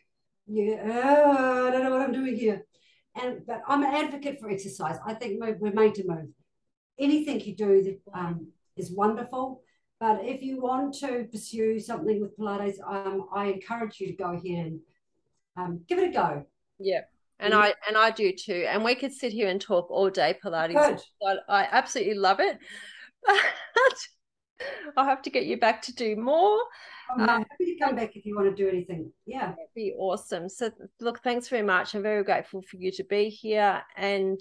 You, 0.47 0.79
oh, 0.83 1.67
I 1.67 1.71
don't 1.71 1.83
know 1.83 1.91
what 1.91 2.01
I'm 2.01 2.13
doing 2.13 2.35
here. 2.35 2.65
And 3.21 3.41
but 3.47 3.61
I'm 3.67 3.83
an 3.83 3.93
advocate 3.93 4.39
for 4.39 4.49
exercise. 4.49 4.97
I 5.05 5.13
think 5.13 5.41
we're 5.41 5.71
made 5.71 5.95
to 5.95 6.07
move. 6.07 6.29
Anything 6.99 7.39
you 7.41 7.55
do 7.55 7.83
that 7.83 7.99
um, 8.13 8.47
is 8.75 8.91
wonderful. 8.91 9.61
But 9.99 10.23
if 10.23 10.43
you 10.43 10.61
want 10.61 10.93
to 10.99 11.27
pursue 11.31 11.79
something 11.79 12.21
with 12.21 12.37
Pilates, 12.37 12.77
um, 12.87 13.27
I 13.33 13.45
encourage 13.45 13.99
you 13.99 14.07
to 14.07 14.13
go 14.13 14.33
ahead 14.33 14.43
and 14.45 14.79
um, 15.55 15.81
give 15.87 15.97
it 15.97 16.09
a 16.09 16.13
go. 16.13 16.45
Yeah. 16.79 17.01
And 17.39 17.53
yeah. 17.53 17.59
I 17.59 17.73
and 17.87 17.97
I 17.97 18.11
do 18.11 18.31
too. 18.31 18.65
And 18.67 18.83
we 18.83 18.95
could 18.95 19.13
sit 19.13 19.31
here 19.31 19.47
and 19.47 19.59
talk 19.59 19.89
all 19.89 20.09
day 20.09 20.37
Pilates. 20.43 21.01
I, 21.23 21.35
I 21.49 21.67
absolutely 21.71 22.15
love 22.15 22.39
it. 22.39 22.59
I'll 24.97 25.05
have 25.05 25.21
to 25.23 25.29
get 25.29 25.45
you 25.45 25.57
back 25.59 25.81
to 25.83 25.93
do 25.93 26.15
more. 26.15 26.59
Um, 27.15 27.27
happy 27.27 27.65
to 27.65 27.77
come 27.79 27.95
back 27.95 28.15
if 28.15 28.25
you 28.25 28.35
want 28.35 28.49
to 28.49 28.55
do 28.55 28.67
anything. 28.69 29.11
Yeah. 29.25 29.49
That'd 29.49 29.73
be 29.75 29.93
awesome. 29.97 30.49
So 30.49 30.71
look, 30.99 31.23
thanks 31.23 31.47
very 31.47 31.63
much. 31.63 31.95
I'm 31.95 32.03
very 32.03 32.23
grateful 32.23 32.61
for 32.61 32.77
you 32.77 32.91
to 32.91 33.03
be 33.03 33.29
here. 33.29 33.81
And 33.95 34.39